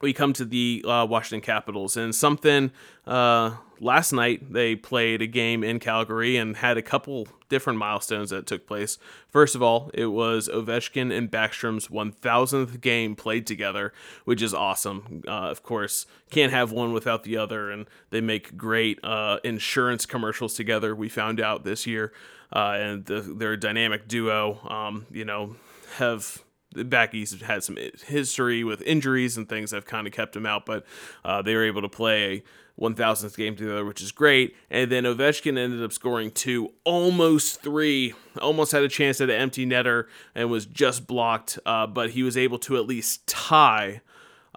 we 0.00 0.12
come 0.12 0.32
to 0.34 0.44
the 0.44 0.84
uh, 0.86 1.06
Washington 1.06 1.44
Capitals, 1.44 1.96
and 1.96 2.14
something 2.14 2.70
uh, 3.06 3.56
last 3.80 4.12
night 4.12 4.52
they 4.52 4.76
played 4.76 5.22
a 5.22 5.26
game 5.26 5.64
in 5.64 5.78
Calgary 5.78 6.36
and 6.36 6.56
had 6.56 6.76
a 6.76 6.82
couple 6.82 7.28
different 7.48 7.78
milestones 7.78 8.30
that 8.30 8.46
took 8.46 8.66
place. 8.66 8.98
First 9.28 9.54
of 9.54 9.62
all, 9.62 9.90
it 9.92 10.06
was 10.06 10.48
Ovechkin 10.48 11.16
and 11.16 11.30
Backstrom's 11.30 11.88
1000th 11.88 12.80
game 12.80 13.16
played 13.16 13.46
together, 13.46 13.92
which 14.24 14.40
is 14.42 14.54
awesome. 14.54 15.22
Uh, 15.26 15.50
of 15.50 15.62
course, 15.62 16.06
can't 16.30 16.52
have 16.52 16.72
one 16.72 16.92
without 16.92 17.24
the 17.24 17.36
other, 17.36 17.70
and 17.70 17.86
they 18.10 18.20
make 18.20 18.56
great 18.56 19.02
uh, 19.04 19.38
insurance 19.44 20.06
commercials 20.06 20.54
together. 20.54 20.94
We 20.94 21.08
found 21.08 21.40
out 21.40 21.64
this 21.64 21.86
year, 21.86 22.12
uh, 22.52 22.76
and 22.78 23.04
the, 23.04 23.20
their 23.20 23.56
dynamic 23.56 24.08
duo, 24.08 24.60
um, 24.68 25.06
you 25.10 25.24
know, 25.24 25.56
have 25.96 26.42
back 26.74 27.14
east 27.14 27.40
had 27.42 27.64
some 27.64 27.76
history 28.06 28.64
with 28.64 28.82
injuries 28.82 29.36
and 29.36 29.48
things 29.48 29.70
that 29.70 29.78
have 29.78 29.86
kind 29.86 30.06
of 30.06 30.12
kept 30.12 30.36
him 30.36 30.46
out, 30.46 30.66
but 30.66 30.84
uh, 31.24 31.42
they 31.42 31.54
were 31.54 31.64
able 31.64 31.82
to 31.82 31.88
play 31.88 32.42
a 32.78 32.80
1000th 32.80 33.36
game 33.36 33.56
together, 33.56 33.84
which 33.84 34.00
is 34.00 34.12
great. 34.12 34.56
And 34.70 34.90
then 34.90 35.04
Ovechkin 35.04 35.58
ended 35.58 35.82
up 35.82 35.92
scoring 35.92 36.30
two, 36.30 36.72
almost 36.84 37.60
three, 37.62 38.14
almost 38.40 38.72
had 38.72 38.82
a 38.82 38.88
chance 38.88 39.20
at 39.20 39.28
an 39.28 39.36
empty 39.36 39.66
netter 39.66 40.06
and 40.34 40.50
was 40.50 40.66
just 40.66 41.06
blocked, 41.06 41.58
uh, 41.66 41.86
but 41.86 42.10
he 42.10 42.22
was 42.22 42.36
able 42.36 42.58
to 42.60 42.76
at 42.76 42.86
least 42.86 43.26
tie 43.26 44.00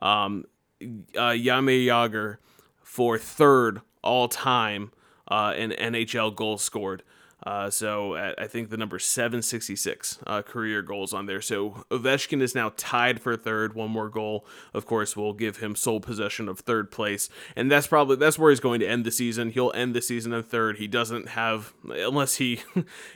um, 0.01 0.45
uh, 0.82 1.32
Jaromir 1.32 1.86
Jagr 1.86 2.38
for 2.82 3.18
third 3.18 3.82
all 4.03 4.28
time 4.28 4.91
uh, 5.28 5.53
in 5.57 5.72
NHL 5.72 6.36
goals 6.36 6.61
scored. 6.61 7.03
Uh, 7.46 7.70
so 7.70 8.16
I 8.16 8.48
think 8.48 8.70
the 8.70 8.78
number 8.78 8.98
766 8.98 10.20
uh, 10.26 10.41
career 10.41 10.82
goals 10.82 11.14
on 11.14 11.26
there. 11.26 11.41
So 11.41 11.84
Ovechkin 11.91 12.41
is 12.41 12.56
now 12.56 12.72
tied 12.78 13.20
for 13.20 13.36
third. 13.36 13.74
One 13.74 13.91
more 13.91 14.10
goal, 14.10 14.46
of 14.74 14.86
course, 14.86 15.18
will 15.18 15.34
give 15.34 15.58
him 15.58 15.76
sole 15.76 16.00
possession 16.00 16.48
of 16.48 16.60
third 16.60 16.89
place, 16.89 17.30
and 17.56 17.70
that's 17.70 17.88
probably 17.88 18.16
that's 18.16 18.39
where 18.39 18.50
he's 18.50 18.62
going 18.62 18.80
to 18.80 18.88
end 18.88 19.06
the 19.06 19.12
season. 19.12 19.50
He'll 19.50 19.74
end 19.76 19.94
the 19.94 20.02
season 20.02 20.32
in 20.32 20.44
third. 20.44 20.78
He 20.78 20.88
doesn't 20.88 21.30
have 21.30 21.74
unless 21.89 22.36
he, 22.38 22.62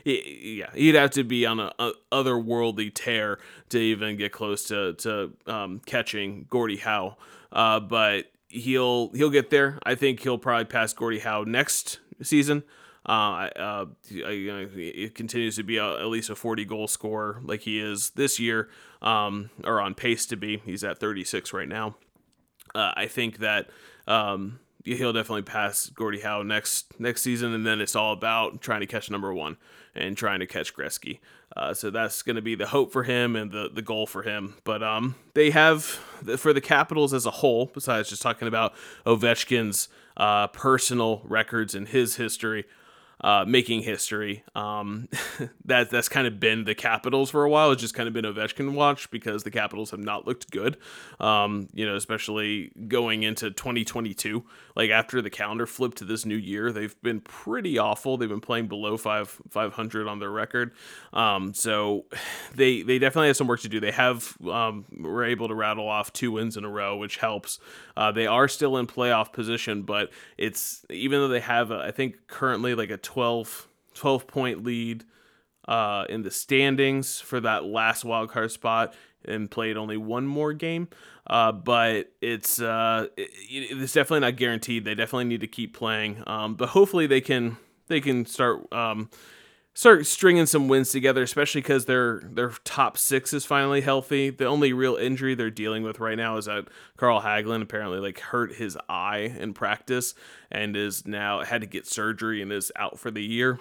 yeah, 0.03 0.71
he'd 0.73 0.95
have 0.95 1.11
to 1.11 1.23
be 1.23 1.45
on 1.45 1.59
a, 1.59 1.71
a, 1.79 1.93
otherworldly 2.11 2.93
tear 2.93 3.39
to 3.69 3.79
even 3.79 4.17
get 4.17 4.33
close 4.33 4.65
to 4.65 4.93
to 4.95 5.31
um, 5.45 5.81
catching 5.85 6.47
Gordie 6.49 6.77
Howe. 6.77 7.15
Uh, 7.51 7.79
but 7.79 8.25
he'll 8.49 9.09
he'll 9.13 9.29
get 9.29 9.51
there. 9.51 9.79
I 9.83 9.95
think 9.95 10.21
he'll 10.21 10.37
probably 10.37 10.65
pass 10.65 10.91
Gordie 10.91 11.19
Howe 11.19 11.43
next 11.43 11.99
season. 12.21 12.63
Uh, 13.07 13.49
uh, 13.55 13.85
it 14.09 15.15
continues 15.15 15.55
to 15.55 15.63
be 15.63 15.77
a, 15.77 15.99
at 15.99 16.07
least 16.07 16.29
a 16.29 16.35
40 16.35 16.65
goal 16.65 16.87
scorer 16.87 17.39
like 17.43 17.61
he 17.61 17.79
is 17.79 18.09
this 18.11 18.37
year, 18.39 18.69
um, 19.01 19.49
or 19.63 19.79
on 19.79 19.93
pace 19.93 20.25
to 20.25 20.35
be. 20.35 20.57
He's 20.65 20.83
at 20.83 20.99
36 20.99 21.53
right 21.53 21.69
now. 21.69 21.95
Uh, 22.75 22.91
I 22.95 23.07
think 23.07 23.37
that 23.37 23.69
um, 24.07 24.59
he'll 24.83 25.13
definitely 25.13 25.43
pass 25.43 25.87
Gordie 25.89 26.19
Howe 26.19 26.43
next 26.43 26.99
next 26.99 27.21
season, 27.21 27.53
and 27.53 27.65
then 27.65 27.79
it's 27.79 27.95
all 27.95 28.11
about 28.11 28.61
trying 28.61 28.81
to 28.81 28.87
catch 28.87 29.09
number 29.09 29.33
one 29.33 29.55
and 29.95 30.17
trying 30.17 30.39
to 30.39 30.45
catch 30.45 30.75
Gretzky. 30.75 31.19
Uh, 31.55 31.73
so 31.73 31.89
that's 31.89 32.21
going 32.21 32.35
to 32.35 32.41
be 32.41 32.55
the 32.55 32.67
hope 32.67 32.91
for 32.91 33.03
him 33.03 33.35
and 33.35 33.51
the, 33.51 33.69
the 33.73 33.81
goal 33.81 34.05
for 34.05 34.21
him. 34.21 34.55
But 34.63 34.83
um, 34.83 35.15
they 35.33 35.49
have 35.51 35.83
for 35.83 36.53
the 36.53 36.61
Capitals 36.61 37.13
as 37.13 37.25
a 37.25 37.31
whole, 37.31 37.67
besides 37.73 38.09
just 38.09 38.21
talking 38.21 38.47
about 38.47 38.73
Ovechkin's 39.05 39.87
uh, 40.17 40.47
personal 40.47 41.21
records 41.23 41.73
and 41.73 41.87
his 41.87 42.17
history 42.17 42.65
uh, 43.21 43.45
making 43.47 43.81
history. 43.81 44.43
Um, 44.55 45.09
that 45.65 45.89
that's 45.89 46.09
kind 46.09 46.27
of 46.27 46.39
been 46.39 46.65
the 46.65 46.75
Capitals 46.75 47.31
for 47.31 47.43
a 47.43 47.49
while. 47.49 47.71
It's 47.71 47.81
just 47.81 47.93
kind 47.93 48.07
of 48.07 48.13
been 48.13 48.25
Ovechkin 48.25 48.73
watch 48.73 49.09
because 49.09 49.43
the 49.43 49.51
Capitals 49.51 49.91
have 49.91 49.99
not 49.99 50.27
looked 50.27 50.51
good. 50.51 50.77
Um, 51.19 51.69
you 51.73 51.85
know, 51.85 51.95
especially 51.95 52.71
going 52.87 53.23
into 53.23 53.51
2022. 53.51 54.43
Like 54.75 54.91
after 54.91 55.21
the 55.21 55.29
calendar 55.29 55.65
flipped 55.65 55.97
to 55.97 56.05
this 56.05 56.25
new 56.25 56.35
year, 56.35 56.71
they've 56.71 56.99
been 57.01 57.21
pretty 57.21 57.77
awful. 57.77 58.17
They've 58.17 58.29
been 58.29 58.41
playing 58.41 58.67
below 58.67 58.97
five 58.97 59.41
500 59.49 60.07
on 60.07 60.19
their 60.19 60.29
record. 60.29 60.73
Um, 61.13 61.53
so 61.53 62.05
they 62.55 62.81
they 62.83 62.99
definitely 62.99 63.27
have 63.27 63.37
some 63.37 63.47
work 63.47 63.61
to 63.61 63.69
do. 63.69 63.79
They 63.79 63.91
have 63.91 64.37
um, 64.47 64.85
were 64.97 65.25
able 65.25 65.47
to 65.47 65.55
rattle 65.55 65.87
off 65.87 66.13
two 66.13 66.33
wins 66.33 66.57
in 66.57 66.63
a 66.63 66.69
row, 66.69 66.95
which 66.97 67.17
helps. 67.17 67.59
Uh, 67.95 68.11
they 68.11 68.27
are 68.27 68.47
still 68.47 68.77
in 68.77 68.85
playoff 68.85 69.33
position, 69.33 69.81
but 69.81 70.11
it's 70.37 70.85
even 70.91 71.19
though 71.19 71.27
they 71.27 71.39
have, 71.39 71.71
a, 71.71 71.79
I 71.79 71.89
think 71.89 72.27
currently 72.27 72.75
like 72.75 72.91
a 72.91 72.97
12, 73.07 73.69
12 73.93 74.27
point 74.27 74.65
lead 74.65 75.05
uh, 75.65 76.03
in 76.09 76.23
the 76.23 76.31
standings 76.31 77.21
for 77.21 77.39
that 77.39 77.63
last 77.63 78.03
wild 78.03 78.29
card 78.29 78.51
spot 78.51 78.93
and 79.23 79.49
played 79.49 79.77
only 79.77 79.95
one 79.95 80.27
more 80.27 80.51
game. 80.51 80.89
Uh, 81.25 81.53
but 81.53 82.11
it's 82.21 82.61
uh, 82.61 83.07
it, 83.15 83.29
it's 83.49 83.93
definitely 83.93 84.19
not 84.19 84.35
guaranteed. 84.35 84.83
They 84.83 84.93
definitely 84.93 85.25
need 85.25 85.39
to 85.39 85.47
keep 85.47 85.73
playing. 85.73 86.21
Um, 86.27 86.55
but 86.55 86.69
hopefully 86.69 87.07
they 87.07 87.21
can 87.21 87.55
they 87.87 88.01
can 88.01 88.25
start 88.25 88.71
um, 88.73 89.09
start 89.77 90.07
stringing 90.07 90.47
some 90.47 90.67
wins 90.67 90.89
together, 90.89 91.21
especially 91.21 91.61
because 91.61 91.85
their 91.85 92.21
their 92.21 92.49
top 92.63 92.97
six 92.97 93.31
is 93.31 93.45
finally 93.45 93.81
healthy. 93.81 94.31
The 94.31 94.47
only 94.47 94.73
real 94.73 94.95
injury 94.95 95.35
they're 95.35 95.51
dealing 95.51 95.83
with 95.83 95.99
right 95.99 96.17
now 96.17 96.37
is 96.37 96.45
that 96.45 96.67
Carl 96.97 97.21
Hagelin 97.21 97.61
apparently 97.61 97.99
like 97.99 98.19
hurt 98.19 98.55
his 98.55 98.75
eye 98.89 99.35
in 99.39 99.53
practice 99.53 100.15
and 100.49 100.75
is 100.75 101.05
now 101.05 101.43
had 101.43 101.61
to 101.61 101.67
get 101.67 101.85
surgery 101.85 102.41
and 102.41 102.51
is 102.51 102.71
out 102.75 102.97
for 102.97 103.11
the 103.11 103.23
year. 103.23 103.59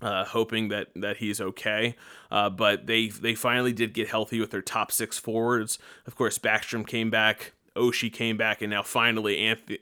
Uh, 0.00 0.24
hoping 0.24 0.68
that 0.68 0.86
that 0.94 1.16
he's 1.16 1.40
okay, 1.40 1.96
uh, 2.30 2.48
but 2.48 2.86
they 2.86 3.08
they 3.08 3.34
finally 3.34 3.72
did 3.72 3.92
get 3.92 4.08
healthy 4.08 4.40
with 4.40 4.52
their 4.52 4.62
top 4.62 4.92
six 4.92 5.18
forwards. 5.18 5.78
Of 6.06 6.14
course, 6.14 6.38
Backstrom 6.38 6.86
came 6.86 7.10
back 7.10 7.52
Oshie 7.80 8.12
came 8.12 8.36
back, 8.36 8.62
and 8.62 8.70
now 8.70 8.82
finally 8.82 9.38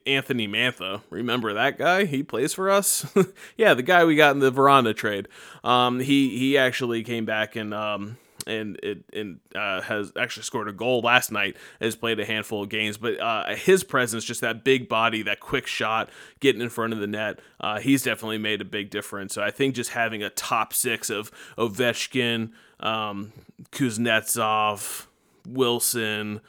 Anthony 0.07 0.49
Mantha. 0.49 1.03
Remember 1.11 1.53
that 1.55 1.79
guy? 1.79 2.05
He 2.05 2.23
plays 2.23 2.55
for 2.55 2.71
us. 2.71 3.07
yeah, 3.57 3.75
the 3.75 3.83
guy 3.83 4.05
we 4.05 4.17
got 4.17 4.35
in 4.35 4.41
the 4.41 4.53
Vrana 4.53 4.95
trade. 4.95 5.29
Um, 5.65 6.01
he 6.01 6.39
he 6.39 6.57
actually 6.57 7.03
came 7.03 7.25
back 7.25 7.57
and 7.57 7.75
um, 7.75 8.17
and 8.47 8.79
it 8.83 9.05
and 9.13 9.41
uh, 9.55 9.81
has 9.83 10.13
actually 10.19 10.43
scored 10.45 10.69
a 10.69 10.73
goal 10.73 11.01
last 11.01 11.31
night. 11.31 11.57
Has 11.81 11.97
played 11.97 12.19
a 12.19 12.25
handful 12.25 12.63
of 12.63 12.69
games, 12.69 12.97
but 12.97 13.21
uh, 13.21 13.55
his 13.55 13.85
presence, 13.85 14.25
just 14.25 14.41
that 14.41 14.65
big 14.65 14.89
body, 14.89 15.23
that 15.23 15.41
quick 15.41 15.67
shot, 15.67 16.09
getting 16.41 16.63
in 16.63 16.71
front 16.71 16.93
of 16.93 16.99
the 16.99 17.07
net, 17.07 17.41
uh, 17.61 17.79
he's 17.81 18.03
definitely 18.03 18.39
made 18.39 18.61
a 18.61 18.65
big 18.65 18.91
difference. 18.91 19.35
So 19.35 19.43
I 19.43 19.51
think 19.51 19.75
just 19.75 19.91
having 19.91 20.23
a 20.23 20.31
top 20.31 20.73
six 20.73 21.11
of 21.11 21.31
Ovechkin, 21.57 22.53
um, 22.81 23.33
Kuznetsov, 23.71 25.07
Wilson. 25.47 26.41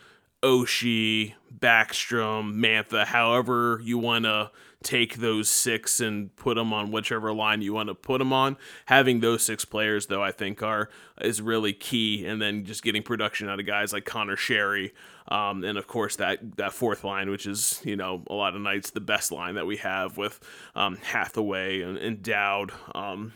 Oshie, 0.41 1.33
Backstrom, 1.57 2.55
Mantha, 2.55 3.05
however 3.05 3.79
you 3.83 3.97
want 3.97 4.25
to 4.25 4.51
take 4.81 5.17
those 5.17 5.49
six 5.49 5.99
and 5.99 6.33
put 6.37 6.55
them 6.55 6.71
on 6.71 6.91
whichever 6.91 7.33
line 7.33 7.61
you 7.61 7.73
want 7.73 7.89
to 7.89 7.95
put 7.95 8.19
them 8.19 8.31
on. 8.31 8.55
Having 8.85 9.19
those 9.19 9.43
six 9.43 9.65
players, 9.65 10.05
though, 10.05 10.23
I 10.23 10.31
think 10.31 10.63
are 10.63 10.89
is 11.19 11.41
really 11.41 11.73
key. 11.73 12.25
And 12.25 12.41
then 12.41 12.63
just 12.63 12.83
getting 12.83 13.03
production 13.03 13.49
out 13.49 13.59
of 13.59 13.65
guys 13.65 13.91
like 13.91 14.05
Conor 14.05 14.37
Sheary, 14.37 14.91
um, 15.27 15.63
and 15.63 15.77
of 15.77 15.87
course 15.87 16.15
that 16.15 16.55
that 16.57 16.73
fourth 16.73 17.03
line, 17.03 17.29
which 17.29 17.45
is 17.45 17.81
you 17.83 17.95
know 17.95 18.23
a 18.27 18.33
lot 18.33 18.55
of 18.55 18.61
nights 18.61 18.91
the 18.91 19.01
best 19.01 19.31
line 19.31 19.55
that 19.55 19.65
we 19.65 19.77
have 19.77 20.17
with 20.17 20.39
um, 20.75 20.97
Hathaway 20.97 21.81
and, 21.81 21.97
and 21.97 22.23
Dowd. 22.23 22.71
Um, 22.95 23.33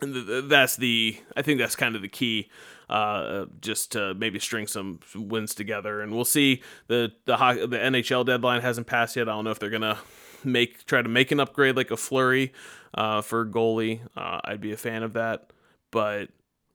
that's 0.00 0.76
the 0.76 1.18
I 1.36 1.42
think 1.42 1.58
that's 1.58 1.76
kind 1.76 1.96
of 1.96 2.02
the 2.02 2.08
key 2.08 2.48
uh, 2.88 3.46
just 3.60 3.92
to 3.92 4.14
maybe 4.14 4.38
string 4.38 4.66
some, 4.66 5.00
wins 5.14 5.54
together. 5.54 6.00
And 6.00 6.14
we'll 6.14 6.24
see. 6.24 6.62
the 6.86 7.12
the 7.24 7.36
the 7.36 7.76
NHL 7.76 8.24
deadline 8.24 8.62
hasn't 8.62 8.86
passed 8.86 9.16
yet. 9.16 9.28
I 9.28 9.32
don't 9.32 9.44
know 9.44 9.50
if 9.50 9.58
they're 9.58 9.70
gonna 9.70 9.98
make 10.44 10.86
try 10.86 11.02
to 11.02 11.08
make 11.08 11.30
an 11.32 11.40
upgrade 11.40 11.76
like 11.76 11.90
a 11.90 11.96
Fleury 11.96 12.52
uh, 12.94 13.20
for 13.22 13.44
goalie. 13.44 14.00
Uh, 14.16 14.40
I'd 14.44 14.60
be 14.60 14.72
a 14.72 14.76
fan 14.76 15.02
of 15.02 15.14
that, 15.14 15.50
but 15.90 16.30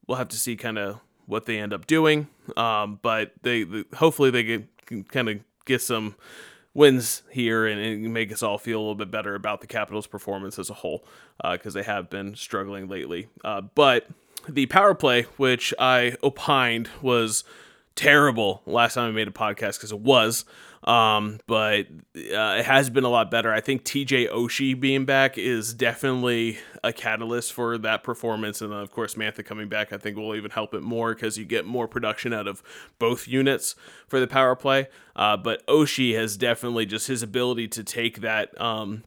we'll 0.07 0.17
have 0.17 0.29
to 0.29 0.37
see 0.37 0.55
kind 0.55 0.77
of 0.77 0.99
what 1.25 1.45
they 1.45 1.59
end 1.59 1.73
up 1.73 1.87
doing. 1.87 2.27
Um, 2.57 2.99
but 3.01 3.33
they, 3.43 3.65
hopefully 3.95 4.29
they 4.29 4.43
get, 4.43 4.85
can 4.85 5.03
kind 5.03 5.29
of 5.29 5.39
get 5.65 5.81
some 5.81 6.15
wins 6.73 7.23
here 7.29 7.65
and, 7.67 7.79
and, 7.79 8.13
make 8.13 8.31
us 8.31 8.41
all 8.41 8.57
feel 8.57 8.79
a 8.79 8.81
little 8.81 8.95
bit 8.95 9.11
better 9.11 9.35
about 9.35 9.61
the 9.61 9.67
Capitals' 9.67 10.07
performance 10.07 10.57
as 10.57 10.69
a 10.69 10.73
whole 10.73 11.05
because 11.51 11.75
uh, 11.75 11.79
they 11.79 11.83
have 11.83 12.09
been 12.09 12.35
struggling 12.35 12.87
lately. 12.87 13.27
Uh, 13.43 13.61
but 13.61 14.07
the 14.47 14.65
power 14.65 14.95
play, 14.95 15.23
which 15.37 15.73
I 15.79 16.15
opined 16.23 16.89
was 17.01 17.43
terrible 17.95 18.61
last 18.65 18.95
time 18.95 19.09
I 19.09 19.11
made 19.11 19.27
a 19.27 19.31
podcast 19.31 19.77
because 19.77 19.91
it 19.91 19.99
was. 19.99 20.45
Um, 20.83 21.39
but 21.47 21.87
uh, 22.15 22.57
it 22.59 22.65
has 22.65 22.89
been 22.89 23.05
a 23.05 23.09
lot 23.09 23.31
better. 23.31 23.53
I 23.53 23.61
think 23.61 23.83
TJ 23.85 24.29
Oshie 24.29 24.77
being 24.77 25.05
back 25.05 25.37
is 25.37 25.73
definitely 25.73 26.57
a 26.83 26.91
catalyst 26.91 27.53
for 27.53 27.77
that 27.77 28.03
performance. 28.03 28.61
And 28.61 28.71
then, 28.71 28.79
of 28.79 28.91
course, 28.91 29.15
Mantha 29.15 29.45
coming 29.45 29.69
back, 29.69 29.93
I 29.93 29.97
think 29.97 30.17
will 30.17 30.35
even 30.35 30.51
help 30.51 30.73
it 30.73 30.83
more 30.83 31.13
because 31.13 31.37
you 31.37 31.45
get 31.45 31.65
more 31.65 31.87
production 31.87 32.33
out 32.33 32.47
of 32.47 32.61
both 32.99 33.27
units 33.27 33.75
for 34.07 34.19
the 34.19 34.27
power 34.27 34.55
play. 34.55 34.87
Uh, 35.15 35.37
but 35.37 35.65
Oshie 35.67 36.15
has 36.15 36.35
definitely 36.35 36.85
just 36.85 37.07
his 37.07 37.23
ability 37.23 37.69
to 37.69 37.83
take 37.83 38.21
that. 38.21 38.59
Um, 38.59 39.03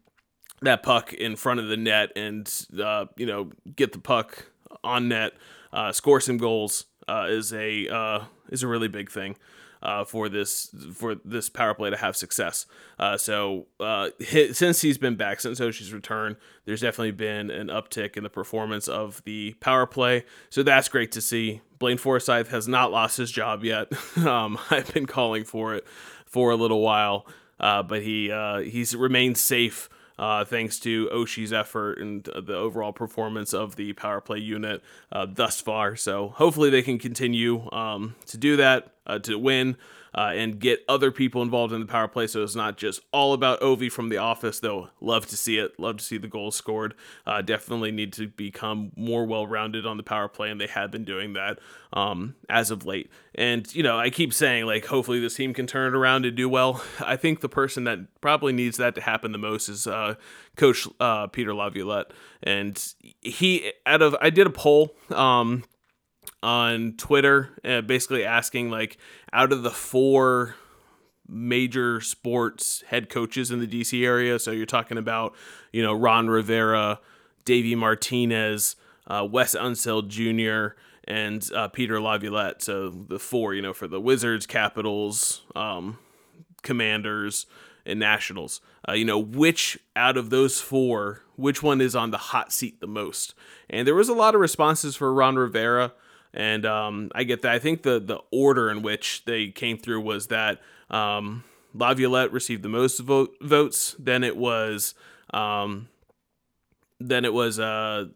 that 0.63 0.83
puck 0.83 1.13
in 1.13 1.37
front 1.37 1.61
of 1.61 1.69
the 1.69 1.77
net 1.77 2.11
and 2.17 2.51
uh, 2.83 3.05
you 3.19 3.27
know 3.27 3.51
get 3.77 3.93
the 3.93 3.99
puck 3.99 4.47
on 4.83 5.07
net, 5.09 5.35
uh, 5.71 5.93
score 5.93 6.19
some 6.19 6.39
goals 6.39 6.87
uh, 7.09 7.27
is 7.29 7.53
a 7.53 7.87
uh, 7.89 8.25
is 8.51 8.63
a 8.63 8.69
really 8.69 8.89
big 8.89 9.11
thing. 9.11 9.37
Uh, 9.83 10.05
for 10.05 10.31
this 10.31 10.75
for 10.95 11.17
this 11.23 11.51
power 11.51 11.75
play 11.75 11.91
to 11.91 11.97
have 11.99 12.17
success. 12.17 12.65
Uh, 12.99 13.19
so 13.19 13.67
uh, 13.79 14.09
since 14.53 14.81
he's 14.81 14.97
been 14.97 15.17
back, 15.17 15.39
since 15.39 15.61
Oshie's 15.61 15.93
return, 15.93 16.37
there's 16.65 16.81
definitely 16.81 17.11
been 17.11 17.51
an 17.51 17.69
uptick 17.69 18.17
in 18.17 18.23
the 18.23 18.31
performance 18.31 18.89
of 18.89 19.23
the 19.25 19.53
power 19.61 19.87
play. 19.87 20.25
So 20.49 20.63
that's 20.63 20.89
great 20.89 21.13
to 21.13 21.21
see. 21.21 21.61
Blaine 21.79 21.99
Forsythe 21.99 22.49
has 22.49 22.67
not 22.67 22.91
lost 22.91 23.19
his 23.19 23.31
job 23.31 23.65
yet. 23.65 23.93
um, 24.17 24.59
I've 24.71 24.93
been 24.95 25.07
calling 25.07 25.45
for 25.45 25.75
it 25.75 25.87
for 26.25 26.51
a 26.51 26.57
little 26.57 26.81
while, 26.81 27.27
uh, 27.61 27.83
but 27.83 28.03
he 28.03 28.33
uh, 28.33 28.61
he's 28.61 28.97
remained 28.97 29.37
safe 29.37 29.91
uh, 30.19 30.45
thanks 30.45 30.79
to 30.81 31.09
Oshie's 31.13 31.53
effort 31.53 31.99
and 31.99 32.25
the 32.25 32.55
overall 32.55 32.93
performance 32.93 33.53
of 33.53 33.77
the 33.77 33.93
power 33.93 34.21
play 34.21 34.39
unit 34.39 34.83
uh, 35.13 35.27
thus 35.29 35.61
far. 35.61 35.97
So 35.97 36.29
hopefully 36.29 36.71
they 36.71 36.83
can 36.83 36.99
continue 36.99 37.71
um, 37.73 38.15
to 38.27 38.37
do 38.37 38.57
that 38.57 38.93
uh, 39.07 39.19
to 39.21 39.39
win 39.39 39.77
uh, 40.17 40.33
and 40.35 40.59
get 40.59 40.83
other 40.89 41.11
people 41.11 41.43
involved 41.43 41.75
in 41.75 41.81
the 41.81 41.87
power 41.87 42.09
play. 42.09 42.27
So 42.27 42.43
it's 42.43 42.55
not 42.55 42.79
just 42.79 43.01
all 43.13 43.35
about 43.35 43.61
Ovi 43.61 43.93
from 43.93 44.09
the 44.09 44.17
office, 44.17 44.61
though. 44.61 44.89
Love 45.01 45.27
to 45.27 45.37
see 45.37 45.59
it. 45.59 45.79
Love 45.79 45.99
to 45.99 46.05
see 46.05 46.17
the 46.17 46.27
goals 46.27 46.57
scored. 46.57 46.95
Uh, 47.27 47.43
definitely 47.43 47.93
need 47.93 48.15
to 48.15 48.29
become 48.29 48.93
more 48.97 49.27
well 49.27 49.47
rounded 49.47 49.85
on 49.85 49.99
the 49.99 50.03
power 50.03 50.29
play, 50.29 50.51
and 50.51 50.61
they 50.61 50.67
have 50.67 50.91
been 50.91 51.05
doing 51.05 51.35
that 51.35 51.59
um, 51.93 52.35
as 52.49 52.71
of 52.71 52.87
late. 52.87 53.11
And, 53.35 53.73
you 53.75 53.83
know, 53.83 53.99
I 53.99 54.09
keep 54.09 54.33
saying, 54.33 54.65
like, 54.65 54.87
hopefully 54.87 55.21
this 55.21 55.35
team 55.35 55.53
can 55.53 55.67
turn 55.67 55.93
it 55.93 55.97
around 55.97 56.25
and 56.25 56.35
do 56.35 56.49
well. 56.49 56.83
I 57.01 57.17
think 57.17 57.41
the 57.41 57.49
person 57.49 57.85
that 57.85 57.99
probably 58.23 58.55
needs 58.55 58.79
that 58.79 58.95
to 58.95 59.03
happen 59.03 59.33
the 59.33 59.39
most 59.39 59.69
is 59.69 59.87
uh, 59.87 60.15
Coach 60.57 60.89
uh, 60.99 61.27
Peter 61.27 61.55
Laviolette. 61.55 62.13
And 62.43 62.83
he, 63.21 63.73
out 63.85 64.01
of, 64.01 64.17
I 64.21 64.31
did 64.31 64.47
a 64.47 64.51
poll. 64.51 64.97
Um, 65.11 65.65
on 66.43 66.95
Twitter, 66.97 67.51
uh, 67.65 67.81
basically 67.81 68.25
asking 68.25 68.71
like 68.71 68.99
out 69.33 69.53
of 69.53 69.63
the 69.63 69.71
four 69.71 70.57
major 71.29 72.01
sports 72.01 72.85
head 72.89 73.09
coaches 73.09 73.51
in 73.51 73.61
the 73.61 73.67
DC 73.67 74.05
area. 74.05 74.39
So 74.39 74.51
you're 74.51 74.67
talking 74.67 74.99
about 74.99 75.35
you 75.73 75.83
know 75.83 75.93
Ron 75.95 76.29
Rivera, 76.29 77.01
Davey 77.45 77.75
Martinez, 77.75 78.77
uh, 79.07 79.27
Wes 79.31 79.55
Unseld 79.55 80.09
Jr. 80.09 80.77
And 81.09 81.49
uh, 81.55 81.69
Peter 81.69 82.01
Laviolette. 82.01 82.63
So 82.63 82.91
the 82.91 83.21
four, 83.21 83.55
you 83.55 83.63
know, 83.63 83.73
for 83.73 83.87
the 83.87 84.01
Wizards, 84.01 84.45
Capitals, 84.45 85.43
um, 85.55 85.99
Commanders, 86.63 87.47
and 87.87 88.01
Nationals. 88.01 88.61
Uh, 88.89 88.93
you 88.93 89.05
know, 89.05 89.19
which 89.19 89.79
out 89.95 90.17
of 90.17 90.31
those 90.31 90.61
four, 90.61 91.23
which 91.37 91.63
one 91.63 91.81
is 91.81 91.95
on 91.95 92.11
the 92.11 92.19
hot 92.19 92.53
seat 92.53 92.81
the 92.81 92.87
most? 92.87 93.35
And 93.71 93.87
there 93.87 93.95
was 93.95 94.09
a 94.09 94.15
lot 94.15 94.35
of 94.35 94.41
responses 94.41 94.97
for 94.97 95.15
Ron 95.15 95.37
Rivera. 95.37 95.93
And 96.37 96.67
um, 96.67 97.11
I 97.15 97.25
get 97.25 97.43
that. 97.43 97.53
I 97.53 97.59
think 97.59 97.83
the 97.83 97.99
the 97.99 98.21
order 98.31 98.71
in 98.71 98.83
which 98.83 99.25
they 99.25 99.49
came 99.49 99.79
through 99.79 100.03
was 100.03 100.27
that 100.27 100.61
um, 100.91 101.45
Laviolette 101.73 102.31
received 102.31 102.63
the 102.63 102.69
most 102.69 103.01
vote, 103.01 103.35
votes. 103.41 103.97
Then 103.99 104.23
it 104.23 104.37
was 104.37 104.95
um, 105.33 105.89
then 107.01 107.25
it 107.25 107.33
was 107.33 107.59
uh, 107.59 108.07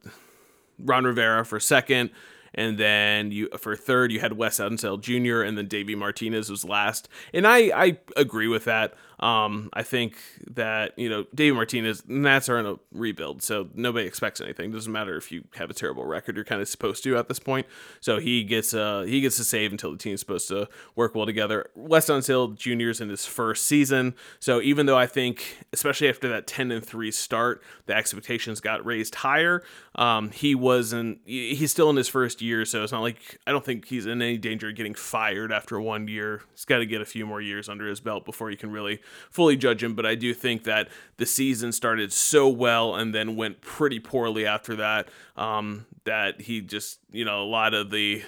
Ron 0.79 1.05
Rivera 1.05 1.47
for 1.47 1.59
second, 1.59 2.11
and 2.55 2.77
then 2.77 3.33
you 3.33 3.49
for 3.59 3.75
third 3.75 4.13
you 4.13 4.21
had 4.21 4.35
Wes 4.35 4.59
Unseld 4.59 5.01
Jr. 5.01 5.43
and 5.43 5.57
then 5.57 5.67
Davey 5.67 5.95
Martinez 5.95 6.51
was 6.51 6.63
last. 6.63 7.09
And 7.33 7.47
I 7.47 7.71
I 7.75 7.99
agree 8.17 8.49
with 8.49 8.65
that. 8.67 8.93
Um, 9.21 9.69
I 9.75 9.83
think 9.83 10.17
that 10.51 10.99
you 10.99 11.09
know 11.09 11.27
David 11.35 11.55
Martinez 11.55 12.03
Nats 12.09 12.49
are 12.49 12.59
in 12.59 12.65
a 12.65 12.77
rebuild, 12.91 13.43
so 13.43 13.69
nobody 13.75 14.07
expects 14.07 14.41
anything. 14.41 14.73
Doesn't 14.73 14.91
matter 14.91 15.17
if 15.17 15.31
you 15.31 15.45
have 15.57 15.69
a 15.69 15.75
terrible 15.75 16.05
record; 16.07 16.37
you're 16.37 16.45
kind 16.45 16.63
of 16.63 16.69
supposed 16.69 17.05
to 17.05 17.17
at 17.19 17.29
this 17.29 17.39
point. 17.39 17.67
So 18.01 18.19
he 18.19 18.43
gets 18.45 18.73
uh 18.73 19.03
he 19.03 19.21
gets 19.21 19.37
to 19.37 19.45
save 19.45 19.73
until 19.73 19.93
the 19.93 19.99
team's 19.99 20.21
supposed 20.21 20.49
to 20.49 20.69
work 20.97 21.15
well 21.15 21.27
together. 21.27 21.69
Wes 21.75 22.07
Unseld 22.07 22.57
Jr.'s 22.57 23.01
in 23.01 23.11
his 23.11 23.27
first 23.27 23.67
season, 23.67 24.15
so 24.39 24.63
even 24.63 24.87
though 24.87 24.99
I 24.99 25.07
think, 25.07 25.67
especially 25.75 26.09
after 26.09 26.29
that 26.31 26.47
ten 26.47 26.71
and 26.71 26.85
three 26.85 27.11
start, 27.11 27.63
the 27.87 27.95
expectations 27.95 28.61
got 28.61 28.85
raised 28.87 29.17
higher. 29.17 29.63
Um, 29.97 30.31
he 30.31 30.55
wasn't. 30.55 31.19
He's 31.27 31.71
still 31.71 31.91
in 31.91 31.97
his 31.97 32.09
first 32.09 32.41
year, 32.41 32.65
so 32.65 32.83
it's 32.83 32.93
not 32.93 33.03
like 33.03 33.39
I 33.47 33.53
don't 33.53 33.65
think 33.65 33.87
he's 33.87 34.07
in 34.07 34.23
any 34.23 34.39
danger 34.39 34.71
of 34.71 34.77
getting 34.77 34.95
fired 34.95 35.53
after 35.53 35.79
one 35.79 36.09
year. 36.09 36.41
He's 36.53 36.65
got 36.65 36.79
to 36.79 36.87
get 36.87 37.03
a 37.03 37.05
few 37.07 37.27
more 37.27 37.43
years 37.43 37.69
under 37.69 37.87
his 37.87 38.01
belt 38.01 38.25
before 38.25 38.49
he 38.49 38.57
can 38.57 38.71
really 38.71 39.01
fully 39.31 39.57
judge 39.57 39.83
him, 39.83 39.95
but 39.95 40.07
I 40.07 40.15
do 40.15 40.35
think 40.35 40.65
that 40.65 40.89
the 41.17 41.27
season 41.27 41.73
started 41.73 42.13
so 42.13 42.49
well 42.49 42.95
and 42.95 43.15
then 43.15 43.37
went 43.37 43.61
pretty 43.61 44.01
poorly 44.01 44.47
after 44.47 44.77
that. 44.77 45.09
Um, 45.37 45.87
that 46.05 46.43
he 46.43 46.61
just, 46.61 46.99
you 47.13 47.25
know, 47.25 47.43
a 47.43 47.45
lot 47.45 47.75
of 47.75 47.91
the 47.91 48.23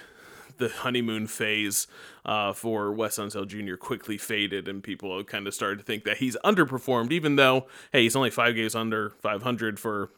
the 0.57 0.69
honeymoon 0.69 1.27
phase 1.27 1.87
uh, 2.25 2.53
for 2.53 2.91
Wes 2.91 3.17
Unseld 3.17 3.47
Jr. 3.47 3.75
quickly 3.75 4.17
faded, 4.17 4.67
and 4.67 4.83
people 4.83 5.23
kind 5.23 5.47
of 5.47 5.53
started 5.53 5.79
to 5.79 5.83
think 5.83 6.03
that 6.03 6.17
he's 6.17 6.37
underperformed, 6.43 7.11
even 7.11 7.35
though, 7.35 7.67
hey, 7.91 8.03
he's 8.03 8.15
only 8.15 8.29
five 8.29 8.55
games 8.55 8.75
under 8.75 9.09
500 9.21 9.79
for 9.79 10.11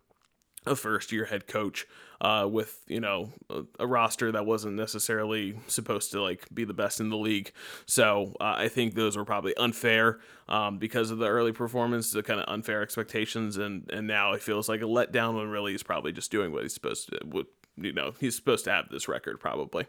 a 0.66 0.76
first 0.76 1.12
year 1.12 1.26
head 1.26 1.48
coach 1.48 1.86
uh, 2.22 2.48
with 2.50 2.82
you 2.88 3.00
know 3.00 3.32
a, 3.50 3.64
a, 3.80 3.88
roster 3.88 4.32
that 4.32 4.46
wasn't 4.46 4.76
necessarily 4.76 5.58
supposed 5.68 6.12
to 6.12 6.22
like 6.22 6.48
be 6.54 6.64
the 6.64 6.74
best 6.74 7.00
in 7.00 7.10
the 7.10 7.18
league. 7.18 7.52
So 7.86 8.36
uh, 8.40 8.56
I 8.58 8.68
think 8.68 8.96
those 8.96 9.18
were 9.18 9.26
probably 9.26 9.56
unfair 9.58 10.20
um, 10.48 10.78
because 10.78 11.12
of 11.12 11.18
the 11.18 11.28
early 11.28 11.52
performance, 11.52 12.12
the 12.12 12.24
kind 12.24 12.40
of 12.40 12.46
unfair 12.48 12.82
expectations, 12.82 13.58
and 13.58 13.90
and 13.92 14.08
now 14.08 14.34
it 14.34 14.42
feels 14.42 14.70
like 14.70 14.82
a 14.82 14.86
letdown 14.86 15.36
when 15.36 15.50
really 15.50 15.72
he's 15.72 15.84
probably 15.84 16.12
just 16.12 16.32
doing 16.32 16.52
what 16.52 16.64
he's 16.64 16.74
supposed 16.74 17.10
to. 17.10 17.20
What, 17.26 17.48
you 17.78 17.92
know, 17.92 18.14
he's 18.20 18.36
supposed 18.36 18.64
to 18.66 18.72
have 18.72 18.90
this 18.90 19.08
record 19.08 19.40
probably. 19.40 19.86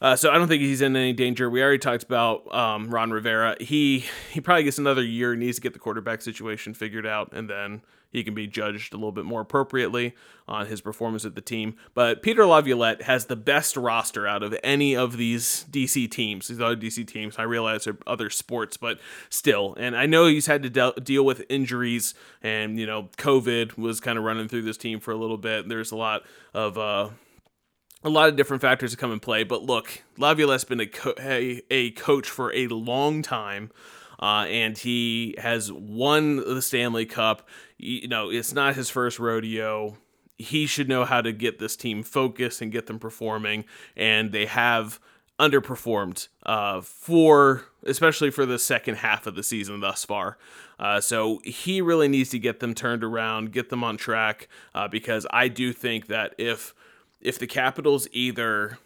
Uh, 0.00 0.16
so 0.16 0.30
I 0.30 0.34
don't 0.34 0.48
think 0.48 0.62
he's 0.62 0.82
in 0.82 0.96
any 0.96 1.12
danger. 1.12 1.48
We 1.48 1.62
already 1.62 1.78
talked 1.78 2.02
about 2.02 2.52
um, 2.54 2.90
Ron 2.90 3.10
Rivera. 3.10 3.56
He 3.60 4.04
he 4.32 4.40
probably 4.40 4.64
gets 4.64 4.78
another 4.78 5.02
year. 5.02 5.34
Needs 5.34 5.56
to 5.56 5.62
get 5.62 5.72
the 5.72 5.78
quarterback 5.78 6.22
situation 6.22 6.74
figured 6.74 7.06
out, 7.06 7.32
and 7.32 7.48
then 7.48 7.82
he 8.14 8.22
can 8.22 8.32
be 8.32 8.46
judged 8.46 8.94
a 8.94 8.96
little 8.96 9.12
bit 9.12 9.24
more 9.24 9.40
appropriately 9.40 10.14
on 10.46 10.66
his 10.66 10.80
performance 10.80 11.24
at 11.24 11.34
the 11.34 11.40
team. 11.40 11.74
But 11.94 12.22
Peter 12.22 12.46
Laviolette 12.46 13.02
has 13.02 13.26
the 13.26 13.34
best 13.34 13.76
roster 13.76 14.24
out 14.24 14.44
of 14.44 14.56
any 14.62 14.94
of 14.94 15.16
these 15.16 15.66
DC 15.68 16.08
teams. 16.12 16.46
These 16.46 16.60
other 16.60 16.76
DC 16.76 17.08
teams, 17.08 17.38
I 17.38 17.42
realize 17.42 17.88
are 17.88 17.98
other 18.06 18.30
sports, 18.30 18.76
but 18.76 19.00
still. 19.30 19.74
And 19.80 19.96
I 19.96 20.06
know 20.06 20.26
he's 20.26 20.46
had 20.46 20.62
to 20.62 20.70
de- 20.70 21.00
deal 21.02 21.24
with 21.24 21.44
injuries, 21.48 22.14
and 22.40 22.78
you 22.78 22.86
know, 22.86 23.08
COVID 23.16 23.76
was 23.76 23.98
kind 23.98 24.16
of 24.16 24.24
running 24.24 24.46
through 24.46 24.62
this 24.62 24.76
team 24.76 25.00
for 25.00 25.10
a 25.10 25.16
little 25.16 25.38
bit. 25.38 25.68
There's 25.68 25.90
a 25.90 25.96
lot 25.96 26.22
of 26.54 26.78
uh, 26.78 27.08
a 28.04 28.10
lot 28.10 28.28
of 28.28 28.36
different 28.36 28.60
factors 28.60 28.90
to 28.90 28.96
come 28.96 29.12
in 29.12 29.20
play. 29.20 29.44
But 29.44 29.62
look, 29.62 30.02
Laviolette's 30.18 30.64
been 30.64 30.80
a, 30.80 30.86
co- 30.86 31.14
a, 31.18 31.62
a 31.70 31.90
coach 31.92 32.28
for 32.28 32.54
a 32.54 32.66
long 32.68 33.22
time. 33.22 33.70
Uh, 34.20 34.46
and 34.48 34.78
he 34.78 35.34
has 35.38 35.72
won 35.72 36.36
the 36.36 36.62
Stanley 36.62 37.04
Cup. 37.04 37.48
You 37.78 38.06
know, 38.08 38.30
it's 38.30 38.52
not 38.52 38.76
his 38.76 38.88
first 38.88 39.18
rodeo. 39.18 39.98
He 40.38 40.66
should 40.66 40.88
know 40.88 41.04
how 41.04 41.20
to 41.20 41.32
get 41.32 41.58
this 41.58 41.76
team 41.76 42.02
focused 42.02 42.62
and 42.62 42.72
get 42.72 42.86
them 42.86 42.98
performing, 42.98 43.64
and 43.96 44.32
they 44.32 44.46
have 44.46 45.00
underperformed 45.38 46.28
uh, 46.44 46.80
for 46.80 47.64
especially 47.86 48.30
for 48.30 48.46
the 48.46 48.58
second 48.58 48.96
half 48.96 49.26
of 49.26 49.34
the 49.34 49.42
season 49.42 49.80
thus 49.80 50.04
far. 50.04 50.38
Uh, 50.78 51.00
so 51.00 51.40
he 51.44 51.80
really 51.80 52.08
needs 52.08 52.30
to 52.30 52.38
get 52.38 52.60
them 52.60 52.74
turned 52.74 53.04
around, 53.04 53.52
get 53.52 53.68
them 53.68 53.84
on 53.84 53.96
track, 53.96 54.48
uh, 54.74 54.88
because 54.88 55.26
I 55.30 55.48
do 55.48 55.72
think 55.72 56.06
that 56.06 56.34
if 56.38 56.74
if 57.24 57.38
the 57.38 57.46
Capitals 57.46 58.06
either 58.12 58.78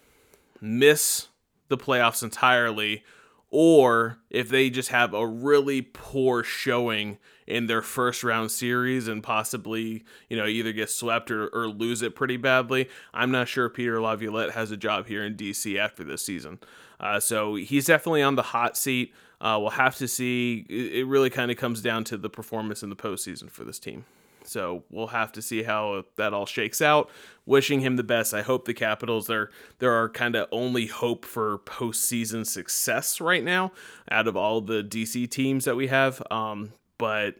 miss 0.60 1.28
the 1.68 1.76
playoffs 1.76 2.22
entirely 2.22 3.04
or 3.50 4.18
if 4.30 4.48
they 4.48 4.70
just 4.70 4.90
have 4.90 5.14
a 5.14 5.26
really 5.26 5.82
poor 5.82 6.42
showing 6.42 7.18
in 7.46 7.66
their 7.66 7.80
first 7.80 8.22
round 8.22 8.50
series 8.50 9.08
and 9.08 9.22
possibly, 9.22 10.04
you 10.28 10.36
know, 10.36 10.46
either 10.46 10.72
get 10.72 10.90
swept 10.90 11.30
or, 11.30 11.48
or 11.48 11.66
lose 11.66 12.02
it 12.02 12.14
pretty 12.14 12.36
badly, 12.36 12.88
I'm 13.14 13.30
not 13.30 13.48
sure 13.48 13.70
Peter 13.70 14.00
Laviolette 14.00 14.50
has 14.50 14.70
a 14.70 14.76
job 14.76 15.06
here 15.06 15.24
in 15.24 15.34
DC 15.34 15.78
after 15.78 16.04
this 16.04 16.22
season. 16.22 16.58
Uh, 17.00 17.20
so 17.20 17.54
he's 17.54 17.86
definitely 17.86 18.22
on 18.22 18.34
the 18.36 18.42
hot 18.42 18.76
seat. 18.76 19.14
Uh, 19.40 19.56
we'll 19.58 19.70
have 19.70 19.96
to 19.96 20.08
see. 20.08 20.66
It 20.68 21.06
really 21.06 21.30
kind 21.30 21.50
of 21.50 21.56
comes 21.56 21.80
down 21.80 22.04
to 22.04 22.16
the 22.18 22.28
performance 22.28 22.82
in 22.82 22.90
the 22.90 22.96
postseason 22.96 23.50
for 23.50 23.64
this 23.64 23.78
team. 23.78 24.04
So 24.48 24.84
we'll 24.90 25.08
have 25.08 25.32
to 25.32 25.42
see 25.42 25.62
how 25.62 26.04
that 26.16 26.32
all 26.32 26.46
shakes 26.46 26.80
out. 26.80 27.10
Wishing 27.46 27.80
him 27.80 27.96
the 27.96 28.02
best. 28.02 28.34
I 28.34 28.42
hope 28.42 28.64
the 28.64 28.74
Capitals 28.74 29.26
they're 29.26 29.50
they're 29.78 29.92
our 29.92 30.08
kind 30.08 30.36
of 30.36 30.48
only 30.52 30.86
hope 30.86 31.24
for 31.24 31.58
postseason 31.58 32.46
success 32.46 33.20
right 33.20 33.44
now 33.44 33.72
out 34.10 34.28
of 34.28 34.36
all 34.36 34.60
the 34.60 34.82
DC 34.82 35.30
teams 35.30 35.64
that 35.64 35.76
we 35.76 35.86
have. 35.86 36.22
Um, 36.30 36.72
but 36.98 37.36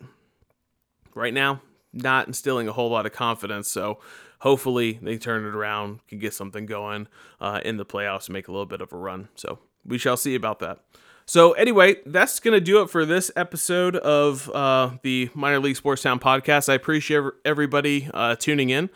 right 1.15 1.35
now, 1.35 1.61
not 1.93 2.27
instilling 2.27 2.69
a 2.69 2.73
whole 2.73 2.91
lot 2.91 3.07
of 3.07 3.13
confidence. 3.13 3.69
So 3.69 3.99
hopefully 4.41 4.99
they 5.03 5.19
turn 5.19 5.45
it 5.45 5.55
around, 5.55 6.07
can 6.07 6.19
get 6.19 6.35
something 6.35 6.67
going 6.67 7.09
uh, 7.41 7.61
in 7.65 7.77
the 7.77 7.87
playoffs, 7.87 8.31
make 8.31 8.49
a 8.49 8.53
little 8.53 8.67
bit 8.67 8.81
of 8.81 8.93
a 8.93 8.97
run. 8.97 9.29
So 9.35 9.59
we 9.85 9.99
shall 9.99 10.17
see 10.17 10.35
about 10.35 10.61
that. 10.61 10.81
So 11.29 11.53
anyway, 11.53 11.97
that's 12.07 12.41
gonna 12.41 12.59
do 12.59 12.81
it 12.81 12.89
for 12.89 13.05
this 13.05 13.31
episode 13.37 13.97
of 13.97 14.49
uh, 14.49 14.93
the 15.03 15.29
Minor 15.35 15.61
League 15.61 15.77
Sports 15.77 16.01
Town 16.01 16.19
podcast. 16.19 16.71
I 16.71 16.75
appreciate 16.75 17.23
everybody 17.45 18.09
uh, 18.15 18.37
tuning 18.37 18.71
in. 18.71 18.89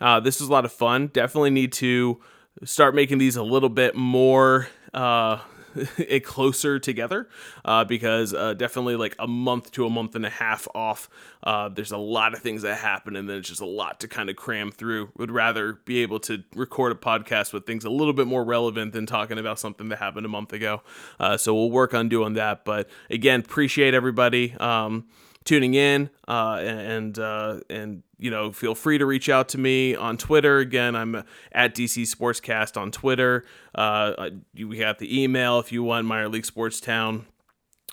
Uh, 0.00 0.20
this 0.20 0.40
is 0.40 0.46
a 0.46 0.52
lot 0.52 0.64
of 0.64 0.70
fun. 0.70 1.08
Definitely 1.08 1.50
need 1.50 1.72
to 1.72 2.20
start 2.62 2.94
making 2.94 3.18
these 3.18 3.34
a 3.34 3.42
little 3.42 3.68
bit 3.68 3.96
more 3.96 4.68
uh, 4.94 5.38
it 5.98 6.24
closer 6.24 6.78
together 6.78 7.28
uh, 7.64 7.84
because 7.84 8.34
uh, 8.34 8.54
definitely 8.54 8.96
like 8.96 9.14
a 9.18 9.26
month 9.26 9.70
to 9.72 9.86
a 9.86 9.90
month 9.90 10.14
and 10.14 10.26
a 10.26 10.30
half 10.30 10.66
off. 10.74 11.08
Uh, 11.42 11.68
there's 11.68 11.92
a 11.92 11.98
lot 11.98 12.34
of 12.34 12.40
things 12.40 12.62
that 12.62 12.78
happen, 12.78 13.16
and 13.16 13.28
then 13.28 13.38
it's 13.38 13.48
just 13.48 13.60
a 13.60 13.66
lot 13.66 14.00
to 14.00 14.08
kind 14.08 14.28
of 14.28 14.36
cram 14.36 14.70
through. 14.70 15.10
Would 15.16 15.30
rather 15.30 15.74
be 15.84 16.02
able 16.02 16.20
to 16.20 16.42
record 16.54 16.92
a 16.92 16.94
podcast 16.94 17.52
with 17.52 17.66
things 17.66 17.84
a 17.84 17.90
little 17.90 18.12
bit 18.12 18.26
more 18.26 18.44
relevant 18.44 18.92
than 18.92 19.06
talking 19.06 19.38
about 19.38 19.58
something 19.58 19.88
that 19.88 19.98
happened 19.98 20.26
a 20.26 20.28
month 20.30 20.52
ago. 20.52 20.82
Uh, 21.18 21.36
so 21.36 21.54
we'll 21.54 21.70
work 21.70 21.94
on 21.94 22.08
doing 22.08 22.34
that. 22.34 22.64
But 22.64 22.88
again, 23.08 23.40
appreciate 23.40 23.94
everybody. 23.94 24.54
Um, 24.54 25.06
tuning 25.44 25.74
in 25.74 26.10
uh, 26.28 26.58
and 26.60 27.18
uh, 27.18 27.60
and 27.68 28.02
you 28.18 28.30
know 28.30 28.52
feel 28.52 28.74
free 28.74 28.98
to 28.98 29.06
reach 29.06 29.28
out 29.28 29.48
to 29.50 29.58
me 29.58 29.94
on 29.94 30.16
Twitter. 30.16 30.58
Again, 30.58 30.94
I'm 30.94 31.24
at 31.52 31.74
DC 31.74 32.02
Sportscast 32.14 32.76
on 32.80 32.90
Twitter. 32.90 33.44
Uh, 33.74 34.30
we 34.54 34.78
have 34.78 34.98
the 34.98 35.22
email 35.22 35.58
if 35.58 35.72
you 35.72 35.82
want 35.82 36.06
minor 36.06 36.28
league 36.28 36.46
sports 36.46 36.80
town 36.80 37.26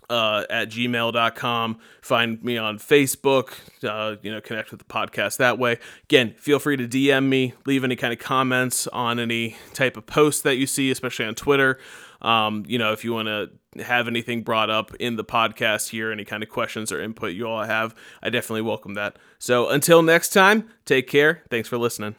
uh, 0.10 0.46
at 0.50 0.70
gmail.com. 0.70 1.80
Find 2.02 2.44
me 2.44 2.58
on 2.58 2.80
Facebook, 2.80 3.54
uh, 3.84 4.18
you 4.22 4.32
know, 4.32 4.42
connect 4.42 4.72
with 4.72 4.80
the 4.80 4.86
podcast 4.86 5.38
that 5.38 5.60
way. 5.60 5.80
Again, 6.04 6.34
feel 6.38 6.60
free 6.60 6.78
to 6.78 6.88
DM 6.88 7.28
me, 7.28 7.54
leave 7.66 7.84
any 7.84 7.96
kind 7.96 8.14
of 8.14 8.20
comments 8.20 8.88
on 8.88 9.20
any 9.20 9.58
type 9.74 9.98
of 9.98 10.06
post 10.06 10.44
that 10.44 10.56
you 10.56 10.68
see, 10.68 10.92
especially 10.92 11.26
on 11.26 11.36
Twitter. 11.36 11.80
Um, 12.22 12.64
you 12.68 12.80
know, 12.80 12.94
if 12.94 13.04
you 13.04 13.14
want 13.14 13.28
to 13.28 13.52
have 13.82 14.08
anything 14.08 14.44
brought 14.44 14.70
up 14.70 14.94
in 14.96 15.16
the 15.16 15.24
podcast 15.24 15.90
here, 15.90 16.12
any 16.12 16.26
kind 16.26 16.44
of 16.44 16.50
questions 16.50 16.92
or 16.92 17.02
input 17.02 17.34
you 17.34 17.48
all 17.48 17.64
have, 17.64 17.96
I 18.22 18.30
definitely 18.30 18.64
welcome 18.64 18.94
that. 18.96 19.18
So 19.40 19.70
until 19.70 20.02
next 20.02 20.30
time, 20.30 20.70
take 20.86 21.08
care. 21.08 21.44
Thanks 21.50 21.70
for 21.70 21.78
listening. 21.78 22.16